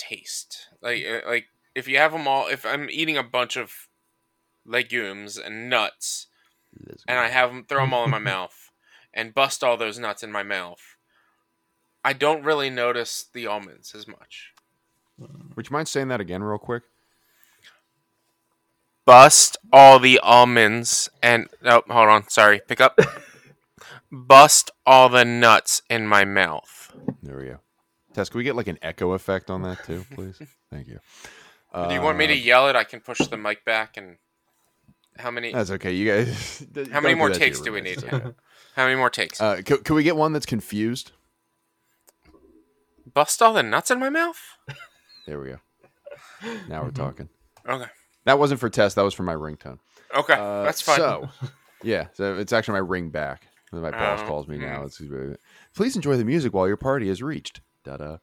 taste. 0.00 0.68
Like 0.80 1.04
uh, 1.04 1.28
like 1.28 1.46
if 1.74 1.86
you 1.86 1.98
have 1.98 2.12
them 2.12 2.26
all 2.26 2.46
if 2.48 2.64
I'm 2.64 2.88
eating 2.90 3.16
a 3.16 3.22
bunch 3.22 3.56
of 3.56 3.88
legumes 4.64 5.36
and 5.36 5.68
nuts 5.68 6.26
and 7.06 7.18
I 7.18 7.28
have 7.28 7.50
them 7.50 7.64
throw 7.68 7.82
them 7.82 7.92
all 7.92 8.04
in 8.04 8.10
my 8.10 8.18
mouth 8.32 8.70
and 9.12 9.34
bust 9.34 9.62
all 9.62 9.76
those 9.76 9.98
nuts 9.98 10.22
in 10.22 10.32
my 10.32 10.42
mouth, 10.42 10.96
I 12.02 12.14
don't 12.14 12.44
really 12.44 12.70
notice 12.70 13.26
the 13.32 13.46
almonds 13.46 13.94
as 13.94 14.08
much. 14.08 14.52
Would 15.54 15.68
you 15.68 15.74
mind 15.74 15.88
saying 15.88 16.08
that 16.08 16.20
again, 16.20 16.42
real 16.42 16.58
quick? 16.58 16.84
Bust 19.04 19.58
all 19.72 19.98
the 19.98 20.18
almonds 20.20 21.10
and 21.22 21.48
oh, 21.64 21.82
hold 21.88 22.08
on, 22.08 22.28
sorry, 22.28 22.60
pick 22.66 22.80
up. 22.80 22.98
Bust 24.12 24.70
all 24.86 25.08
the 25.08 25.24
nuts 25.24 25.82
in 25.90 26.06
my 26.06 26.24
mouth. 26.24 26.94
There 27.22 27.36
we 27.36 27.46
go. 27.46 27.60
Tess, 28.14 28.28
can 28.28 28.38
we 28.38 28.44
get 28.44 28.56
like 28.56 28.66
an 28.68 28.78
echo 28.82 29.12
effect 29.12 29.50
on 29.50 29.62
that 29.62 29.84
too, 29.84 30.04
please? 30.14 30.40
Thank 30.70 30.88
you. 30.88 30.98
Do 31.88 31.94
you 31.94 32.02
want 32.02 32.18
me 32.18 32.26
to 32.26 32.32
Uh, 32.32 32.36
yell 32.36 32.68
it? 32.68 32.74
I 32.76 32.82
can 32.84 33.00
push 33.00 33.26
the 33.28 33.36
mic 33.36 33.64
back 33.64 33.96
and 33.96 34.16
how 35.16 35.30
many 35.30 35.52
That's 35.52 35.70
okay. 35.70 35.92
You 35.92 36.08
guys. 36.10 36.66
how 36.92 37.00
many 37.00 37.14
more 37.14 37.30
takes 37.30 37.60
do 37.60 37.72
we 37.72 37.80
need? 37.80 38.02
How 38.76 38.84
many 38.84 38.94
more 38.96 39.10
takes? 39.10 39.40
Uh, 39.40 39.60
can, 39.64 39.78
can 39.78 39.96
we 39.96 40.02
get 40.04 40.16
one 40.16 40.32
that's 40.32 40.46
confused? 40.46 41.10
Bust 43.12 43.42
all 43.42 43.52
the 43.52 43.62
nuts 43.64 43.90
in 43.90 43.98
my 43.98 44.08
mouth? 44.10 44.38
There 45.26 45.40
we 45.40 45.48
go. 45.50 45.58
Now 46.68 46.82
we're 46.84 46.90
Mhm. 46.90 46.94
talking. 46.94 47.28
Okay. 47.68 47.90
That 48.24 48.38
wasn't 48.38 48.60
for 48.60 48.70
Tess. 48.70 48.94
That 48.94 49.02
was 49.02 49.12
for 49.12 49.24
my 49.24 49.34
ringtone. 49.34 49.78
Okay. 50.16 50.34
Uh, 50.34 50.62
that's 50.62 50.80
fine. 50.80 50.96
So, 50.96 51.28
yeah, 51.82 52.06
so 52.14 52.36
it's 52.38 52.52
actually 52.52 52.72
my 52.74 52.78
ring 52.86 53.10
back. 53.10 53.48
My 53.72 53.90
boss 53.90 54.20
Oh, 54.22 54.26
calls 54.26 54.48
me 54.48 54.58
now. 54.58 54.80
hmm. 54.80 54.86
It's 54.86 55.00
please 55.74 55.96
enjoy 55.96 56.16
the 56.16 56.24
music 56.24 56.52
while 56.54 56.66
your 56.68 56.76
party 56.76 57.08
is 57.08 57.22
reached. 57.22 57.60
Da 57.84 57.96
da. 57.96 58.16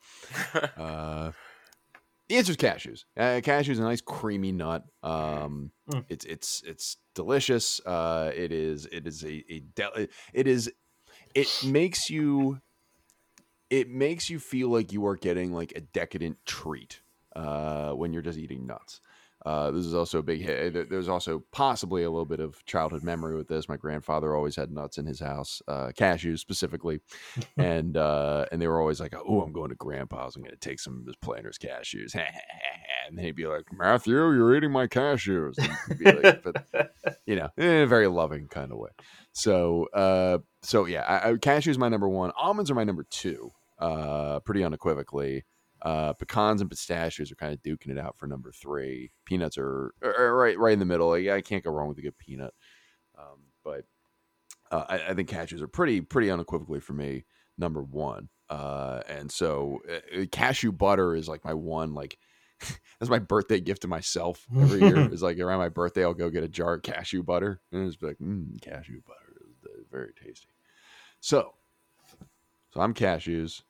Uh, 0.78 1.32
the 2.30 2.36
answer 2.38 2.52
is 2.52 2.58
cashews. 2.58 3.06
Uh, 3.16 3.40
cashews 3.42 3.70
is 3.70 3.80
a 3.80 3.84
nice 3.84 4.02
creamy 4.02 4.52
nut. 4.52 4.84
Um, 5.04 5.72
Mm. 5.90 6.04
It's 6.10 6.26
it's 6.26 6.62
it's 6.66 6.98
delicious. 7.16 7.80
Uh, 7.86 8.30
it 8.36 8.52
is 8.52 8.86
it 8.92 9.08
is 9.08 9.24
a, 9.24 9.44
a 9.50 9.60
del- 9.74 10.08
it 10.34 10.46
is 10.48 10.70
it 11.34 11.48
makes 11.64 12.10
you 12.10 12.60
it 13.70 13.90
makes 13.90 14.30
you 14.30 14.38
feel 14.40 14.68
like 14.70 14.92
you 14.92 15.06
are 15.06 15.16
getting 15.16 15.54
like 15.54 15.72
a 15.78 15.82
decadent 15.82 16.38
treat 16.46 17.02
uh, 17.38 17.92
when 17.92 18.12
you're 18.12 18.22
just 18.22 18.38
eating 18.38 18.66
nuts. 18.68 19.00
Uh, 19.48 19.72
this 19.72 19.86
is 19.86 19.94
also 19.94 20.20
a 20.20 20.24
big 20.24 20.42
hit. 20.42 20.90
There's 20.90 21.08
also 21.08 21.42
possibly 21.54 22.04
a 22.04 22.12
little 22.12 22.26
bit 22.26 22.42
of 22.42 22.66
childhood 22.66 23.02
memory 23.02 23.34
with 23.38 23.48
this. 23.48 23.70
My 23.70 23.78
grandfather 23.78 24.36
always 24.36 24.58
had 24.58 24.72
nuts 24.72 24.98
in 24.98 25.06
his 25.06 25.22
house, 25.22 25.62
uh, 25.70 25.92
cashews 25.98 26.40
specifically, 26.40 27.00
and 27.58 27.96
uh, 27.96 28.46
and 28.52 28.62
they 28.62 28.68
were 28.68 28.82
always 28.82 29.00
like, 29.00 29.16
"Oh, 29.16 29.42
I'm 29.42 29.54
going 29.54 29.70
to 29.70 29.76
Grandpa's. 29.76 30.36
I'm 30.36 30.42
going 30.42 30.52
to 30.52 30.60
take 30.60 30.82
some 30.82 31.00
of 31.00 31.06
his 31.06 31.16
planters 31.16 31.58
cashews," 31.58 32.14
and 33.08 33.18
he'd 33.22 33.38
be 33.38 33.48
like, 33.48 33.68
"Matthew, 33.72 34.16
you're 34.16 34.54
eating 34.54 34.72
my 34.72 34.86
cashews." 34.86 35.56
Be 35.98 36.12
like, 36.12 36.44
but 36.44 36.92
you 37.26 37.38
know, 37.38 37.48
in 37.56 37.84
a 37.84 37.88
very 37.88 38.08
loving 38.08 38.50
kind 38.50 38.74
of 38.74 38.80
way. 38.80 38.90
So, 39.32 39.88
uh, 39.94 40.40
so 40.62 40.88
yeah, 40.88 41.04
I, 41.04 41.30
I, 41.30 41.34
cashews 41.36 41.78
my 41.78 41.88
number 41.88 42.10
one. 42.10 42.34
Almonds 42.36 42.70
are 42.70 42.76
my 42.76 42.84
number 42.84 43.06
two, 43.10 43.52
uh, 43.80 44.42
pretty 44.42 44.66
unequivocally. 44.66 45.46
Uh, 45.82 46.14
pecans 46.14 46.62
and 46.62 46.70
pistachios 46.70 47.32
are 47.32 47.36
kind 47.36 47.54
of 47.54 47.62
duking 47.62 47.92
it 47.92 48.00
out 48.00 48.18
for 48.18 48.28
number 48.28 48.52
three. 48.52 49.12
Peanuts 49.26 49.58
are, 49.58 49.94
are 50.02 50.36
right, 50.36 50.58
right 50.58 50.74
in 50.74 50.80
the 50.80 50.86
middle. 50.86 51.10
Like, 51.10 51.28
I 51.28 51.42
can't 51.42 51.64
go 51.64 51.72
wrong 51.72 51.88
with 51.88 51.98
a 52.00 52.02
good 52.02 52.18
peanut. 52.18 52.54
Um, 53.18 53.44
but 53.64 53.86
uh, 54.72 54.86
I, 54.90 55.10
I 55.10 55.14
think 55.14 55.30
cashews 55.30 55.62
are 55.62 55.68
pretty, 55.68 56.02
pretty 56.02 56.30
unequivocally 56.30 56.80
for 56.80 56.94
me 56.94 57.26
number 57.58 57.82
one. 57.82 58.30
Uh, 58.50 59.02
and 59.08 59.32
so 59.32 59.82
uh, 59.92 60.26
cashew 60.32 60.72
butter 60.72 61.16
is 61.16 61.28
like 61.28 61.44
my 61.44 61.54
one, 61.54 61.94
like 61.94 62.18
that's 63.00 63.10
my 63.10 63.20
birthday 63.20 63.60
gift 63.60 63.82
to 63.84 63.88
myself 63.88 64.46
every 64.56 64.80
year. 64.80 64.98
Is 65.12 65.22
like 65.22 65.40
around 65.40 65.60
my 65.60 65.70
birthday, 65.70 66.04
I'll 66.04 66.14
go 66.14 66.30
get 66.30 66.44
a 66.44 66.48
jar 66.48 66.76
of 66.76 66.84
cashew 66.84 67.24
butter 67.24 67.62
and 67.72 67.88
it's 67.88 68.02
like, 68.02 68.18
mm, 68.18 68.60
cashew 68.62 69.02
butter 69.06 69.36
is 69.48 69.64
uh, 69.66 69.84
very 69.92 70.12
tasty. 70.14 70.48
So, 71.20 71.54
so 72.74 72.82
I'm 72.82 72.94
cashews. 72.94 73.62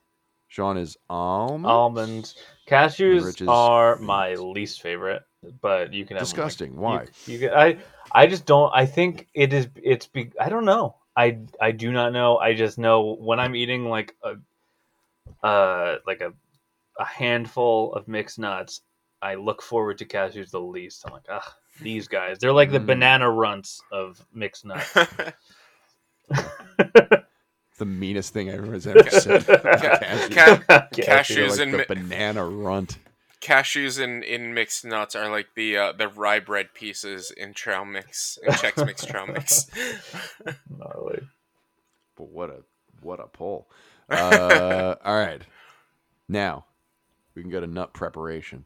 Sean 0.47 0.77
is 0.77 0.97
almond. 1.09 1.65
Almonds, 1.65 2.35
cashews 2.67 3.25
Rich 3.25 3.41
is 3.41 3.47
are 3.47 3.97
my 3.97 4.33
least 4.35 4.81
favorite, 4.81 5.23
but 5.61 5.93
you 5.93 6.05
can 6.05 6.15
have 6.17 6.21
'em, 6.21 6.27
like, 6.27 6.35
Disgusting. 6.47 6.73
you- 6.73 6.79
Why? 6.79 7.05
You, 7.25 7.39
can- 7.39 7.53
I 7.53 7.77
I 8.11 8.27
just 8.27 8.45
don't. 8.45 8.71
I 8.73 8.85
think 8.85 9.27
it 9.33 9.51
is. 9.53 9.67
It's. 9.75 10.07
Be, 10.07 10.31
I 10.39 10.49
don't 10.49 10.65
know. 10.65 10.95
I 11.15 11.39
I 11.59 11.71
do 11.71 11.91
not 11.91 12.13
know. 12.13 12.37
I 12.37 12.53
just 12.55 12.77
know 12.77 13.15
when 13.19 13.39
I'm 13.39 13.55
eating 13.55 13.89
like 13.89 14.15
a 14.23 14.35
uh 15.45 15.97
like 16.07 16.21
a 16.21 16.31
a 16.99 17.05
handful 17.05 17.93
of 17.93 18.07
mixed 18.07 18.39
nuts, 18.39 18.81
I 19.21 19.35
look 19.35 19.61
forward 19.61 19.97
to 19.99 20.05
cashews 20.05 20.49
the 20.51 20.59
least. 20.61 21.03
I'm 21.05 21.11
like, 21.13 21.25
ah, 21.29 21.55
these 21.81 22.07
guys. 22.07 22.39
They're 22.39 22.53
like 22.53 22.71
the 22.71 22.79
Mm. 22.79 22.85
banana 22.87 23.29
runts 23.29 23.81
of 23.91 24.25
mixed 24.33 24.65
nuts. 24.65 24.95
the 27.77 27.85
meanest 27.85 28.33
thing 28.33 28.49
everyone's 28.49 28.85
ever 28.87 29.09
said. 29.09 29.41
Cashews. 29.45 30.35
Ca- 30.35 30.87
They're 30.91 31.05
cashews 31.05 31.49
like 31.51 31.59
and 31.59 31.73
the 31.73 31.77
mi- 31.79 31.85
banana 31.87 32.45
runt. 32.45 32.97
cashews 33.41 33.99
in, 33.99 34.23
in 34.23 34.53
mixed 34.53 34.83
nuts 34.85 35.15
are 35.15 35.29
like 35.29 35.47
the 35.55 35.77
uh, 35.77 35.91
the 35.93 36.07
rye 36.07 36.39
bread 36.39 36.73
pieces 36.73 37.31
in 37.31 37.53
trail 37.53 37.85
mix 37.85 38.37
in 38.43 38.51
Chex 38.53 38.85
Mix 38.85 39.05
trail 39.05 39.27
mix. 39.27 39.67
Gnarly. 40.69 41.21
But 42.15 42.29
what 42.29 42.49
a 42.49 42.63
what 43.01 43.19
a 43.19 43.27
pull. 43.27 43.69
Uh, 44.09 44.95
all 45.03 45.15
right. 45.19 45.41
Now 46.29 46.63
we 47.35 47.41
can 47.41 47.51
go 47.51 47.59
to 47.59 47.67
nut 47.67 47.93
preparation. 47.93 48.63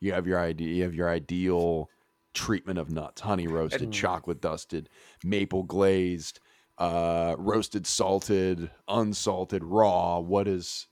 You 0.00 0.12
have 0.12 0.26
your 0.26 0.40
idea. 0.40 0.74
You 0.74 0.82
have 0.82 0.94
your 0.94 1.08
ideal 1.08 1.88
treatment 2.34 2.80
of 2.80 2.90
nuts: 2.90 3.20
honey 3.20 3.46
roasted, 3.46 3.90
Mm. 3.90 3.92
chocolate 3.92 4.40
dusted, 4.40 4.88
maple 5.22 5.62
glazed, 5.62 6.40
uh, 6.78 7.34
roasted, 7.38 7.86
salted, 7.86 8.70
unsalted, 8.88 9.62
raw. 9.64 10.18
What 10.18 10.48
is 10.48 10.86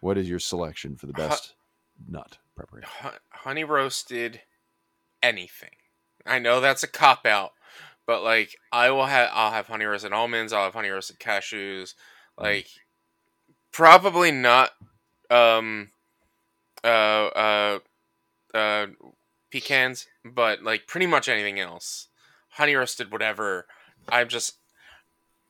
what 0.00 0.18
is 0.18 0.28
your 0.28 0.38
selection 0.38 0.96
for 0.96 1.06
the 1.06 1.12
best 1.12 1.54
nut 2.08 2.38
preparation? 2.54 2.90
Honey 3.30 3.64
roasted 3.64 4.42
anything. 5.22 5.70
I 6.24 6.38
know 6.38 6.60
that's 6.60 6.82
a 6.82 6.88
cop 6.88 7.26
out, 7.26 7.52
but 8.06 8.22
like 8.22 8.56
I 8.72 8.90
will 8.90 9.06
have 9.06 9.30
I'll 9.32 9.52
have 9.52 9.68
honey 9.68 9.84
roasted 9.84 10.12
almonds, 10.12 10.52
I'll 10.52 10.64
have 10.64 10.74
honey 10.74 10.90
roasted 10.90 11.18
cashews, 11.18 11.94
like 12.38 12.68
probably 13.72 14.30
not 14.30 14.70
um 15.30 15.90
uh 16.84 16.86
uh 16.86 17.78
uh 18.54 18.86
pecans, 19.50 20.06
but 20.24 20.62
like 20.62 20.86
pretty 20.86 21.06
much 21.06 21.28
anything 21.28 21.58
else. 21.58 22.08
Honey 22.50 22.74
roasted 22.74 23.12
whatever. 23.12 23.66
I'm 24.08 24.28
just 24.28 24.58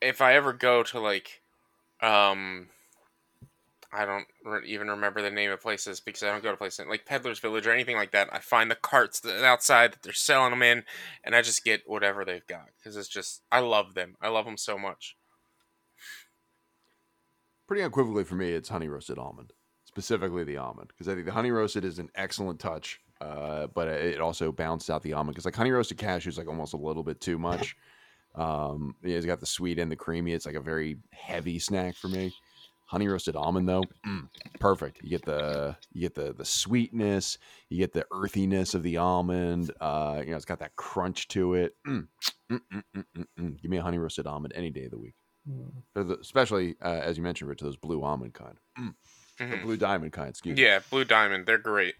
if 0.06 0.20
I 0.20 0.34
ever 0.34 0.52
go 0.52 0.82
to 0.84 1.00
like 1.00 1.42
um 2.00 2.68
I 3.92 4.04
don't 4.04 4.26
re- 4.44 4.66
even 4.66 4.88
remember 4.88 5.22
the 5.22 5.30
name 5.30 5.50
of 5.50 5.62
places 5.62 6.00
because 6.00 6.22
I 6.22 6.26
don't 6.26 6.42
go 6.42 6.50
to 6.50 6.56
places 6.56 6.86
like 6.88 7.06
Peddler's 7.06 7.38
Village 7.38 7.66
or 7.66 7.72
anything 7.72 7.96
like 7.96 8.12
that. 8.12 8.28
I 8.32 8.40
find 8.40 8.70
the 8.70 8.74
carts 8.74 9.20
that 9.20 9.44
outside 9.44 9.92
that 9.92 10.02
they're 10.02 10.12
selling 10.12 10.50
them 10.50 10.62
in, 10.62 10.84
and 11.24 11.34
I 11.34 11.42
just 11.42 11.64
get 11.64 11.82
whatever 11.86 12.24
they've 12.24 12.46
got 12.46 12.68
because 12.78 12.96
it's 12.96 13.08
just 13.08 13.42
I 13.50 13.60
love 13.60 13.94
them. 13.94 14.16
I 14.20 14.28
love 14.28 14.44
them 14.44 14.58
so 14.58 14.76
much. 14.76 15.16
Pretty 17.66 17.82
unequivocally 17.82 18.24
for 18.24 18.34
me, 18.34 18.50
it's 18.52 18.68
honey 18.68 18.88
roasted 18.88 19.18
almond, 19.18 19.52
specifically 19.84 20.44
the 20.44 20.56
almond, 20.56 20.88
because 20.88 21.08
I 21.08 21.14
think 21.14 21.26
the 21.26 21.32
honey 21.32 21.50
roasted 21.50 21.84
is 21.84 21.98
an 21.98 22.10
excellent 22.14 22.60
touch, 22.60 23.00
uh, 23.20 23.66
but 23.68 23.88
it 23.88 24.20
also 24.20 24.52
balanced 24.52 24.90
out 24.90 25.02
the 25.02 25.14
almond 25.14 25.34
because 25.34 25.46
like 25.46 25.56
honey 25.56 25.72
roasted 25.72 25.98
cashew 25.98 26.28
is 26.28 26.38
like 26.38 26.48
almost 26.48 26.74
a 26.74 26.78
little 26.78 27.02
bit 27.02 27.20
too 27.20 27.38
much. 27.38 27.76
Um, 28.36 28.94
it's 29.02 29.26
got 29.26 29.40
the 29.40 29.46
sweet 29.46 29.78
and 29.78 29.90
the 29.90 29.96
creamy. 29.96 30.32
It's 30.32 30.46
like 30.46 30.54
a 30.54 30.60
very 30.60 30.98
heavy 31.10 31.58
snack 31.58 31.96
for 31.96 32.08
me. 32.08 32.32
Honey 32.88 33.08
roasted 33.08 33.34
almond 33.34 33.68
though, 33.68 33.82
mm, 34.06 34.28
perfect. 34.60 35.02
You 35.02 35.10
get 35.10 35.24
the 35.24 35.76
you 35.92 36.02
get 36.02 36.14
the 36.14 36.32
the 36.32 36.44
sweetness, 36.44 37.36
you 37.68 37.78
get 37.78 37.92
the 37.92 38.06
earthiness 38.12 38.74
of 38.74 38.84
the 38.84 38.98
almond. 38.98 39.72
Uh, 39.80 40.22
you 40.24 40.30
know, 40.30 40.36
it's 40.36 40.44
got 40.44 40.60
that 40.60 40.76
crunch 40.76 41.26
to 41.28 41.54
it. 41.54 41.74
Mm, 41.84 42.06
mm, 42.52 42.60
mm, 42.72 42.82
mm, 42.96 43.04
mm, 43.16 43.26
mm. 43.40 43.60
Give 43.60 43.70
me 43.72 43.78
a 43.78 43.82
honey 43.82 43.98
roasted 43.98 44.28
almond 44.28 44.52
any 44.54 44.70
day 44.70 44.84
of 44.84 44.92
the 44.92 44.98
week. 44.98 45.14
Mm. 45.50 45.72
The, 45.94 46.16
especially 46.20 46.76
uh, 46.80 47.00
as 47.02 47.16
you 47.16 47.24
mentioned, 47.24 47.50
Rich, 47.50 47.60
those 47.60 47.76
blue 47.76 48.04
almond 48.04 48.34
kind, 48.34 48.56
mm. 48.78 48.94
or 49.40 49.46
Mhm. 49.46 49.62
blue 49.62 49.76
diamond 49.76 50.12
kind. 50.12 50.28
Excuse 50.28 50.56
me. 50.56 50.62
Yeah, 50.62 50.78
Blue 50.88 51.04
Diamond, 51.04 51.44
they're 51.46 51.58
great. 51.58 51.96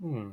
Hmm. 0.00 0.30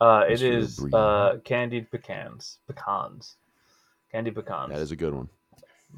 Uh, 0.00 0.24
it 0.28 0.40
is 0.42 0.82
uh, 0.92 1.36
candied 1.44 1.90
pecans. 1.90 2.58
Pecans. 2.66 3.36
Candied 4.10 4.34
pecans. 4.34 4.70
That 4.70 4.80
is 4.80 4.92
a 4.92 4.96
good 4.96 5.14
one. 5.14 5.28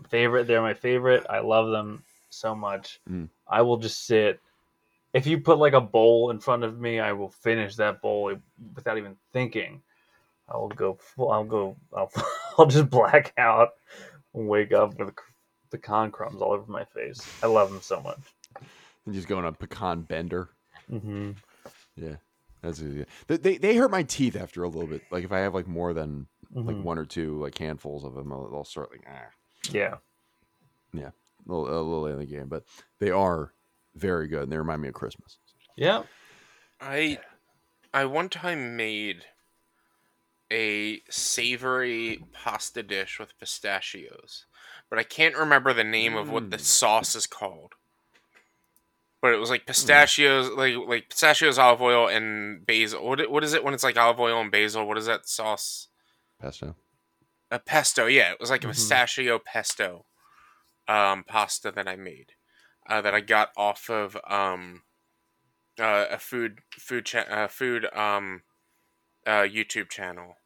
favorite. 0.08 0.46
They're 0.46 0.62
my 0.62 0.74
favorite. 0.74 1.24
I 1.30 1.38
love 1.38 1.70
them 1.70 2.02
so 2.30 2.54
much. 2.54 3.00
Mm. 3.08 3.28
I 3.48 3.62
will 3.62 3.76
just 3.76 4.06
sit. 4.06 4.40
If 5.14 5.26
you 5.26 5.38
put 5.38 5.58
like 5.58 5.74
a 5.74 5.80
bowl 5.80 6.30
in 6.30 6.40
front 6.40 6.64
of 6.64 6.80
me, 6.80 6.98
I 6.98 7.12
will 7.12 7.30
finish 7.30 7.76
that 7.76 8.00
bowl 8.00 8.34
without 8.74 8.98
even 8.98 9.16
thinking. 9.32 9.82
I 10.48 10.56
will 10.56 10.68
go. 10.68 10.94
Full, 10.94 11.30
I'll 11.30 11.44
go. 11.44 11.76
I'll, 11.96 12.10
I'll 12.58 12.66
just 12.66 12.90
black 12.90 13.32
out 13.38 13.70
and 14.34 14.48
wake 14.48 14.72
up 14.72 14.98
with 14.98 15.08
the 15.08 15.14
pecan 15.70 16.10
crumbs 16.10 16.42
all 16.42 16.52
over 16.52 16.70
my 16.70 16.84
face. 16.84 17.20
I 17.42 17.46
love 17.46 17.70
them 17.70 17.82
so 17.82 18.00
much. 18.00 18.18
And 19.06 19.14
just 19.14 19.28
going 19.28 19.44
on 19.44 19.52
a 19.52 19.56
pecan 19.56 20.02
bender. 20.02 20.48
hmm 20.88 21.32
Yeah, 21.96 22.16
that's 22.62 22.80
a, 22.80 23.04
they, 23.26 23.36
they 23.36 23.58
they 23.58 23.76
hurt 23.76 23.90
my 23.90 24.02
teeth 24.04 24.36
after 24.36 24.62
a 24.62 24.68
little 24.68 24.86
bit. 24.88 25.02
Like 25.10 25.24
if 25.24 25.32
I 25.32 25.40
have 25.40 25.54
like 25.54 25.66
more 25.66 25.92
than 25.92 26.26
like 26.54 26.76
Mhm. 26.76 26.82
one 26.84 26.98
or 26.98 27.04
two 27.04 27.38
like 27.40 27.56
handfuls 27.58 28.04
of 28.04 28.14
them, 28.14 28.32
I'll, 28.32 28.50
I'll 28.54 28.64
start 28.64 28.90
like 28.92 29.04
ah, 29.08 29.30
Yeah. 29.70 29.98
Yeah, 30.92 31.08
a 31.08 31.12
little, 31.52 31.66
a 31.68 31.80
little 31.80 32.06
in 32.06 32.18
the 32.18 32.26
game. 32.26 32.48
But 32.48 32.64
they 33.00 33.10
are 33.10 33.52
very 33.94 34.28
good, 34.28 34.44
and 34.44 34.52
they 34.52 34.58
remind 34.58 34.82
me 34.82 34.88
of 34.88 34.94
Christmas. 34.94 35.38
Yeah. 35.76 36.04
I 36.80 37.18
I 37.94 38.04
one 38.06 38.28
time 38.28 38.76
made 38.76 39.24
a 40.52 41.00
savory 41.08 42.24
pasta 42.32 42.82
dish 42.82 43.18
with 43.18 43.38
pistachios, 43.38 44.46
but 44.90 44.98
I 44.98 45.02
can't 45.02 45.36
remember 45.36 45.72
the 45.72 45.84
name 45.84 46.14
of 46.14 46.30
what 46.30 46.50
the 46.50 46.58
Mm. 46.58 46.60
sauce 46.60 47.14
is 47.14 47.26
called. 47.26 47.74
But 49.22 49.32
it 49.32 49.38
was 49.38 49.50
like 49.50 49.66
pistachios, 49.66 50.50
like 50.50 50.74
like 50.86 51.08
pistachios, 51.08 51.56
olive 51.56 51.80
oil, 51.80 52.08
and 52.08 52.66
basil. 52.66 53.06
What 53.06 53.30
what 53.30 53.44
is 53.44 53.54
it 53.54 53.62
when 53.64 53.72
it's 53.72 53.84
like 53.84 53.96
olive 53.96 54.18
oil 54.20 54.40
and 54.40 54.50
basil? 54.50 54.86
What 54.86 54.98
is 54.98 55.06
that 55.06 55.28
sauce? 55.28 55.88
Pesto. 56.40 56.74
A 57.50 57.60
pesto, 57.60 58.06
yeah. 58.06 58.32
It 58.32 58.40
was 58.40 58.50
like 58.50 58.64
a 58.64 58.66
Mhm. 58.66 58.70
pistachio 58.72 59.38
pesto 59.38 60.06
um, 60.88 61.22
pasta 61.22 61.70
that 61.70 61.86
I 61.86 61.94
made 61.94 62.32
uh, 62.88 63.00
that 63.00 63.14
I 63.14 63.20
got 63.20 63.50
off 63.56 63.88
of 63.88 64.16
um, 64.26 64.82
uh, 65.78 66.06
a 66.10 66.18
food 66.18 66.58
food 66.72 67.06
cha- 67.06 67.20
uh, 67.20 67.46
food 67.46 67.84
um, 67.94 68.42
uh, 69.24 69.42
YouTube 69.42 69.88
channel, 69.88 70.36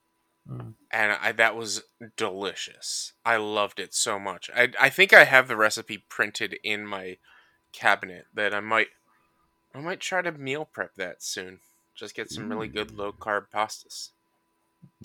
Mm. 0.46 0.74
and 0.90 1.12
I, 1.12 1.32
that 1.32 1.56
was 1.56 1.82
delicious. 2.16 3.14
I 3.24 3.36
loved 3.36 3.80
it 3.80 3.94
so 3.94 4.18
much. 4.18 4.50
I 4.54 4.68
I 4.78 4.90
think 4.90 5.14
I 5.14 5.24
have 5.24 5.48
the 5.48 5.56
recipe 5.56 6.04
printed 6.10 6.58
in 6.62 6.86
my 6.86 7.16
cabinet 7.76 8.26
that 8.34 8.54
I 8.54 8.60
might 8.60 8.88
I 9.74 9.80
might 9.80 10.00
try 10.00 10.22
to 10.22 10.32
meal 10.32 10.64
prep 10.64 10.94
that 10.96 11.22
soon. 11.22 11.60
Just 11.94 12.14
get 12.14 12.30
some 12.30 12.48
really 12.48 12.68
good 12.68 12.88
mm. 12.88 12.98
low 12.98 13.12
carb 13.12 13.46
pastas. 13.54 14.10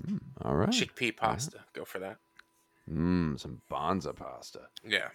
Mm, 0.05 0.19
all 0.43 0.55
right. 0.55 0.69
Chickpea 0.69 1.15
pasta. 1.15 1.59
Go 1.73 1.85
for 1.85 1.99
that. 1.99 2.17
Mmm, 2.89 3.39
some 3.39 3.61
Banza 3.69 4.15
pasta. 4.15 4.61
Yeah. 4.85 5.09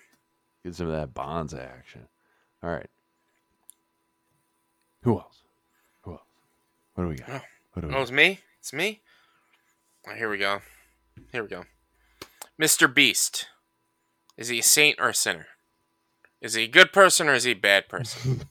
Get 0.65 0.75
some 0.75 0.89
of 0.89 0.93
that 0.93 1.15
Banza 1.15 1.59
action. 1.67 2.03
All 2.63 2.71
right. 2.71 2.89
Who 5.03 5.19
else? 5.19 5.41
Who 6.03 6.13
else? 6.13 6.21
What 6.95 7.05
do 7.05 7.09
we 7.09 7.17
got? 7.17 7.29
Oh. 7.29 7.41
What 7.73 7.83
do 7.83 7.89
we 7.89 7.95
Oh, 7.95 7.97
got? 7.97 8.03
it's 8.03 8.11
me? 8.13 8.41
It's 8.61 8.73
me? 8.73 9.01
Oh, 10.09 10.15
here 10.15 10.31
we 10.31 10.39
go. 10.39 10.61
Here 11.33 11.43
we 11.43 11.49
go. 11.49 11.65
Mr. 12.61 12.93
Beast. 12.93 13.49
Is 14.37 14.49
he 14.49 14.59
a 14.59 14.63
saint 14.63 14.99
or 14.99 15.09
a 15.11 15.15
sinner? 15.15 15.47
Is 16.47 16.55
he 16.55 16.65
a 16.65 16.69
good 16.69 16.93
person 16.93 17.29
or 17.29 17.35
is 17.35 17.45
he 17.45 17.51
a 17.51 17.57
bad 17.57 17.89
person? 17.89 18.45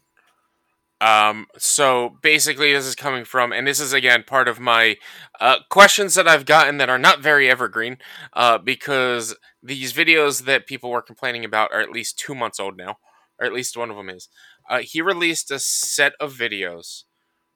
um, 1.01 1.47
so 1.57 2.17
basically, 2.21 2.73
this 2.73 2.85
is 2.85 2.95
coming 2.95 3.23
from, 3.23 3.53
and 3.53 3.65
this 3.65 3.79
is 3.79 3.93
again 3.93 4.23
part 4.27 4.47
of 4.47 4.59
my 4.59 4.97
uh, 5.39 5.59
questions 5.69 6.15
that 6.15 6.27
I've 6.27 6.45
gotten 6.45 6.77
that 6.77 6.89
are 6.89 6.99
not 6.99 7.21
very 7.21 7.49
evergreen, 7.49 7.97
uh, 8.33 8.57
because 8.57 9.35
these 9.63 9.93
videos 9.93 10.43
that 10.43 10.67
people 10.67 10.91
were 10.91 11.01
complaining 11.01 11.45
about 11.45 11.71
are 11.73 11.79
at 11.79 11.91
least 11.91 12.19
two 12.19 12.35
months 12.35 12.59
old 12.59 12.77
now, 12.77 12.97
or 13.39 13.45
at 13.45 13.53
least 13.53 13.77
one 13.77 13.89
of 13.89 13.95
them 13.95 14.09
is. 14.09 14.27
Uh, 14.69 14.79
he 14.79 15.01
released 15.01 15.51
a 15.51 15.59
set 15.59 16.13
of 16.19 16.33
videos 16.33 17.03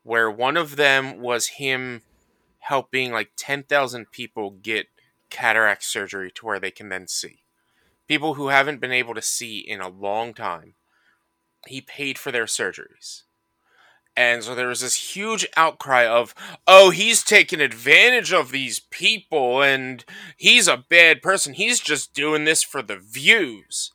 where 0.04 0.32
one 0.32 0.56
of 0.56 0.78
them 0.78 1.20
was 1.20 1.48
him 1.48 2.02
helping 2.60 3.12
like 3.12 3.32
10,000 3.36 4.12
people 4.12 4.52
get 4.52 4.88
cataract 5.30 5.84
surgery 5.84 6.32
to 6.32 6.46
where 6.46 6.60
they 6.60 6.72
can 6.72 6.90
then 6.90 7.08
see. 7.08 7.42
People 8.10 8.34
who 8.34 8.50
haven't 8.50 8.82
been 8.82 8.92
able 8.92 9.16
to 9.16 9.22
see 9.22 9.60
in 9.60 9.80
a 9.80 9.88
long 9.88 10.34
time. 10.34 10.74
He 11.68 11.80
paid 11.80 12.18
for 12.18 12.32
their 12.32 12.46
surgeries. 12.46 13.24
And 14.18 14.44
so 14.44 14.54
there 14.54 14.68
was 14.68 14.82
this 14.82 15.16
huge 15.16 15.48
outcry 15.56 16.06
of, 16.06 16.36
oh, 16.68 16.90
he's 16.90 17.24
taking 17.24 17.62
advantage 17.62 18.34
of 18.34 18.52
these 18.52 18.80
people 18.80 19.62
and 19.62 20.04
he's 20.36 20.68
a 20.68 20.84
bad 20.90 21.22
person. 21.22 21.54
He's 21.54 21.80
just 21.80 22.14
doing 22.14 22.44
this 22.44 22.64
for 22.64 22.82
the 22.82 22.98
views. 22.98 23.94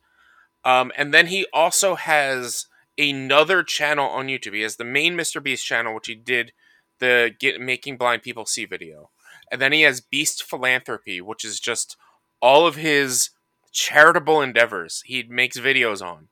Um, 0.63 0.91
and 0.97 1.13
then 1.13 1.27
he 1.27 1.45
also 1.53 1.93
has 1.93 2.67
another 2.97 3.61
channel 3.61 4.09
on 4.09 4.27
YouTube. 4.27 4.55
He 4.55 4.61
has 4.61 4.77
the 4.77 4.83
main 4.83 5.15
Mr. 5.15 5.43
Beast 5.43 5.65
channel, 5.65 5.93
which 5.93 6.07
he 6.07 6.15
did 6.15 6.53
the 6.99 7.31
get 7.37 7.59
making 7.59 7.97
blind 7.97 8.23
people 8.23 8.45
see 8.45 8.65
video. 8.65 9.11
And 9.51 9.61
then 9.61 9.73
he 9.73 9.81
has 9.81 10.01
Beast 10.01 10.41
Philanthropy, 10.41 11.21
which 11.21 11.45
is 11.45 11.59
just 11.59 11.97
all 12.41 12.65
of 12.65 12.77
his 12.77 13.29
charitable 13.75 14.41
endeavors 14.41 15.03
he 15.05 15.21
makes 15.23 15.59
videos 15.59 16.01
on. 16.01 16.29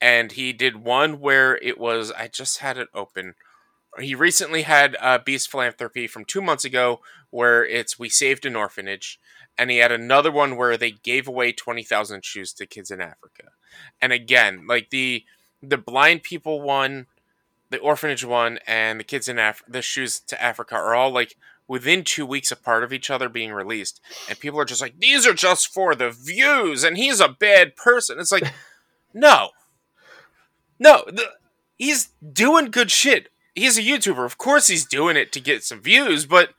And 0.00 0.32
he 0.32 0.52
did 0.52 0.84
one 0.84 1.20
where 1.20 1.56
it 1.58 1.78
was 1.78 2.10
I 2.10 2.26
just 2.26 2.58
had 2.58 2.76
it 2.76 2.88
open. 2.92 3.34
He 4.00 4.16
recently 4.16 4.62
had 4.62 4.96
uh, 5.00 5.18
Beast 5.24 5.48
Philanthropy 5.48 6.08
from 6.08 6.24
two 6.24 6.42
months 6.42 6.64
ago, 6.64 7.00
where 7.30 7.64
it's 7.64 8.00
we 8.00 8.08
saved 8.08 8.44
an 8.44 8.56
orphanage, 8.56 9.20
and 9.56 9.70
he 9.70 9.78
had 9.78 9.92
another 9.92 10.32
one 10.32 10.56
where 10.56 10.76
they 10.76 10.90
gave 10.90 11.28
away 11.28 11.52
twenty 11.52 11.84
thousand 11.84 12.24
shoes 12.24 12.52
to 12.54 12.66
kids 12.66 12.90
in 12.90 13.00
Africa. 13.00 13.52
And 14.00 14.12
again, 14.12 14.66
like 14.66 14.90
the 14.90 15.24
the 15.62 15.78
blind 15.78 16.24
people 16.24 16.60
one, 16.60 17.06
the 17.70 17.78
orphanage 17.78 18.24
one, 18.24 18.58
and 18.66 18.98
the 18.98 19.04
kids 19.04 19.28
in 19.28 19.38
Af- 19.38 19.62
the 19.68 19.82
shoes 19.82 20.18
to 20.26 20.42
Africa 20.42 20.74
are 20.74 20.96
all 20.96 21.12
like 21.12 21.36
within 21.72 22.04
two 22.04 22.26
weeks 22.26 22.52
apart 22.52 22.84
of 22.84 22.92
each 22.92 23.10
other 23.10 23.28
being 23.28 23.52
released, 23.52 24.00
and 24.28 24.38
people 24.38 24.60
are 24.60 24.64
just 24.64 24.80
like, 24.80 24.98
these 24.98 25.26
are 25.26 25.34
just 25.34 25.72
for 25.72 25.94
the 25.94 26.10
views, 26.10 26.84
and 26.84 26.96
he's 26.96 27.20
a 27.20 27.28
bad 27.28 27.76
person. 27.76 28.20
It's 28.20 28.32
like, 28.32 28.52
no, 29.14 29.50
no, 30.78 31.04
the, 31.06 31.24
he's 31.78 32.10
doing 32.32 32.70
good 32.70 32.90
shit 32.90 33.28
he's 33.54 33.78
a 33.78 33.82
YouTuber. 33.82 34.24
Of 34.24 34.38
course, 34.38 34.66
he's 34.66 34.86
doing 34.86 35.16
it 35.16 35.32
to 35.32 35.40
get 35.40 35.64
some 35.64 35.80
views, 35.80 36.26
but 36.26 36.50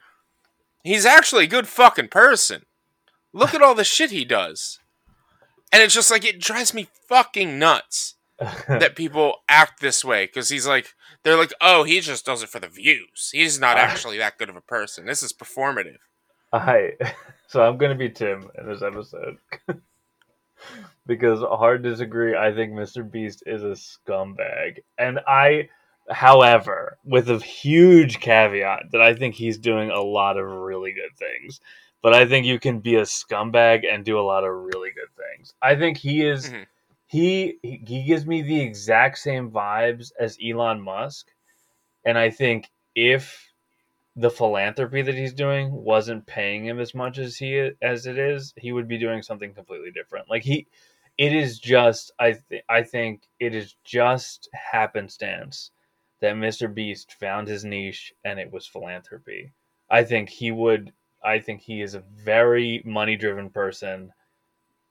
he's 0.84 1.05
actually 1.05 1.45
a 1.45 1.47
good 1.47 1.68
fucking 1.68 2.09
person. 2.09 2.66
Look 3.32 3.53
at 3.53 3.61
all 3.61 3.76
the 3.76 3.84
shit 3.84 4.11
he 4.11 4.26
does. 4.26 4.80
And 5.72 5.82
it's 5.82 5.93
just 5.93 6.11
like, 6.11 6.24
it 6.24 6.39
drives 6.39 6.74
me 6.74 6.88
fucking 7.07 7.57
nuts 7.57 8.16
that 8.67 8.95
people 8.95 9.37
act 9.49 9.79
this 9.81 10.03
way 10.03 10.25
because 10.25 10.49
he's 10.49 10.67
like, 10.67 10.93
they're 11.23 11.37
like, 11.37 11.53
oh, 11.61 11.83
he 11.83 11.99
just 11.99 12.25
does 12.25 12.43
it 12.43 12.49
for 12.49 12.59
the 12.59 12.67
views. 12.67 13.29
He's 13.31 13.59
not 13.59 13.77
actually 13.77 14.17
that 14.17 14.37
good 14.37 14.49
of 14.49 14.55
a 14.55 14.61
person. 14.61 15.05
This 15.05 15.23
is 15.23 15.33
performative. 15.33 15.97
Hi. 16.53 16.93
So 17.47 17.61
I'm 17.61 17.77
gonna 17.77 17.93
be 17.93 18.09
Tim 18.09 18.49
in 18.57 18.67
this 18.67 18.81
episode. 18.81 19.37
because 21.05 21.41
hard 21.41 21.83
disagree, 21.83 22.35
I 22.35 22.51
think 22.51 22.73
Mr. 22.73 23.09
Beast 23.09 23.43
is 23.45 23.61
a 23.61 23.75
scumbag. 23.75 24.79
And 24.97 25.19
I 25.27 25.69
however, 26.09 26.97
with 27.05 27.29
a 27.29 27.37
huge 27.37 28.19
caveat 28.19 28.85
that 28.91 29.01
I 29.01 29.13
think 29.13 29.35
he's 29.35 29.59
doing 29.59 29.91
a 29.91 30.01
lot 30.01 30.37
of 30.37 30.47
really 30.47 30.93
good 30.93 31.15
things. 31.15 31.59
But 32.01 32.13
I 32.15 32.25
think 32.25 32.45
you 32.45 32.59
can 32.59 32.79
be 32.79 32.95
a 32.95 33.03
scumbag 33.03 33.83
and 33.87 34.03
do 34.03 34.19
a 34.19 34.21
lot 34.21 34.43
of 34.43 34.51
really 34.53 34.89
good 34.89 35.15
things. 35.15 35.53
I 35.61 35.75
think 35.75 35.97
he 35.97 36.25
is 36.25 36.49
Mhm. 36.49 36.65
He 37.14 37.59
he 37.64 38.03
gives 38.03 38.26
me 38.26 38.41
the 38.41 38.59
exact 38.61 39.20
same 39.20 39.51
vibes 39.51 40.11
as 40.20 40.38
Elon 40.43 40.82
Musk. 40.82 41.28
And 42.05 42.18
I 42.18 42.32
think 42.32 42.70
if 42.95 43.51
the 44.16 44.32
philanthropy 44.32 45.01
that 45.03 45.16
he's 45.16 45.34
doing 45.34 45.72
wasn't 45.74 46.28
paying 46.28 46.66
him 46.66 46.80
as 46.80 46.95
much 46.95 47.20
as 47.20 47.38
he 47.38 47.72
as 47.82 48.07
it 48.07 48.18
is, 48.20 48.53
he 48.57 48.72
would 48.74 48.88
be 48.88 48.97
doing 48.99 49.22
something 49.24 49.53
completely 49.53 49.91
different. 49.91 50.30
Like 50.30 50.43
he, 50.43 50.68
it 51.18 51.34
is 51.34 51.59
just 51.59 52.11
I 52.20 52.34
th- 52.49 52.64
I 52.70 52.84
think 52.84 53.24
it 53.39 53.55
is 53.55 53.76
just 53.84 54.49
happenstance 54.53 55.72
that 56.22 56.36
Mr. 56.36 56.68
Beast 56.68 57.14
found 57.14 57.47
his 57.47 57.66
niche 57.66 58.14
and 58.26 58.39
it 58.39 58.51
was 58.51 58.68
philanthropy. 58.68 59.53
I 59.89 60.03
think 60.03 60.30
he 60.30 60.51
would. 60.51 60.93
I 61.24 61.39
think 61.39 61.61
he 61.61 61.82
is 61.82 61.95
a 61.95 62.03
very 62.26 62.82
money 62.86 63.18
driven 63.18 63.49
person, 63.51 64.14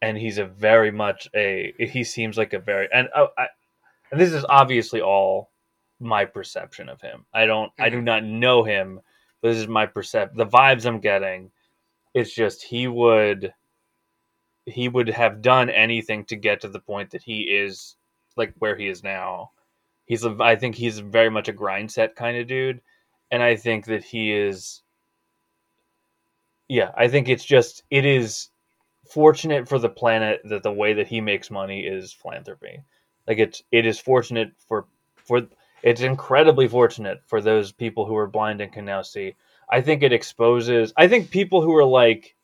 and 0.03 0.19
he's 0.19 0.39
a 0.39 0.45
very 0.45 0.91
much 0.91 1.29
a. 1.35 1.73
He 1.79 2.05
seems 2.05 2.37
like 2.37 2.53
a 2.53 2.59
very 2.59 2.89
and 2.93 3.09
oh, 3.17 3.29
I, 3.39 3.47
and 4.11 4.21
this 4.21 4.33
is 4.33 4.45
obviously 4.49 5.01
all 5.01 5.51
my 6.01 6.25
perception 6.25 6.89
of 6.89 7.01
him. 7.01 7.25
I 7.33 7.47
don't. 7.47 7.73
I 7.79 7.89
do 7.89 7.97
mm-hmm. 7.97 8.05
not 8.05 8.25
know 8.25 8.65
him. 8.65 9.01
But 9.41 9.49
this 9.51 9.59
is 9.59 9.69
my 9.69 9.87
percept. 9.87 10.37
The 10.37 10.47
vibes 10.47 10.85
I'm 10.85 11.01
getting. 11.01 11.51
It's 12.15 12.35
just 12.35 12.63
he 12.63 12.89
would. 12.89 13.55
He 14.67 14.89
would 14.89 15.09
have 15.09 15.41
done 15.41 15.71
anything 15.71 16.25
to 16.27 16.37
get 16.37 16.61
to 16.61 16.69
the 16.69 16.79
point 16.81 17.11
that 17.11 17.23
he 17.23 17.43
is 17.43 17.97
like 18.37 18.55
where 18.59 18.77
he 18.77 18.89
is 18.89 19.03
now. 19.03 19.53
He's. 20.05 20.25
A, 20.25 20.37
I 20.41 20.57
think 20.57 20.75
he's 20.75 20.99
very 20.99 21.31
much 21.31 21.49
a 21.49 21.53
grind 21.53 21.91
set 21.91 22.17
kind 22.17 22.37
of 22.37 22.49
dude, 22.49 22.81
and 23.31 23.43
I 23.43 23.57
think 23.57 23.87
that 23.87 24.05
he 24.05 24.33
is. 24.33 24.83
Yeah, 26.69 26.91
I 26.97 27.07
think 27.09 27.29
it's 27.29 27.45
just 27.45 27.85
it 27.91 28.05
is 28.05 28.49
fortunate 29.13 29.69
for 29.69 29.79
the 29.79 29.89
planet 29.89 30.41
that 30.45 30.63
the 30.63 30.73
way 30.73 30.95
that 30.95 31.09
he 31.09 31.21
makes 31.21 31.51
money 31.51 31.81
is 31.81 32.13
philanthropy. 32.13 32.83
Like 33.27 33.39
it's 33.39 33.63
it 33.71 33.87
is 33.87 33.99
fortunate 34.01 34.53
for 34.69 34.87
for 35.17 35.43
it's 35.83 36.01
incredibly 36.01 36.69
fortunate 36.69 37.23
for 37.27 37.41
those 37.41 37.73
people 37.73 38.07
who 38.07 38.17
are 38.17 38.27
blind 38.27 38.61
and 38.61 38.73
can 38.73 38.85
now 38.85 39.03
see. 39.03 39.35
I 39.69 39.81
think 39.81 40.03
it 40.03 40.13
exposes. 40.13 40.93
I 40.97 41.09
think 41.09 41.31
people 41.31 41.63
who 41.63 41.75
are 41.77 41.85
like, 41.85 42.37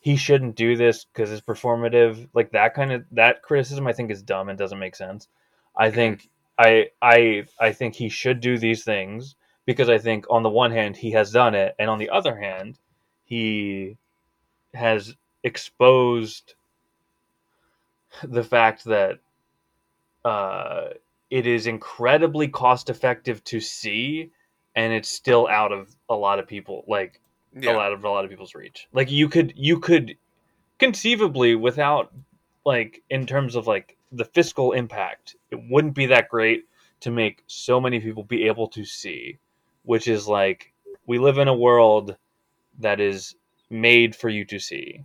he 0.00 0.16
shouldn't 0.16 0.56
do 0.56 0.76
this 0.76 1.04
because 1.04 1.32
it's 1.32 1.44
performative, 1.44 2.28
like 2.34 2.52
that 2.52 2.74
kind 2.74 2.92
of 2.92 3.04
that 3.12 3.42
criticism, 3.42 3.86
I 3.86 3.92
think 3.92 4.10
is 4.10 4.22
dumb 4.22 4.48
and 4.48 4.58
doesn't 4.58 4.78
make 4.78 4.96
sense. 4.96 5.28
I 5.76 5.90
think 5.90 6.28
I 6.58 6.88
I 7.02 7.44
I 7.60 7.72
think 7.72 7.94
he 7.94 8.08
should 8.08 8.40
do 8.40 8.58
these 8.58 8.84
things 8.84 9.34
because 9.66 9.88
I 9.88 9.98
think 9.98 10.26
on 10.30 10.42
the 10.42 10.48
one 10.48 10.70
hand 10.72 10.96
he 10.96 11.10
has 11.12 11.32
done 11.32 11.54
it, 11.54 11.74
and 11.78 11.90
on 11.90 11.98
the 11.98 12.10
other 12.10 12.36
hand, 12.36 12.78
he 13.24 13.96
has 14.72 15.14
exposed 15.44 16.54
the 18.22 18.42
fact 18.44 18.84
that 18.84 19.18
uh, 20.24 20.88
it 21.30 21.46
is 21.46 21.66
incredibly 21.66 22.48
cost 22.48 22.90
effective 22.90 23.42
to 23.44 23.60
see, 23.60 24.30
and 24.74 24.92
it's 24.92 25.08
still 25.08 25.46
out 25.48 25.72
of 25.72 25.94
a 26.08 26.14
lot 26.14 26.38
of 26.38 26.46
people, 26.46 26.84
like 26.88 27.20
Yeah. 27.54 27.72
a 27.72 27.76
lot 27.76 27.92
of 27.92 28.04
a 28.04 28.10
lot 28.10 28.24
of 28.24 28.30
people's 28.30 28.54
reach. 28.54 28.88
Like 28.92 29.10
you 29.10 29.28
could 29.28 29.52
you 29.56 29.78
could 29.80 30.16
conceivably 30.78 31.54
without 31.54 32.12
like 32.64 33.02
in 33.10 33.26
terms 33.26 33.56
of 33.56 33.66
like 33.66 33.96
the 34.12 34.24
fiscal 34.24 34.72
impact, 34.72 35.36
it 35.50 35.60
wouldn't 35.70 35.94
be 35.94 36.06
that 36.06 36.28
great 36.28 36.64
to 37.00 37.10
make 37.10 37.42
so 37.46 37.80
many 37.80 38.00
people 38.00 38.24
be 38.24 38.46
able 38.46 38.68
to 38.68 38.84
see, 38.84 39.38
which 39.84 40.08
is 40.08 40.26
like 40.26 40.72
we 41.06 41.18
live 41.18 41.38
in 41.38 41.48
a 41.48 41.54
world 41.54 42.16
that 42.80 43.00
is 43.00 43.34
made 43.70 44.14
for 44.16 44.28
you 44.28 44.44
to 44.46 44.58
see. 44.58 45.04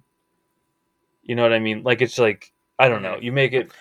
You 1.23 1.35
know 1.35 1.43
what 1.43 1.53
I 1.53 1.59
mean? 1.59 1.83
Like 1.83 2.01
it's 2.01 2.19
like 2.19 2.51
I 2.77 2.89
don't 2.89 3.01
know. 3.01 3.17
You 3.21 3.31
make 3.31 3.53
it 3.53 3.71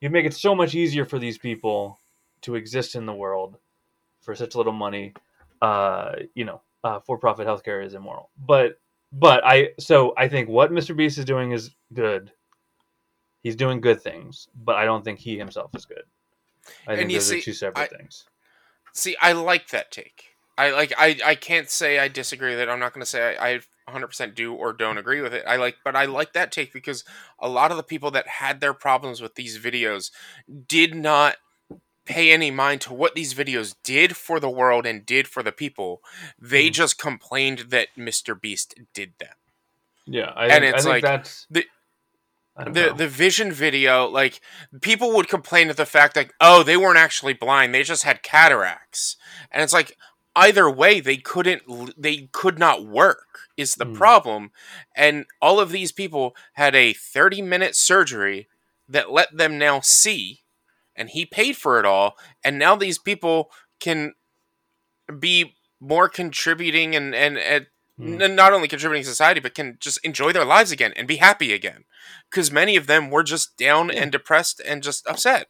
you 0.00 0.10
make 0.10 0.26
it 0.26 0.34
so 0.34 0.54
much 0.54 0.74
easier 0.74 1.04
for 1.04 1.18
these 1.18 1.38
people 1.38 1.98
to 2.42 2.56
exist 2.56 2.94
in 2.94 3.06
the 3.06 3.12
world 3.14 3.56
for 4.20 4.34
such 4.34 4.54
little 4.54 4.72
money. 4.72 5.14
Uh, 5.62 6.16
you 6.34 6.44
know, 6.44 6.60
uh, 6.82 7.00
for-profit 7.00 7.46
healthcare 7.46 7.84
is 7.84 7.94
immoral. 7.94 8.30
But 8.46 8.78
but 9.12 9.44
I 9.44 9.70
so 9.78 10.12
I 10.16 10.28
think 10.28 10.48
what 10.48 10.70
Mr. 10.70 10.96
Beast 10.96 11.18
is 11.18 11.24
doing 11.24 11.52
is 11.52 11.70
good. 11.92 12.32
He's 13.42 13.56
doing 13.56 13.80
good 13.80 14.00
things, 14.02 14.48
but 14.64 14.76
I 14.76 14.84
don't 14.84 15.04
think 15.04 15.18
he 15.18 15.36
himself 15.38 15.70
is 15.74 15.84
good. 15.84 16.02
I 16.86 16.92
And 16.92 16.98
think 17.00 17.12
those 17.12 17.26
see, 17.28 17.38
are 17.38 17.42
two 17.42 17.52
separate 17.52 17.92
I- 17.92 17.96
things. 17.96 18.24
See, 18.92 19.16
I 19.20 19.32
like 19.32 19.68
that 19.70 19.90
take. 19.90 20.36
I 20.56 20.70
like. 20.70 20.92
I. 20.96 21.18
I 21.24 21.34
can't 21.34 21.68
say 21.68 21.98
I 21.98 22.06
disagree 22.06 22.50
with 22.50 22.60
it. 22.60 22.68
I'm 22.68 22.78
not 22.78 22.92
going 22.92 23.02
to 23.02 23.10
say 23.10 23.36
I, 23.36 23.54
I 23.54 23.60
100% 23.88 24.34
do 24.34 24.54
or 24.54 24.72
don't 24.72 24.98
agree 24.98 25.20
with 25.20 25.34
it. 25.34 25.44
I 25.46 25.56
like, 25.56 25.76
but 25.84 25.94
I 25.96 26.04
like 26.06 26.32
that 26.32 26.52
take 26.52 26.72
because 26.72 27.04
a 27.38 27.48
lot 27.48 27.70
of 27.70 27.76
the 27.76 27.82
people 27.82 28.10
that 28.12 28.26
had 28.28 28.60
their 28.60 28.74
problems 28.74 29.20
with 29.20 29.34
these 29.34 29.58
videos 29.58 30.10
did 30.66 30.94
not 30.94 31.36
pay 32.06 32.32
any 32.32 32.50
mind 32.50 32.80
to 32.82 32.92
what 32.92 33.14
these 33.14 33.32
videos 33.34 33.74
did 33.82 34.16
for 34.16 34.38
the 34.38 34.50
world 34.50 34.84
and 34.86 35.06
did 35.06 35.26
for 35.26 35.42
the 35.42 35.52
people. 35.52 36.02
They 36.38 36.68
Mhm. 36.68 36.72
just 36.74 36.98
complained 36.98 37.60
that 37.70 37.88
Mr. 37.96 38.38
Beast 38.38 38.74
did 38.92 39.14
them. 39.18 39.34
Yeah, 40.06 40.32
I 40.36 40.44
and 40.48 40.62
think, 40.62 40.64
it's 40.74 40.74
I 40.74 40.78
think 40.84 40.92
like 40.92 41.02
that's 41.02 41.46
the- 41.50 41.66
the 42.56 42.70
know. 42.70 42.92
the 42.92 43.08
vision 43.08 43.50
video 43.50 44.06
like 44.06 44.40
people 44.80 45.12
would 45.16 45.26
complain 45.28 45.70
at 45.70 45.76
the 45.76 45.84
fact 45.86 46.14
that 46.14 46.30
oh 46.40 46.62
they 46.62 46.76
weren't 46.76 46.98
actually 46.98 47.32
blind 47.32 47.74
they 47.74 47.82
just 47.82 48.04
had 48.04 48.22
cataracts 48.22 49.16
and 49.50 49.60
it's 49.60 49.72
like 49.72 49.96
either 50.36 50.68
way 50.68 51.00
they 51.00 51.16
couldn't 51.16 51.62
they 51.96 52.28
could 52.32 52.58
not 52.58 52.84
work 52.84 53.26
is 53.56 53.74
the 53.76 53.86
Mm. 53.86 53.96
problem 53.96 54.50
and 54.96 55.26
all 55.40 55.60
of 55.60 55.70
these 55.70 55.92
people 55.92 56.34
had 56.54 56.74
a 56.74 56.92
30 56.92 57.40
minute 57.42 57.76
surgery 57.76 58.48
that 58.88 59.10
let 59.12 59.36
them 59.36 59.58
now 59.58 59.80
see 59.80 60.42
and 60.96 61.10
he 61.10 61.24
paid 61.24 61.56
for 61.56 61.78
it 61.78 61.84
all 61.86 62.16
and 62.42 62.58
now 62.58 62.74
these 62.76 62.98
people 62.98 63.50
can 63.80 64.14
be 65.18 65.54
more 65.80 66.08
contributing 66.08 66.94
and 66.96 67.14
and, 67.14 67.38
and 67.38 67.66
Mm. 68.00 68.20
n- 68.20 68.34
not 68.34 68.52
only 68.52 68.66
contributing 68.66 69.04
to 69.04 69.08
society 69.08 69.38
but 69.38 69.54
can 69.54 69.76
just 69.78 69.98
enjoy 70.04 70.32
their 70.32 70.44
lives 70.44 70.72
again 70.72 70.92
and 70.96 71.06
be 71.06 71.18
happy 71.18 71.52
again 71.52 71.84
because 72.28 72.50
many 72.50 72.74
of 72.74 72.88
them 72.88 73.08
were 73.08 73.22
just 73.22 73.56
down 73.56 73.88
and 73.88 74.10
depressed 74.10 74.60
and 74.66 74.82
just 74.82 75.06
upset 75.06 75.46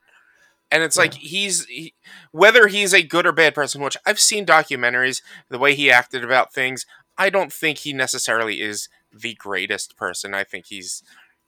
and 0.75 0.83
it's 0.83 0.97
Yeah. 0.97 1.03
like 1.03 1.15
he's 1.15 1.65
he, 1.67 1.95
whether 2.33 2.67
he's 2.67 2.93
a 2.93 3.03
good 3.03 3.27
or 3.27 3.33
bad 3.33 3.55
person 3.55 3.81
which 3.83 3.97
i've 4.07 4.21
seen 4.21 4.45
documentaries 4.47 5.23
the 5.49 5.59
way 5.59 5.75
he 5.75 5.91
acted 5.91 6.25
about 6.25 6.53
things 6.53 6.87
i 7.17 7.31
don't 7.31 7.53
think 7.53 7.79
he 7.79 7.93
necessarily 7.93 8.61
is 8.61 8.89
the 9.17 9.35
greatest 9.35 9.97
person. 9.97 10.35
I 10.35 10.43
think 10.43 10.67
he's 10.67 11.03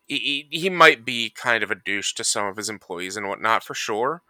he, 0.07 0.47
he 0.53 0.70
might 0.70 1.05
be 1.05 1.31
kind 1.31 1.64
of 1.64 1.70
a 1.72 1.74
douche 1.74 2.12
to 2.14 2.22
some 2.22 2.47
of 2.47 2.57
his 2.57 2.68
employees 2.68 3.16
and 3.16 3.29
whatnot 3.29 3.64
for 3.64 3.74
sure. 3.74 4.22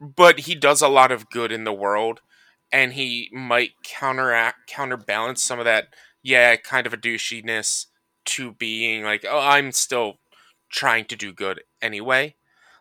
But 0.00 0.40
he 0.40 0.54
does 0.54 0.80
a 0.80 0.88
lot 0.88 1.12
of 1.12 1.28
good 1.30 1.52
in 1.52 1.64
the 1.64 1.72
world 1.72 2.20
and 2.72 2.92
he 2.94 3.30
might 3.32 3.72
counteract 3.84 4.66
counterbalance 4.68 5.42
some 5.42 5.58
of 5.58 5.64
that 5.66 5.88
yeah 6.22 6.56
kind 6.56 6.86
of 6.86 6.92
a 6.92 6.98
douchiness 6.98 7.86
to 8.26 8.52
being 8.52 9.04
like 9.04 9.24
oh 9.28 9.38
i'm 9.40 9.72
still 9.72 10.18
trying 10.70 11.04
to 11.06 11.16
do 11.16 11.32
good 11.32 11.62
anyway 11.80 12.34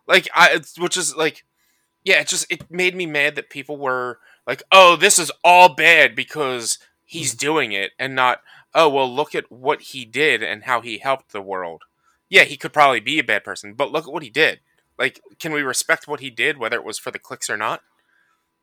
like 0.08 0.28
i 0.36 0.48
it's- 0.50 0.78
which 0.78 0.98
is 0.98 1.16
like 1.16 1.44
yeah 2.04 2.20
it 2.22 2.28
just 2.28 2.46
it 2.52 2.70
made 2.72 2.96
me 2.96 3.06
mad 3.06 3.36
that 3.36 3.50
people 3.50 3.78
were 3.78 4.20
like 4.46 4.64
oh 4.72 4.96
this 4.96 5.20
is 5.20 5.32
all 5.44 5.74
bad 5.76 6.16
because 6.16 6.80
he's 7.06 7.34
doing 7.36 7.72
it 7.72 7.92
and 8.00 8.16
not 8.16 8.42
oh 8.74 8.90
well 8.90 9.14
look 9.14 9.36
at 9.36 9.52
what 9.52 9.82
he 9.82 10.06
did 10.06 10.44
and 10.44 10.64
how 10.64 10.82
he 10.82 10.98
helped 11.00 11.32
the 11.32 11.42
world. 11.42 11.84
Yeah 12.30 12.44
he 12.44 12.58
could 12.58 12.74
probably 12.74 13.00
be 13.00 13.20
a 13.20 13.24
bad 13.24 13.44
person 13.44 13.74
but 13.74 13.92
look 13.92 14.06
at 14.08 14.14
what 14.14 14.24
he 14.24 14.30
did. 14.30 14.60
Like 14.98 15.22
can 15.40 15.52
we 15.54 15.62
respect 15.62 16.08
what 16.08 16.20
he 16.20 16.30
did 16.30 16.58
whether 16.58 16.78
it 16.78 16.86
was 16.86 17.00
for 17.00 17.12
the 17.12 17.20
clicks 17.20 17.50
or 17.50 17.58
not? 17.58 17.82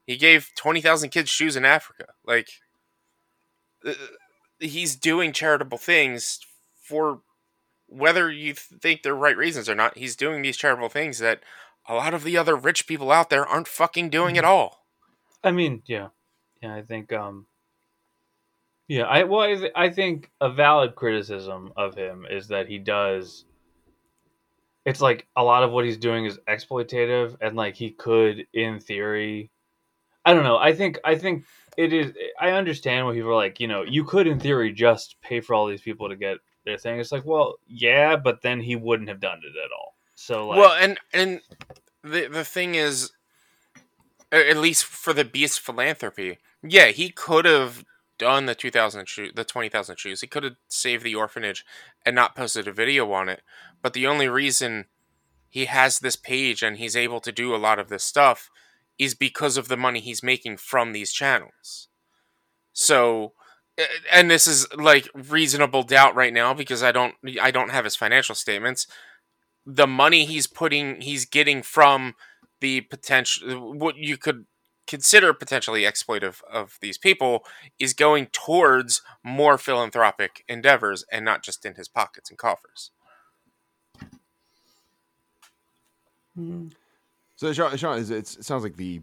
He 0.07 0.16
gave 0.16 0.51
20,000 0.57 1.11
kids 1.11 1.30
shoes 1.30 1.57
in 1.57 1.64
Africa. 1.64 2.07
Like, 2.26 2.49
uh, 3.86 3.92
he's 4.59 4.97
doing 4.97 5.32
charitable 5.32 5.78
things 5.78 6.40
for 6.80 7.20
whether 7.95 8.30
you 8.30 8.55
think 8.55 9.03
they're 9.03 9.14
right 9.14 9.36
reasons 9.36 9.68
or 9.68 9.74
not. 9.74 9.97
He's 9.97 10.16
doing 10.16 10.42
these 10.42 10.57
charitable 10.57 10.88
things 10.88 11.18
that 11.18 11.40
a 11.88 11.95
lot 11.95 12.14
of 12.14 12.24
the 12.24 12.36
other 12.36 12.57
rich 12.57 12.86
people 12.86 13.12
out 13.12 13.30
there 13.30 13.47
aren't 13.47 13.68
fucking 13.68 14.11
doing 14.11 14.36
at 14.38 14.45
all. 14.45 14.84
I 15.42 15.51
mean, 15.51 15.82
yeah, 15.86 16.09
yeah. 16.62 16.74
I 16.74 16.82
think, 16.82 17.12
um, 17.12 17.47
yeah. 18.88 19.05
I 19.05 19.24
well, 19.24 19.42
I, 19.42 19.55
th- 19.55 19.72
I 19.76 19.90
think 19.90 20.30
a 20.40 20.51
valid 20.51 20.95
criticism 20.95 21.72
of 21.76 21.95
him 21.95 22.26
is 22.28 22.49
that 22.49 22.68
he 22.68 22.78
does. 22.78 23.45
It's 24.86 25.01
like 25.01 25.26
a 25.36 25.42
lot 25.42 25.62
of 25.62 25.70
what 25.70 25.84
he's 25.84 25.97
doing 25.97 26.24
is 26.24 26.38
exploitative, 26.49 27.36
and 27.40 27.57
like 27.57 27.74
he 27.74 27.90
could, 27.90 28.47
in 28.53 28.80
theory, 28.80 29.51
I 30.24 30.34
don't 30.34 30.45
know. 30.45 30.59
I 30.59 30.74
think 30.74 30.99
I 31.05 31.16
think 31.16 31.45
it 31.76 31.92
is. 31.92 32.12
I 32.40 32.51
understand 32.51 33.07
when 33.07 33.14
people 33.14 33.30
are 33.30 33.34
like, 33.34 33.61
you 33.61 33.68
know, 33.68 33.82
you 33.82 34.05
could, 34.05 34.26
in 34.26 34.40
theory, 34.40 34.72
just 34.72 35.16
pay 35.22 35.40
for 35.40 35.55
all 35.55 35.66
these 35.66 35.82
people 35.82 36.09
to 36.09 36.16
get 36.16 36.38
their 36.65 36.79
thing. 36.79 36.99
It's 36.99 37.12
like, 37.12 37.25
well, 37.25 37.55
yeah, 37.67 38.17
but 38.17 38.43
then 38.43 38.61
he 38.61 38.77
wouldn't 38.77 39.09
have 39.09 39.21
done 39.21 39.39
it 39.39 39.57
at 39.65 39.71
all. 39.73 39.95
So, 40.15 40.49
like, 40.49 40.59
well, 40.59 40.73
and 40.73 40.99
and 41.12 41.41
the 42.03 42.29
the 42.29 42.45
thing 42.45 42.75
is, 42.75 43.12
at 44.33 44.57
least 44.57 44.85
for 44.85 45.12
the 45.12 45.25
Beast 45.25 45.61
philanthropy, 45.61 46.39
yeah, 46.62 46.87
he 46.87 47.11
could 47.11 47.45
have 47.45 47.85
done 48.19 48.47
the 48.47 48.55
two 48.55 48.71
thousand 48.71 49.09
shoe, 49.09 49.31
the 49.35 49.45
twenty 49.45 49.69
thousand 49.69 49.99
shoes. 49.99 50.21
He 50.21 50.27
could 50.27 50.45
have 50.45 50.57
saved 50.69 51.05
the 51.05 51.15
orphanage 51.15 51.65
and 52.07 52.15
not 52.15 52.37
posted 52.37 52.69
a 52.69 52.73
video 52.73 53.11
on 53.12 53.29
it. 53.29 53.43
But 53.83 53.93
the 53.93 54.07
only 54.07 54.29
reason 54.29 54.87
he 55.49 55.67
has 55.67 55.99
this 55.99 56.17
page 56.17 56.62
and 56.62 56.79
he's 56.79 56.97
able 56.97 57.21
to 57.21 57.33
do 57.33 57.55
a 57.55 57.57
lot 57.57 57.79
of 57.79 57.89
this 57.89 58.05
stuff 58.05 58.51
is 58.99 59.15
because 59.15 59.57
of 59.57 59.69
the 59.69 59.77
money 59.77 60.01
he's 60.01 60.23
making 60.23 60.57
from 60.57 60.93
these 60.93 61.12
channels. 61.12 61.89
So 62.73 63.33
and 64.12 64.31
this 64.31 64.47
is 64.47 64.66
like 64.77 65.09
reasonable 65.14 65.83
doubt 65.83 66.14
right 66.14 66.33
now 66.33 66.55
because 66.55 66.83
I 66.83 66.93
don't 66.93 67.14
I 67.41 67.51
don't 67.51 67.70
have 67.70 67.85
his 67.85 67.97
financial 67.97 68.35
statements. 68.35 68.87
The 69.66 69.87
money 69.87 70.25
he's 70.25 70.47
putting 70.47 71.01
he's 71.01 71.25
getting 71.25 71.62
from 71.62 72.14
the 72.61 72.83
potential 72.83 73.75
what 73.75 73.97
you 73.97 74.16
could 74.16 74.47
consider 74.87 75.33
potentially 75.33 75.83
exploitive 75.83 76.43
of 76.51 76.79
these 76.81 76.99
people 76.99 77.45
is 77.79 77.95
going 77.95 78.27
towards 78.27 79.03
more 79.22 79.57
philanthropic 79.57 80.45
endeavors 80.49 81.05
and 81.11 81.25
not 81.25 81.43
just 81.43 81.64
in 81.64 81.75
his 81.75 81.89
pockets 81.89 82.29
and 82.29 82.39
coffers. 82.39 82.91
Hmm. 86.37 86.68
So, 87.37 87.53
Sean, 87.53 87.77
Sean 87.77 87.99
it 87.99 88.27
sounds 88.27 88.62
like 88.62 88.77
the 88.77 89.01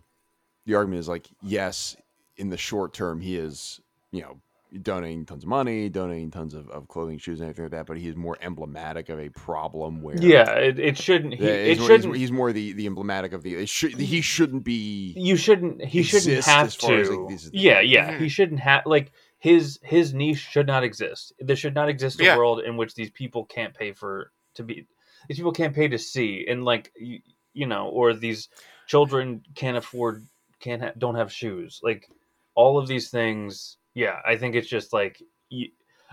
the 0.66 0.76
argument 0.76 1.00
is 1.00 1.10
like, 1.10 1.28
yes, 1.42 1.98
in 2.38 2.50
the 2.50 2.58
short 2.58 2.94
term, 2.94 3.20
he 3.20 3.38
is, 3.38 3.82
you 4.12 4.22
know, 4.22 4.40
donating 4.82 5.26
tons 5.26 5.44
of 5.44 5.50
money, 5.50 5.90
donating 5.90 6.32
tons 6.32 6.54
of, 6.54 6.70
of 6.70 6.88
clothing, 6.88 7.18
shoes, 7.18 7.40
and 7.40 7.48
anything 7.48 7.66
like 7.66 7.72
that. 7.72 7.86
But 7.88 7.98
he 7.98 8.08
is 8.08 8.16
more 8.16 8.38
emblematic 8.42 9.10
of 9.10 9.20
a 9.20 9.30
problem 9.30 10.02
where, 10.02 10.16
yeah, 10.18 10.52
it, 10.52 10.80
it 10.80 10.98
shouldn't. 10.98 11.34
He, 11.36 11.46
it 11.46 11.68
he's, 11.70 11.80
more, 11.80 11.88
shouldn't. 11.88 12.16
he's 12.16 12.32
more 12.32 12.52
the 12.54 12.74
the 12.74 12.86
emblematic 12.86 13.34
of 13.34 13.44
the. 13.44 13.56
It 13.56 13.70
should, 13.70 13.94
he 14.00 14.22
shouldn't 14.22 14.64
be. 14.64 15.14
you 15.18 15.36
shouldn't 15.36 15.84
he 15.84 16.04
shouldn't 16.04 16.46
have 16.46 16.68
as 16.68 16.76
far 16.76 17.00
as, 17.00 17.10
to 17.10 17.20
like, 17.22 17.30
these- 17.30 17.50
yeah 17.54 17.80
yeah 17.82 18.12
he 18.12 18.14
mm-hmm. 18.14 18.28
shouldn't 18.28 18.60
have 18.60 18.84
like 18.86 19.12
his 19.38 19.80
his 19.84 20.14
niche 20.14 20.38
should 20.38 20.68
not 20.68 20.84
exist 20.84 21.34
there 21.40 21.56
should 21.56 21.76
not 21.76 21.90
exist 21.90 22.20
a 22.20 22.24
Yeah. 22.24 22.38
world 22.38 22.62
in 22.62 22.78
which 22.78 22.94
these 22.96 23.10
people 23.10 23.46
can't 23.46 23.74
pay 23.74 23.92
for 23.92 24.32
to 24.56 24.64
be 24.64 24.88
these 25.28 25.38
people 25.38 25.52
can't 25.52 25.76
pay 25.76 25.88
to 25.88 25.98
see 25.98 26.46
and 26.48 26.64
like 26.64 26.92
you, 26.96 27.20
you 27.54 27.66
know 27.66 27.88
or 27.88 28.14
these 28.14 28.50
children 28.88 29.42
can't 29.56 29.78
afford 29.78 30.26
can't 30.60 30.82
ha- 30.82 30.92
don't 30.98 31.16
have 31.16 31.32
shoes 31.32 31.80
like 31.84 32.08
all 32.54 32.78
of 32.78 32.88
these 32.88 33.10
things 33.10 33.78
yeah 33.94 34.20
i 34.26 34.36
think 34.36 34.56
it's 34.56 34.68
just 34.68 34.94
like 34.94 35.22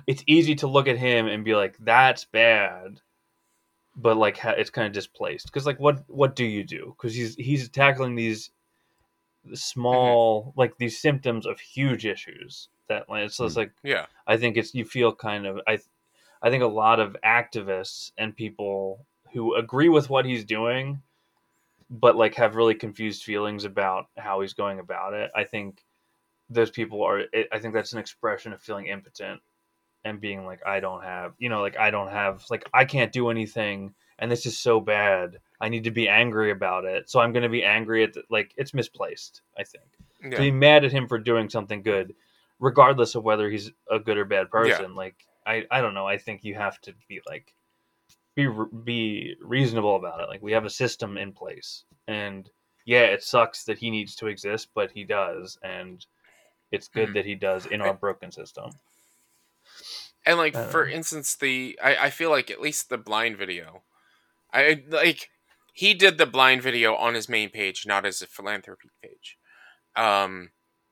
it's 0.06 0.22
easy 0.26 0.54
to 0.54 0.66
look 0.66 0.88
at 0.88 0.96
him 0.96 1.26
and 1.26 1.44
be 1.44 1.54
like 1.54 1.76
that's 1.80 2.24
bad 2.24 3.00
but 3.96 4.16
like 4.16 4.38
it's 4.44 4.70
kind 4.70 4.86
of 4.86 4.92
displaced 4.92 5.46
because 5.46 5.66
like 5.66 5.80
what 5.80 6.04
what 6.08 6.36
do 6.36 6.44
you 6.44 6.64
do 6.64 6.94
because 6.96 7.14
he's 7.14 7.34
he's 7.34 7.68
tackling 7.68 8.14
these 8.14 8.50
small 9.54 10.42
mm-hmm. 10.42 10.60
like 10.60 10.76
these 10.78 11.00
symptoms 11.00 11.46
of 11.46 11.58
huge 11.60 12.06
issues 12.06 12.68
that 12.88 13.04
it's 13.10 13.38
mm, 13.38 13.56
like 13.56 13.72
Yeah. 13.82 14.06
i 14.26 14.36
think 14.36 14.56
it's 14.56 14.74
you 14.74 14.84
feel 14.84 15.14
kind 15.14 15.46
of 15.46 15.60
i 15.66 15.78
i 16.42 16.50
think 16.50 16.62
a 16.62 16.68
lot 16.68 17.00
of 17.00 17.16
activists 17.24 18.12
and 18.16 18.36
people 18.36 19.04
who 19.32 19.54
agree 19.54 19.88
with 19.88 20.08
what 20.08 20.24
he's 20.24 20.44
doing 20.44 21.02
but 21.90 22.16
like 22.16 22.34
have 22.34 22.56
really 22.56 22.74
confused 22.74 23.22
feelings 23.24 23.64
about 23.64 24.06
how 24.16 24.40
he's 24.40 24.54
going 24.54 24.78
about 24.78 25.14
it 25.14 25.30
i 25.34 25.44
think 25.44 25.82
those 26.50 26.70
people 26.70 27.02
are 27.02 27.22
i 27.52 27.58
think 27.58 27.74
that's 27.74 27.92
an 27.92 27.98
expression 27.98 28.52
of 28.52 28.60
feeling 28.60 28.86
impotent 28.86 29.40
and 30.04 30.20
being 30.20 30.46
like 30.46 30.60
i 30.66 30.80
don't 30.80 31.02
have 31.02 31.34
you 31.38 31.48
know 31.48 31.60
like 31.60 31.76
i 31.76 31.90
don't 31.90 32.10
have 32.10 32.44
like 32.50 32.68
i 32.72 32.84
can't 32.84 33.12
do 33.12 33.30
anything 33.30 33.94
and 34.20 34.30
this 34.30 34.46
is 34.46 34.58
so 34.58 34.80
bad. 34.80 35.38
I 35.60 35.68
need 35.68 35.84
to 35.84 35.92
be 35.92 36.08
angry 36.08 36.50
about 36.50 36.84
it. 36.84 37.08
So 37.08 37.20
i'm 37.20 37.32
going 37.32 37.42
to 37.42 37.48
be 37.48 37.64
angry 37.64 38.02
at 38.04 38.14
the, 38.14 38.22
like 38.30 38.52
it's 38.56 38.74
misplaced 38.74 39.42
i 39.58 39.64
think. 39.64 39.84
To 40.32 40.36
be 40.38 40.50
mad 40.50 40.84
at 40.84 40.92
him 40.92 41.06
for 41.06 41.18
doing 41.18 41.48
something 41.48 41.82
good 41.82 42.14
regardless 42.58 43.14
of 43.14 43.22
whether 43.22 43.48
he's 43.48 43.70
a 43.90 44.00
good 44.00 44.18
or 44.18 44.24
bad 44.24 44.50
person 44.50 44.94
like 44.94 45.14
i 45.46 45.64
i 45.70 45.80
don't 45.80 45.94
know. 45.94 46.06
I 46.06 46.18
think 46.18 46.44
you 46.44 46.54
have 46.54 46.80
to 46.82 46.94
be 47.08 47.20
like 47.26 47.54
be 48.34 48.48
be 48.84 49.36
reasonable 49.40 49.96
about 49.96 50.20
it. 50.20 50.28
Like 50.28 50.42
we 50.42 50.52
have 50.52 50.64
a 50.64 50.70
system 50.70 51.16
in 51.16 51.32
place 51.32 51.84
and 52.08 52.50
yeah 52.84 53.02
it 53.02 53.22
sucks 53.22 53.64
that 53.64 53.78
he 53.78 53.90
needs 53.90 54.16
to 54.16 54.26
exist 54.26 54.68
but 54.74 54.90
he 54.90 55.04
does 55.04 55.58
and 55.62 56.06
it's 56.70 56.88
good 56.88 57.10
Mhm. 57.10 57.14
that 57.14 57.24
he 57.26 57.34
does 57.34 57.66
in 57.66 57.80
our 57.80 57.94
broken 57.94 58.30
system. 58.32 58.70
And 60.26 60.38
like 60.38 60.54
I 60.54 60.64
for 60.64 60.86
instance, 60.86 61.36
the 61.36 61.78
I, 61.82 61.96
I 61.96 62.10
feel 62.10 62.30
like 62.30 62.50
at 62.50 62.60
least 62.60 62.88
the 62.88 62.98
blind 62.98 63.36
video, 63.38 63.82
I 64.52 64.84
like 64.88 65.30
he 65.72 65.94
did 65.94 66.18
the 66.18 66.26
blind 66.26 66.62
video 66.62 66.94
on 66.94 67.14
his 67.14 67.28
main 67.28 67.50
page, 67.50 67.86
not 67.86 68.04
as 68.04 68.20
a 68.22 68.26
philanthropy 68.26 68.90
page, 69.02 69.38
um, 69.96 70.50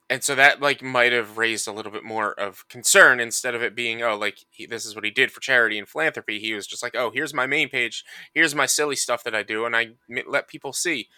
and 0.09 0.23
so 0.25 0.35
that 0.37 0.61
like 0.63 0.83
might 0.83 1.13
have 1.13 1.39
raised 1.39 1.69
a 1.69 1.73
little 1.73 1.93
bit 1.93 2.05
more 2.05 2.33
of 2.33 2.69
concern 2.69 3.21
instead 3.21 3.55
of 3.55 3.63
it 3.63 3.75
being 3.75 4.03
oh 4.03 4.17
like 4.17 4.39
he, 4.51 4.67
this 4.67 4.87
is 4.87 4.95
what 4.95 5.05
he 5.05 5.11
did 5.11 5.33
for 5.33 5.41
charity 5.41 5.79
and 5.79 5.89
philanthropy. 5.89 6.39
He 6.39 6.55
was 6.55 6.67
just 6.67 6.83
like 6.83 6.97
oh 6.97 7.11
here's 7.13 7.35
my 7.35 7.47
main 7.47 7.69
page, 7.69 8.05
here's 8.35 8.55
my 8.55 8.67
silly 8.67 8.97
stuff 8.97 9.25
that 9.25 9.35
I 9.35 9.43
do, 9.43 9.67
and 9.67 9.77
I 9.77 9.91
let 10.27 10.49
people 10.49 10.73
see, 10.73 11.09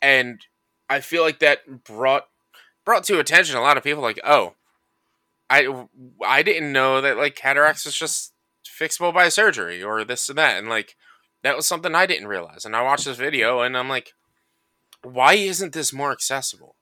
and 0.00 0.40
I 0.88 1.00
feel 1.00 1.22
like 1.22 1.40
that 1.40 1.84
brought 1.84 2.28
brought 2.86 3.04
to 3.04 3.18
attention 3.18 3.56
a 3.56 3.60
lot 3.60 3.76
of 3.76 3.84
people 3.84 4.02
like 4.02 4.18
oh 4.24 4.54
I 5.50 5.86
I 6.26 6.42
didn't 6.42 6.72
know 6.72 7.00
that 7.02 7.16
like 7.18 7.36
cataracts 7.36 7.84
is 7.86 7.94
just 7.94 8.32
fixable 8.66 9.14
by 9.14 9.28
surgery 9.28 9.82
or 9.82 10.04
this 10.04 10.28
and 10.28 10.38
that, 10.38 10.58
and 10.58 10.68
like 10.68 10.96
that 11.42 11.56
was 11.56 11.66
something 11.66 11.94
I 11.94 12.06
didn't 12.06 12.28
realize. 12.28 12.64
And 12.64 12.74
I 12.74 12.82
watched 12.82 13.04
this 13.04 13.16
video 13.16 13.60
and 13.60 13.76
I'm 13.76 13.88
like, 13.88 14.14
why 15.02 15.34
isn't 15.34 15.72
this 15.72 15.92
more 15.92 16.10
accessible? 16.10 16.74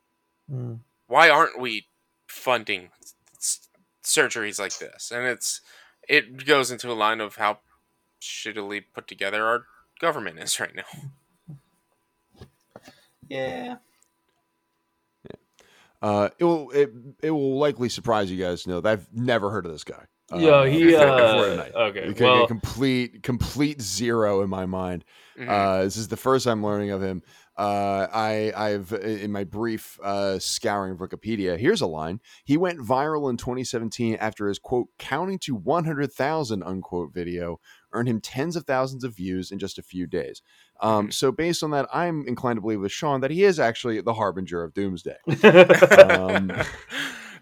Mm. 0.51 0.81
Why 1.07 1.29
aren't 1.29 1.61
we 1.61 1.87
funding 2.27 2.91
s- 3.37 3.69
surgeries 4.03 4.59
like 4.59 4.79
this? 4.79 5.11
And 5.15 5.27
it's 5.27 5.61
it 6.09 6.47
goes 6.47 6.71
into 6.71 6.91
a 6.91 6.95
line 6.95 7.21
of 7.21 7.37
how 7.37 7.59
shittily 8.21 8.83
put 8.95 9.07
together 9.07 9.45
our 9.45 9.65
government 10.01 10.39
is 10.39 10.59
right 10.59 10.75
now. 10.75 10.85
yeah 13.29 13.77
Uh, 16.05 16.29
it 16.39 16.45
will 16.45 16.71
it, 16.73 16.91
it 17.23 17.31
will 17.31 17.59
likely 17.59 17.89
surprise 17.89 18.31
you 18.31 18.37
guys 18.43 18.63
to 18.65 18.69
know 18.69 18.81
that 18.81 18.91
I've 18.93 19.09
never 19.13 19.51
heard 19.51 19.65
of 19.65 19.73
this 19.73 19.85
guy. 19.85 20.05
Uh, 20.33 20.37
yeah 20.39 20.67
he 20.67 20.85
before- 20.87 21.07
uh, 21.77 21.87
okay 21.89 22.01
It 22.01 22.21
well 22.21 22.47
complete 22.47 23.23
complete 23.23 23.81
zero 23.81 24.43
in 24.43 24.51
my 24.51 24.67
mind. 24.67 25.05
Mhm. 25.39 25.49
Uh, 25.49 25.85
this 25.85 25.97
is 25.97 26.09
the 26.09 26.17
first 26.17 26.47
I'm 26.47 26.63
learning 26.65 26.91
of 26.91 27.03
him. 27.03 27.23
Uh, 27.57 28.07
I, 28.13 28.53
I've 28.57 28.93
in 28.93 29.31
my 29.33 29.45
brief 29.45 29.99
uh, 30.03 30.39
scouring 30.41 30.93
of 30.93 30.99
Wikipedia. 30.99 31.57
Here's 31.59 31.81
a 31.81 31.87
line: 31.87 32.21
He 32.45 32.57
went 32.57 32.81
viral 32.81 33.31
in 33.31 33.37
2017 33.37 34.17
after 34.17 34.49
his 34.49 34.59
quote 34.59 34.89
"counting 34.99 35.39
to 35.41 35.55
100,000" 35.55 36.63
unquote 36.63 37.15
video 37.15 37.61
earned 37.93 38.09
him 38.09 38.21
tens 38.21 38.57
of 38.57 38.65
thousands 38.65 39.05
of 39.05 39.15
views 39.17 39.51
in 39.53 39.59
just 39.59 39.79
a 39.79 39.83
few 39.83 40.07
days. 40.07 40.43
Um, 40.85 41.11
so 41.11 41.33
based 41.33 41.63
on 41.63 41.71
that, 41.71 41.89
I'm 41.93 42.27
inclined 42.29 42.59
to 42.59 42.61
believe 42.61 42.81
with 42.81 42.93
Sean 42.93 43.21
that 43.23 43.31
he 43.31 43.43
is 43.45 43.59
actually 43.59 44.01
the 44.03 44.13
harbinger 44.15 44.63
of 44.63 44.75
doomsday. 44.75 45.17
Um, 46.09 46.53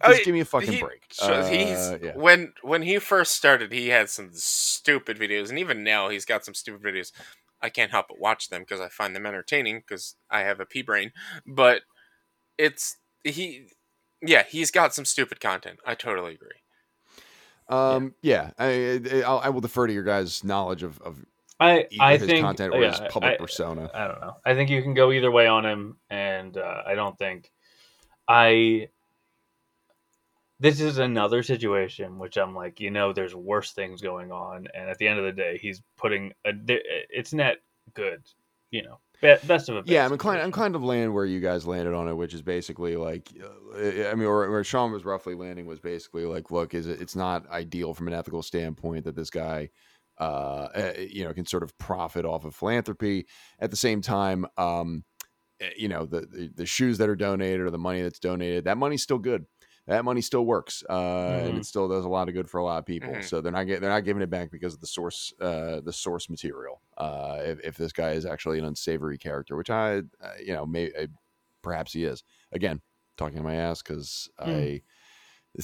Oh, 0.05 0.11
just 0.11 0.25
give 0.25 0.35
me 0.35 0.41
a 0.41 0.45
fucking 0.45 0.73
he- 0.73 0.81
break. 0.81 1.05
so 1.13 1.45
he's 1.45 1.77
Uh, 1.79 1.99
yeah. 2.03 2.17
when 2.17 2.55
when 2.63 2.83
he 2.83 2.99
first 2.99 3.37
started, 3.37 3.71
he 3.71 3.89
had 3.91 4.11
some 4.11 4.31
stupid 4.33 5.17
videos, 5.17 5.49
and 5.51 5.61
even 5.61 5.85
now 5.85 6.09
he's 6.09 6.25
got 6.25 6.45
some 6.45 6.55
stupid 6.55 6.83
videos. 6.83 7.13
I 7.61 7.69
can't 7.69 7.93
help 7.93 8.07
but 8.09 8.19
watch 8.19 8.49
them 8.49 8.63
because 8.63 8.81
I 8.81 8.89
find 8.89 9.15
them 9.15 9.27
entertaining 9.27 9.79
because 9.79 10.17
I 10.29 10.41
have 10.41 10.59
a 10.59 10.67
pea 10.67 10.83
brain. 10.83 11.13
But 11.47 11.83
it's 12.59 12.97
he, 13.23 13.69
yeah, 14.21 14.43
he's 14.43 14.73
got 14.73 14.93
some 14.93 15.05
stupid 15.05 15.39
content. 15.41 15.79
I 15.87 15.95
totally 15.95 16.35
agree. 16.35 16.59
Um, 17.69 18.15
yeah, 18.23 18.51
I, 18.59 19.01
I, 19.13 19.23
I'll- 19.23 19.39
I 19.39 19.51
will 19.51 19.61
defer 19.61 19.87
to 19.87 19.93
your 19.93 20.03
guys' 20.03 20.43
knowledge 20.43 20.83
of, 20.83 21.01
of 21.03 21.25
i 21.63 21.87
i 22.01 22.17
his 22.17 22.27
think 22.27 22.45
content 22.45 22.75
or 22.75 22.81
yeah, 22.81 22.91
his 22.91 23.13
public 23.13 23.35
I- 23.35 23.37
persona. 23.37 23.91
I 23.95 24.09
don't 24.09 24.21
know. 24.21 24.37
I 24.45 24.55
think 24.55 24.71
you 24.71 24.83
can 24.83 24.95
go 24.95 25.13
either 25.13 25.31
way 25.31 25.47
on 25.47 25.65
him, 25.65 25.97
and 26.11 26.57
uh, 26.57 26.83
I 26.87 26.95
don't 26.95 27.17
think 27.19 27.51
I. 28.29 28.89
This 30.61 30.81
is 30.81 30.99
another 30.99 31.43
situation 31.43 32.21
which 32.21 32.37
I'm 32.37 32.55
like, 32.55 32.79
you 32.79 32.91
know, 32.93 33.13
there's 33.13 33.35
worse 33.35 33.73
things 33.73 34.01
going 34.01 34.31
on, 34.31 34.69
and 34.75 34.89
at 34.89 34.99
the 34.99 35.09
end 35.09 35.19
of 35.19 35.25
the 35.25 35.33
day, 35.33 35.59
he's 35.61 35.83
putting 35.97 36.33
a. 36.45 36.53
It's 36.69 37.33
not 37.33 37.57
good, 37.95 38.23
you 38.71 38.83
know. 38.83 38.99
Best 39.23 39.69
of 39.69 39.77
a 39.77 39.83
Yeah, 39.87 40.05
I'm 40.05 40.13
inclined. 40.13 40.41
I'm 40.41 40.47
inclined 40.47 40.75
to 40.75 40.81
land 40.81 41.15
where 41.15 41.25
you 41.25 41.39
guys 41.39 41.65
landed 41.65 41.95
on 41.95 42.09
it, 42.09 42.15
which 42.15 42.35
is 42.35 42.43
basically 42.43 42.97
like, 42.97 43.29
uh, 43.41 44.09
I 44.09 44.17
mean, 44.17 44.27
or 44.27 44.51
where 44.51 44.65
Sean 44.65 44.91
was 44.91 45.05
roughly 45.05 45.37
landing 45.37 45.65
was 45.65 45.79
basically 45.79 46.25
like, 46.25 46.51
look, 46.51 46.75
is 46.75 46.89
it, 46.89 47.01
it's 47.01 47.15
not 47.15 47.49
ideal 47.49 47.95
from 47.95 48.09
an 48.09 48.15
ethical 48.15 48.43
standpoint 48.43 49.05
that 49.05 49.15
this 49.15 49.31
guy, 49.31 49.71
uh, 50.23 50.69
uh, 50.75 50.93
you 50.99 51.25
know, 51.25 51.33
can 51.35 51.47
sort 51.47 51.63
of 51.63 51.77
profit 51.79 52.25
off 52.25 52.45
of 52.45 52.55
philanthropy. 52.55 53.27
At 53.59 53.71
the 53.71 53.77
same 53.77 54.01
time, 54.03 54.47
um, 54.57 55.05
eh, 55.61 55.71
you 55.77 55.89
know, 55.89 56.07
the, 56.07 56.23
the 56.23 56.51
the 56.55 56.67
shoes 56.67 56.99
that 56.99 57.09
are 57.09 57.17
donated 57.17 57.61
or 57.61 57.71
the 57.71 57.79
money 57.79 58.03
that's 58.03 58.21
donated, 58.21 58.65
that 58.65 58.79
money's 58.79 59.03
still 59.03 59.19
good. 59.19 59.47
That 59.87 60.05
money 60.05 60.21
still 60.21 60.47
works, 60.47 60.85
uh, 60.89 61.43
and 61.45 61.57
Mhm. 61.57 61.61
it 61.61 61.65
still 61.67 61.89
does 61.89 62.05
a 62.05 62.09
lot 62.09 62.29
of 62.29 62.35
good 62.35 62.49
for 62.49 62.59
a 62.59 62.65
lot 62.65 62.79
of 62.79 62.87
people. 62.87 63.15
Mhm. 63.15 63.25
So 63.25 63.41
they're 63.41 63.53
not 63.53 63.65
get, 63.65 63.81
they're 63.81 63.91
not 63.91 64.05
giving 64.05 64.23
it 64.23 64.31
back 64.31 64.51
because 64.53 64.75
of 64.75 64.81
the 64.81 64.87
source, 64.87 65.33
uh, 65.41 65.81
the 65.81 65.93
source 65.93 66.31
material. 66.31 66.83
Uh, 66.97 67.39
if, 67.45 67.61
if 67.65 67.77
this 67.77 67.93
guy 67.93 68.13
is 68.13 68.25
actually 68.25 68.61
an 68.61 68.65
unsavory 68.65 69.19
character, 69.19 69.57
which 69.57 69.71
I, 69.71 69.99
uh, 70.21 70.35
you 70.39 70.55
know, 70.55 70.67
may 70.67 70.93
perhaps 71.63 71.93
he 71.93 72.05
is. 72.05 72.23
Again, 72.53 72.81
talking 73.17 73.39
to 73.39 73.43
my 73.43 73.57
ass 73.57 73.83
because 73.83 74.31
I, 74.39 74.83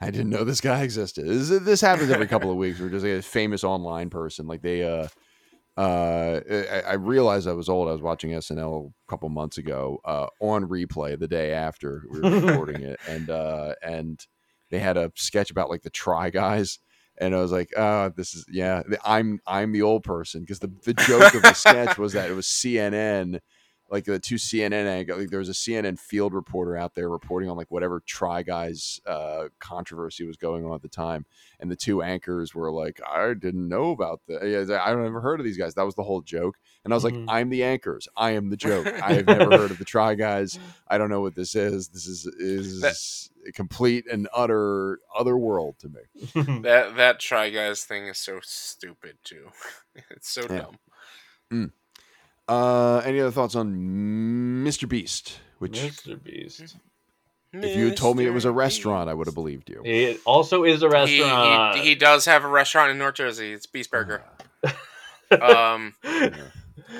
I 0.00 0.10
didn't 0.10 0.30
know 0.30 0.44
this 0.44 0.60
guy 0.60 0.82
existed. 0.82 1.26
This, 1.26 1.48
this 1.48 1.80
happens 1.80 2.10
every 2.10 2.26
couple 2.26 2.50
of 2.50 2.56
weeks. 2.56 2.80
We're 2.80 2.90
just 2.90 3.04
like 3.04 3.14
a 3.14 3.22
famous 3.22 3.64
online 3.64 4.10
person. 4.10 4.46
Like 4.46 4.60
they, 4.60 4.82
uh, 4.82 5.08
uh, 5.76 6.40
I, 6.50 6.82
I 6.88 6.92
realized 6.94 7.48
I 7.48 7.52
was 7.52 7.68
old. 7.68 7.88
I 7.88 7.92
was 7.92 8.02
watching 8.02 8.30
SNL 8.30 8.88
a 8.88 9.10
couple 9.10 9.28
months 9.28 9.58
ago 9.58 9.98
uh, 10.04 10.26
on 10.40 10.68
replay 10.68 11.18
the 11.18 11.28
day 11.28 11.52
after 11.52 12.04
we 12.10 12.20
were 12.20 12.40
recording 12.40 12.82
it, 12.82 13.00
and 13.08 13.30
uh, 13.30 13.74
and 13.82 14.24
they 14.70 14.78
had 14.78 14.96
a 14.96 15.10
sketch 15.16 15.50
about 15.50 15.70
like 15.70 15.82
the 15.82 15.90
Try 15.90 16.30
Guys, 16.30 16.78
and 17.18 17.34
I 17.34 17.40
was 17.40 17.50
like, 17.50 17.76
uh, 17.76 18.10
this 18.16 18.34
is 18.34 18.44
yeah, 18.48 18.82
I'm 19.04 19.40
I'm 19.46 19.72
the 19.72 19.82
old 19.82 20.04
person 20.04 20.42
because 20.42 20.60
the 20.60 20.72
the 20.84 20.94
joke 20.94 21.34
of 21.34 21.42
the 21.42 21.54
sketch 21.54 21.98
was 21.98 22.12
that 22.12 22.30
it 22.30 22.34
was 22.34 22.46
CNN. 22.46 23.40
Like 23.90 24.04
the 24.06 24.18
two 24.18 24.36
CNN 24.36 24.86
anchor, 24.86 25.14
like 25.14 25.28
there 25.28 25.38
was 25.38 25.50
a 25.50 25.52
CNN 25.52 25.98
field 25.98 26.32
reporter 26.32 26.76
out 26.76 26.94
there 26.94 27.08
reporting 27.08 27.50
on 27.50 27.56
like 27.56 27.70
whatever 27.70 28.00
Try 28.00 28.42
Guys 28.42 28.98
uh, 29.06 29.48
controversy 29.60 30.24
was 30.24 30.36
going 30.38 30.64
on 30.64 30.74
at 30.74 30.82
the 30.82 30.88
time, 30.88 31.26
and 31.60 31.70
the 31.70 31.76
two 31.76 32.02
anchors 32.02 32.54
were 32.54 32.72
like, 32.72 32.98
"I 33.06 33.34
didn't 33.34 33.68
know 33.68 33.90
about 33.90 34.22
that. 34.26 34.42
I 34.42 34.90
don't 34.90 35.04
ever 35.06 35.20
heard 35.20 35.38
of 35.38 35.44
these 35.44 35.58
guys." 35.58 35.74
That 35.74 35.84
was 35.84 35.94
the 35.96 36.02
whole 36.02 36.22
joke, 36.22 36.56
and 36.82 36.92
I 36.92 36.96
was 36.96 37.04
Mhm. 37.04 37.26
like, 37.26 37.36
"I'm 37.36 37.50
the 37.50 37.62
anchors. 37.62 38.08
I 38.16 38.30
am 38.30 38.48
the 38.48 38.56
joke. 38.56 38.86
I 39.02 39.12
have 39.12 39.26
never 39.26 39.50
heard 39.58 39.70
of 39.70 39.78
the 39.78 39.84
Try 39.84 40.14
Guys. 40.14 40.58
I 40.88 40.96
don't 40.96 41.10
know 41.10 41.20
what 41.20 41.34
this 41.34 41.54
is. 41.54 41.88
This 41.88 42.06
is 42.06 42.26
is 42.26 43.30
a 43.46 43.52
complete 43.52 44.06
and 44.10 44.28
utter 44.34 44.98
other 45.14 45.36
world 45.36 45.78
to 45.80 45.88
me." 45.88 46.00
That 46.62 46.96
that 46.96 47.20
try 47.20 47.50
guys 47.50 47.84
thing 47.84 48.06
is 48.06 48.16
so 48.18 48.40
stupid 48.42 49.18
too. 49.24 49.50
it's 50.10 50.30
so 50.30 50.42
Yeah. 50.48 50.66
dumb. 51.50 51.70
Uh, 52.48 52.98
any 53.04 53.20
other 53.20 53.30
thoughts 53.30 53.54
on 53.54 53.74
Mr. 54.64 54.88
Beast? 54.88 55.38
Which, 55.58 55.72
Mr. 55.80 56.22
Beast. 56.22 56.76
if 57.52 57.76
you 57.76 57.86
had 57.88 57.96
told 57.96 58.16
me 58.18 58.26
it 58.26 58.30
was 58.30 58.44
a 58.44 58.52
restaurant, 58.52 59.08
I 59.08 59.14
would 59.14 59.26
have 59.26 59.34
believed 59.34 59.70
you. 59.70 59.80
It 59.84 60.20
also 60.26 60.64
is 60.64 60.82
a 60.82 60.88
restaurant. 60.88 61.76
he, 61.78 61.82
he 61.84 61.94
does 61.94 62.24
have 62.26 62.44
a 62.44 62.48
restaurant 62.48 62.90
in 62.90 62.98
North 62.98 63.14
Jersey. 63.14 63.52
It's 63.52 63.66
Beast 63.66 63.90
Burger. 63.90 64.22
Uh, 65.30 65.36
Um, 65.72 65.94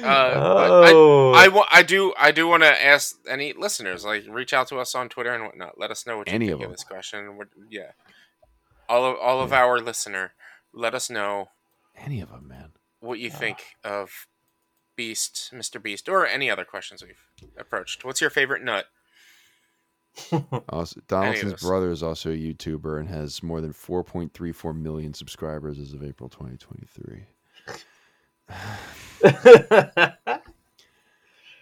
Uh, 0.03 0.33
oh, 0.37 1.33
I, 1.37 1.49
wa- 1.49 1.67
I 1.71 1.83
do 1.83 2.15
I 2.19 2.33
do 2.33 2.49
want 2.49 2.63
to 2.63 2.85
ask 2.85 3.17
any 3.29 3.53
listeners 3.53 4.05
like 4.05 4.25
reach 4.29 4.53
out 4.53 4.67
to 4.69 4.79
us 4.79 4.95
on 4.95 5.09
Twitter 5.09 5.33
and 5.35 5.45
whatnot. 5.45 5.79
Let 5.79 5.91
us 5.91 6.07
know 6.07 6.17
what 6.19 6.29
you 6.29 6.35
Any 6.35 6.47
think 6.47 6.55
of 6.55 6.61
of, 6.61 6.63
them. 6.63 6.71
this 6.73 6.85
question. 6.85 7.37
What- 7.37 7.49
yeah, 7.71 7.91
all 8.89 9.05
of 9.05 9.19
all 9.19 9.41
of 9.41 9.53
our 9.53 9.79
listener, 9.79 10.33
let 10.73 10.95
us 10.95 11.11
know 11.11 11.51
any 11.97 12.21
of 12.21 12.31
them, 12.31 12.49
man. 12.49 12.73
what 13.01 13.19
you 13.19 13.31
Ah. 13.33 13.37
think 13.39 13.59
of 13.85 14.27
Beast, 14.97 15.51
Mr. 15.53 15.83
Beast, 15.83 16.09
or 16.09 16.27
any 16.27 16.51
other 16.51 16.65
questions 16.65 17.03
we've 17.03 17.51
approached. 17.59 18.05
What's 18.05 18.21
your 18.21 18.31
favorite 18.31 18.63
nut? 18.63 18.87
Also, 20.69 21.01
Donaldson's 21.09 21.61
brother 21.61 21.91
is 21.91 22.01
also 22.01 22.31
a 22.31 22.37
YouTuber 22.37 23.01
and 23.01 23.09
has 23.09 23.43
more 23.43 23.61
than 23.61 23.73
4.34 23.73 24.81
million 24.81 25.13
subscribers 25.13 25.81
as 25.81 25.93
of 25.93 26.05
April 26.05 26.29
2023. 26.29 27.27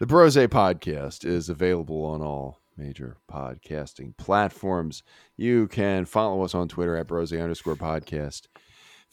The 0.03 0.07
Brose 0.07 0.35
podcast 0.35 1.25
is 1.25 1.49
available 1.49 2.05
on 2.05 2.23
all 2.23 2.59
major 2.77 3.19
podcasting 3.31 4.17
platforms. 4.17 5.05
You 5.37 5.69
can 5.69 6.07
follow 6.07 6.43
us 6.43 6.57
on 6.57 6.67
Twitter 6.67 6.97
at 6.97 7.07
Brose 7.07 7.33
underscore 7.33 7.77
podcast, 7.77 8.49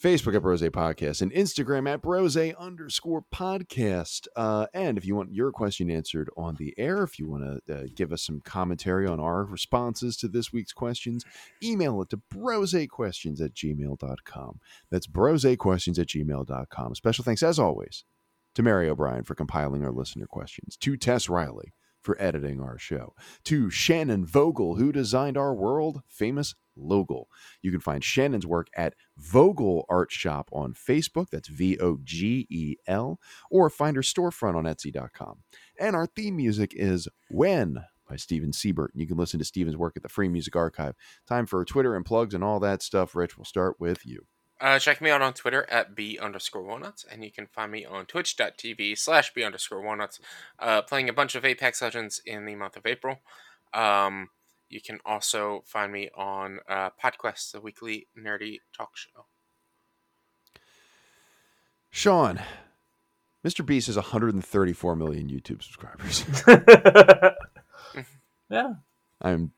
Facebook 0.02 0.34
at 0.34 0.40
Brose 0.40 0.62
podcast, 0.62 1.20
and 1.20 1.30
Instagram 1.32 1.86
at 1.86 2.00
Brose 2.00 2.36
underscore 2.36 3.22
podcast. 3.34 4.28
Uh, 4.34 4.66
and 4.72 4.96
if 4.96 5.04
you 5.04 5.14
want 5.14 5.34
your 5.34 5.52
question 5.52 5.90
answered 5.90 6.30
on 6.38 6.56
the 6.56 6.72
air, 6.78 7.02
if 7.02 7.18
you 7.18 7.28
want 7.28 7.60
to 7.66 7.74
uh, 7.74 7.86
give 7.94 8.10
us 8.10 8.22
some 8.22 8.40
commentary 8.40 9.06
on 9.06 9.20
our 9.20 9.44
responses 9.44 10.16
to 10.16 10.28
this 10.28 10.54
week's 10.54 10.72
questions, 10.72 11.24
email 11.62 12.00
it 12.00 12.08
to 12.08 12.20
brosequestions 12.32 13.42
at 13.42 13.52
gmail.com. 13.52 14.60
That's 14.90 15.06
brosequestions 15.06 15.98
at 15.98 16.06
gmail.com. 16.06 16.94
Special 16.94 17.24
thanks, 17.24 17.42
as 17.42 17.58
always, 17.58 18.04
to 18.54 18.62
Mary 18.62 18.88
O'Brien 18.88 19.24
for 19.24 19.34
compiling 19.34 19.84
our 19.84 19.92
listener 19.92 20.26
questions, 20.26 20.78
to 20.78 20.96
Tess 20.96 21.28
Riley 21.28 21.74
for 22.00 22.20
editing 22.20 22.60
our 22.60 22.78
show, 22.78 23.14
to 23.44 23.70
Shannon 23.70 24.24
Vogel, 24.24 24.76
who 24.76 24.92
designed 24.92 25.36
our 25.36 25.54
world 25.54 26.02
famous 26.08 26.54
logo. 26.76 27.26
You 27.62 27.70
can 27.70 27.80
find 27.80 28.02
Shannon's 28.02 28.46
work 28.46 28.68
at 28.76 28.94
Vogel 29.16 29.84
Art 29.88 30.10
Shop 30.10 30.48
on 30.52 30.74
Facebook. 30.74 31.30
That's 31.30 31.48
V 31.48 31.78
O 31.78 31.98
G 32.02 32.46
E 32.50 32.76
L, 32.86 33.18
or 33.50 33.68
find 33.70 33.96
her 33.96 34.02
storefront 34.02 34.56
on 34.56 34.64
Etsy.com. 34.64 35.42
And 35.78 35.94
our 35.94 36.06
theme 36.06 36.36
music 36.36 36.72
is 36.74 37.08
When 37.30 37.84
by 38.08 38.16
Steven 38.16 38.52
Siebert. 38.52 38.92
You 38.94 39.06
can 39.06 39.16
listen 39.16 39.38
to 39.38 39.44
Steven's 39.44 39.76
work 39.76 39.96
at 39.96 40.02
the 40.02 40.08
Free 40.08 40.28
Music 40.28 40.56
Archive. 40.56 40.94
Time 41.28 41.46
for 41.46 41.64
Twitter 41.64 41.94
and 41.94 42.04
plugs 42.04 42.34
and 42.34 42.42
all 42.42 42.60
that 42.60 42.82
stuff. 42.82 43.14
Rich, 43.14 43.38
we'll 43.38 43.44
start 43.44 43.76
with 43.78 44.04
you. 44.04 44.26
Uh, 44.60 44.78
check 44.78 45.00
me 45.00 45.08
out 45.08 45.22
on 45.22 45.32
Twitter 45.32 45.66
at 45.70 45.94
b 45.94 46.18
underscore 46.18 46.62
walnuts, 46.62 47.04
and 47.10 47.24
you 47.24 47.30
can 47.30 47.46
find 47.46 47.72
me 47.72 47.86
on 47.86 48.04
twitch.tv 48.04 48.98
slash 48.98 49.32
b 49.32 49.42
underscore 49.42 49.80
walnuts, 49.80 50.20
uh, 50.58 50.82
playing 50.82 51.08
a 51.08 51.14
bunch 51.14 51.34
of 51.34 51.44
Apex 51.44 51.80
Legends 51.80 52.20
in 52.26 52.44
the 52.44 52.54
month 52.54 52.76
of 52.76 52.84
April. 52.84 53.20
Um, 53.72 54.28
you 54.68 54.80
can 54.80 54.98
also 55.06 55.64
find 55.66 55.90
me 55.90 56.10
on 56.14 56.60
uh, 56.68 56.90
PodQuest, 57.02 57.52
the 57.52 57.60
weekly 57.60 58.06
nerdy 58.18 58.58
talk 58.76 58.96
show. 58.96 59.24
Sean, 61.90 62.40
Mr. 63.44 63.64
Beast 63.64 63.86
has 63.86 63.96
134 63.96 64.94
million 64.94 65.28
YouTube 65.28 65.62
subscribers. 65.62 66.24
yeah. 68.50 68.74
I'm 69.22 69.52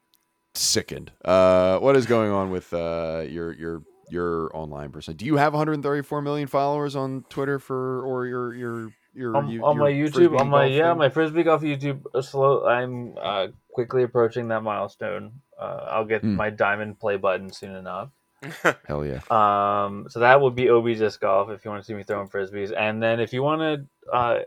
sickened. 0.55 1.13
Uh, 1.25 1.79
what 1.79 1.97
is 1.97 2.07
going 2.07 2.31
on 2.31 2.51
with 2.51 2.73
uh, 2.73 3.25
your 3.29 3.53
your 3.53 3.83
your 4.11 4.51
online 4.55 4.91
person? 4.91 5.17
Do 5.17 5.25
you 5.25 5.37
have 5.37 5.53
134 5.53 6.23
million 6.23 6.49
followers 6.49 6.97
on 6.97 7.25
Twitter 7.29 7.59
for 7.59 8.03
or 8.03 8.27
your 8.27 8.55
your 8.55 8.89
your 9.15 9.37
on, 9.37 9.49
you- 9.49 9.65
on 9.65 9.79
my 9.79 9.91
YouTube, 9.91 10.39
on 10.39 10.49
my 10.49 10.65
yeah, 10.67 10.91
thing? 10.91 10.99
my 10.99 11.09
frisbee 11.09 11.43
golf 11.43 11.63
YouTube. 11.63 12.03
uh, 12.15 12.23
Slow. 12.23 12.67
I'm 12.67 13.17
uh, 13.21 13.49
quickly 13.73 14.03
approaching 14.03 14.49
that 14.49 14.63
milestone. 14.63 15.33
Uh, 15.59 15.87
I'll 15.91 16.05
get 16.05 16.23
Hmm. 16.23 16.35
my 16.37 16.51
diamond 16.51 16.99
play 16.99 17.17
button 17.17 17.53
soon 17.53 17.75
enough. 17.77 18.11
hell 18.89 19.05
yeah. 19.07 19.21
Um, 19.31 20.07
so 20.09 20.19
that 20.21 20.41
would 20.41 20.57
be 20.57 20.69
OB 20.69 20.87
Disc 20.97 21.21
Golf 21.21 21.51
if 21.51 21.65
you 21.65 21.71
want 21.71 21.83
to 21.83 21.87
see 21.87 21.95
me 21.95 22.03
throwing 22.03 22.27
frisbees, 22.29 22.73
and 22.77 23.01
then 23.03 23.21
if 23.21 23.33
you 23.33 23.43
want 23.43 23.61
to, 23.61 24.13
uh, 24.13 24.41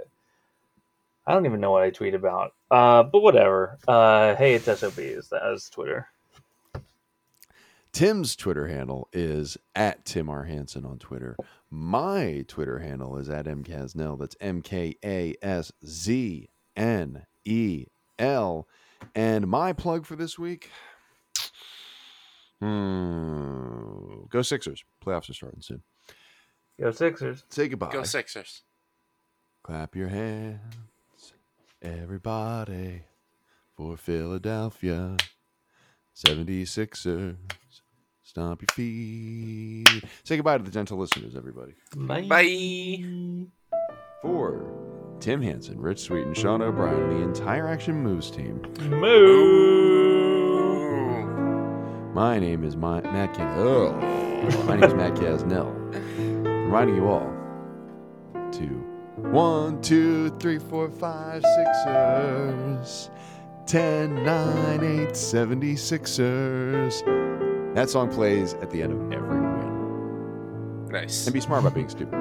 I 1.27 1.33
don't 1.33 1.45
even 1.45 1.61
know 1.61 1.71
what 1.71 1.81
I 1.83 1.89
tweet 1.91 2.13
about, 2.13 2.53
uh, 2.69 3.03
but 3.03 3.21
whatever. 3.21 3.77
Uh, 3.87 4.35
hey, 4.35 4.55
it's 4.55 4.65
SOB 4.65 4.99
is 4.99 5.29
that 5.29 5.49
is 5.53 5.69
Twitter. 5.69 6.07
Tim's 7.95 8.35
Twitter 8.35 8.67
handle 8.67 9.07
is 9.13 9.57
at 9.73 10.03
Tim 10.03 10.29
R. 10.29 10.43
Hansen 10.43 10.85
on 10.85 10.99
Twitter. 10.99 11.37
My 11.71 12.43
Twitter 12.45 12.79
handle 12.79 13.17
is 13.17 13.29
at 13.29 13.45
mkasnell. 13.45 14.19
That's 14.19 14.35
M 14.41 14.61
K 14.61 14.97
A 15.05 15.33
S 15.41 15.71
Z 15.85 16.49
N 16.75 17.25
E 17.45 17.85
L. 18.19 18.67
And 19.15 19.47
my 19.47 19.71
plug 19.71 20.05
for 20.05 20.17
this 20.17 20.37
week. 20.37 20.69
Hmm. 22.59 24.25
Go 24.27 24.41
Sixers. 24.41 24.83
Playoffs 25.01 25.29
are 25.29 25.33
starting 25.33 25.61
soon. 25.61 25.81
Go 26.77 26.91
Sixers. 26.91 27.45
Say 27.47 27.69
goodbye. 27.69 27.93
Go 27.93 28.03
Sixers. 28.03 28.63
Clap 29.63 29.95
your 29.95 30.09
hands, 30.09 30.59
everybody, 31.81 33.03
for 33.77 33.95
Philadelphia 33.95 35.15
76ers. 36.13 37.37
Stomp 38.35 38.61
your 38.63 38.67
feet. 38.75 40.03
Say 40.25 40.35
goodbye 40.35 40.57
to 40.57 40.63
the 40.65 40.69
gentle 40.69 40.97
listeners, 40.97 41.37
everybody. 41.37 41.73
Bye. 41.95 42.23
Bye. 42.23 43.01
For 44.21 44.69
Tim 45.21 45.41
Hansen, 45.41 45.79
Rich 45.79 45.99
Sweet, 46.01 46.25
and 46.25 46.35
Sean 46.35 46.61
O'Brien, 46.61 47.01
and 47.01 47.11
the 47.13 47.21
entire 47.23 47.65
Action 47.65 48.03
Moves 48.03 48.29
team, 48.29 48.61
Moo. 48.89 49.05
my 52.13 52.37
name 52.37 52.65
is 52.65 52.75
my, 52.75 52.99
Matt 53.03 53.33
Cas- 53.35 53.55
oh, 53.57 53.93
My 54.65 54.75
name 54.75 54.83
is 54.83 54.93
Matt 54.95 55.15
Casnell, 55.15 55.71
reminding 56.43 56.97
you 56.97 57.07
all 57.07 57.31
to 58.51 58.65
One, 59.31 59.81
two, 59.81 60.29
three, 60.41 60.59
four, 60.59 60.89
five, 60.89 61.41
Sixers. 61.55 63.09
10, 63.65 64.25
9, 64.25 64.83
8, 64.83 65.09
76ers. 65.11 67.44
That 67.75 67.89
song 67.89 68.09
plays 68.09 68.53
at 68.55 68.71
the 68.71 68.81
end 68.81 68.93
of 68.93 69.11
every 69.11 69.41
win. 69.41 70.87
Nice. 70.87 71.27
And 71.27 71.33
be 71.33 71.41
smart 71.41 71.59
about 71.59 71.73
being 71.73 71.89
stupid. 71.89 72.17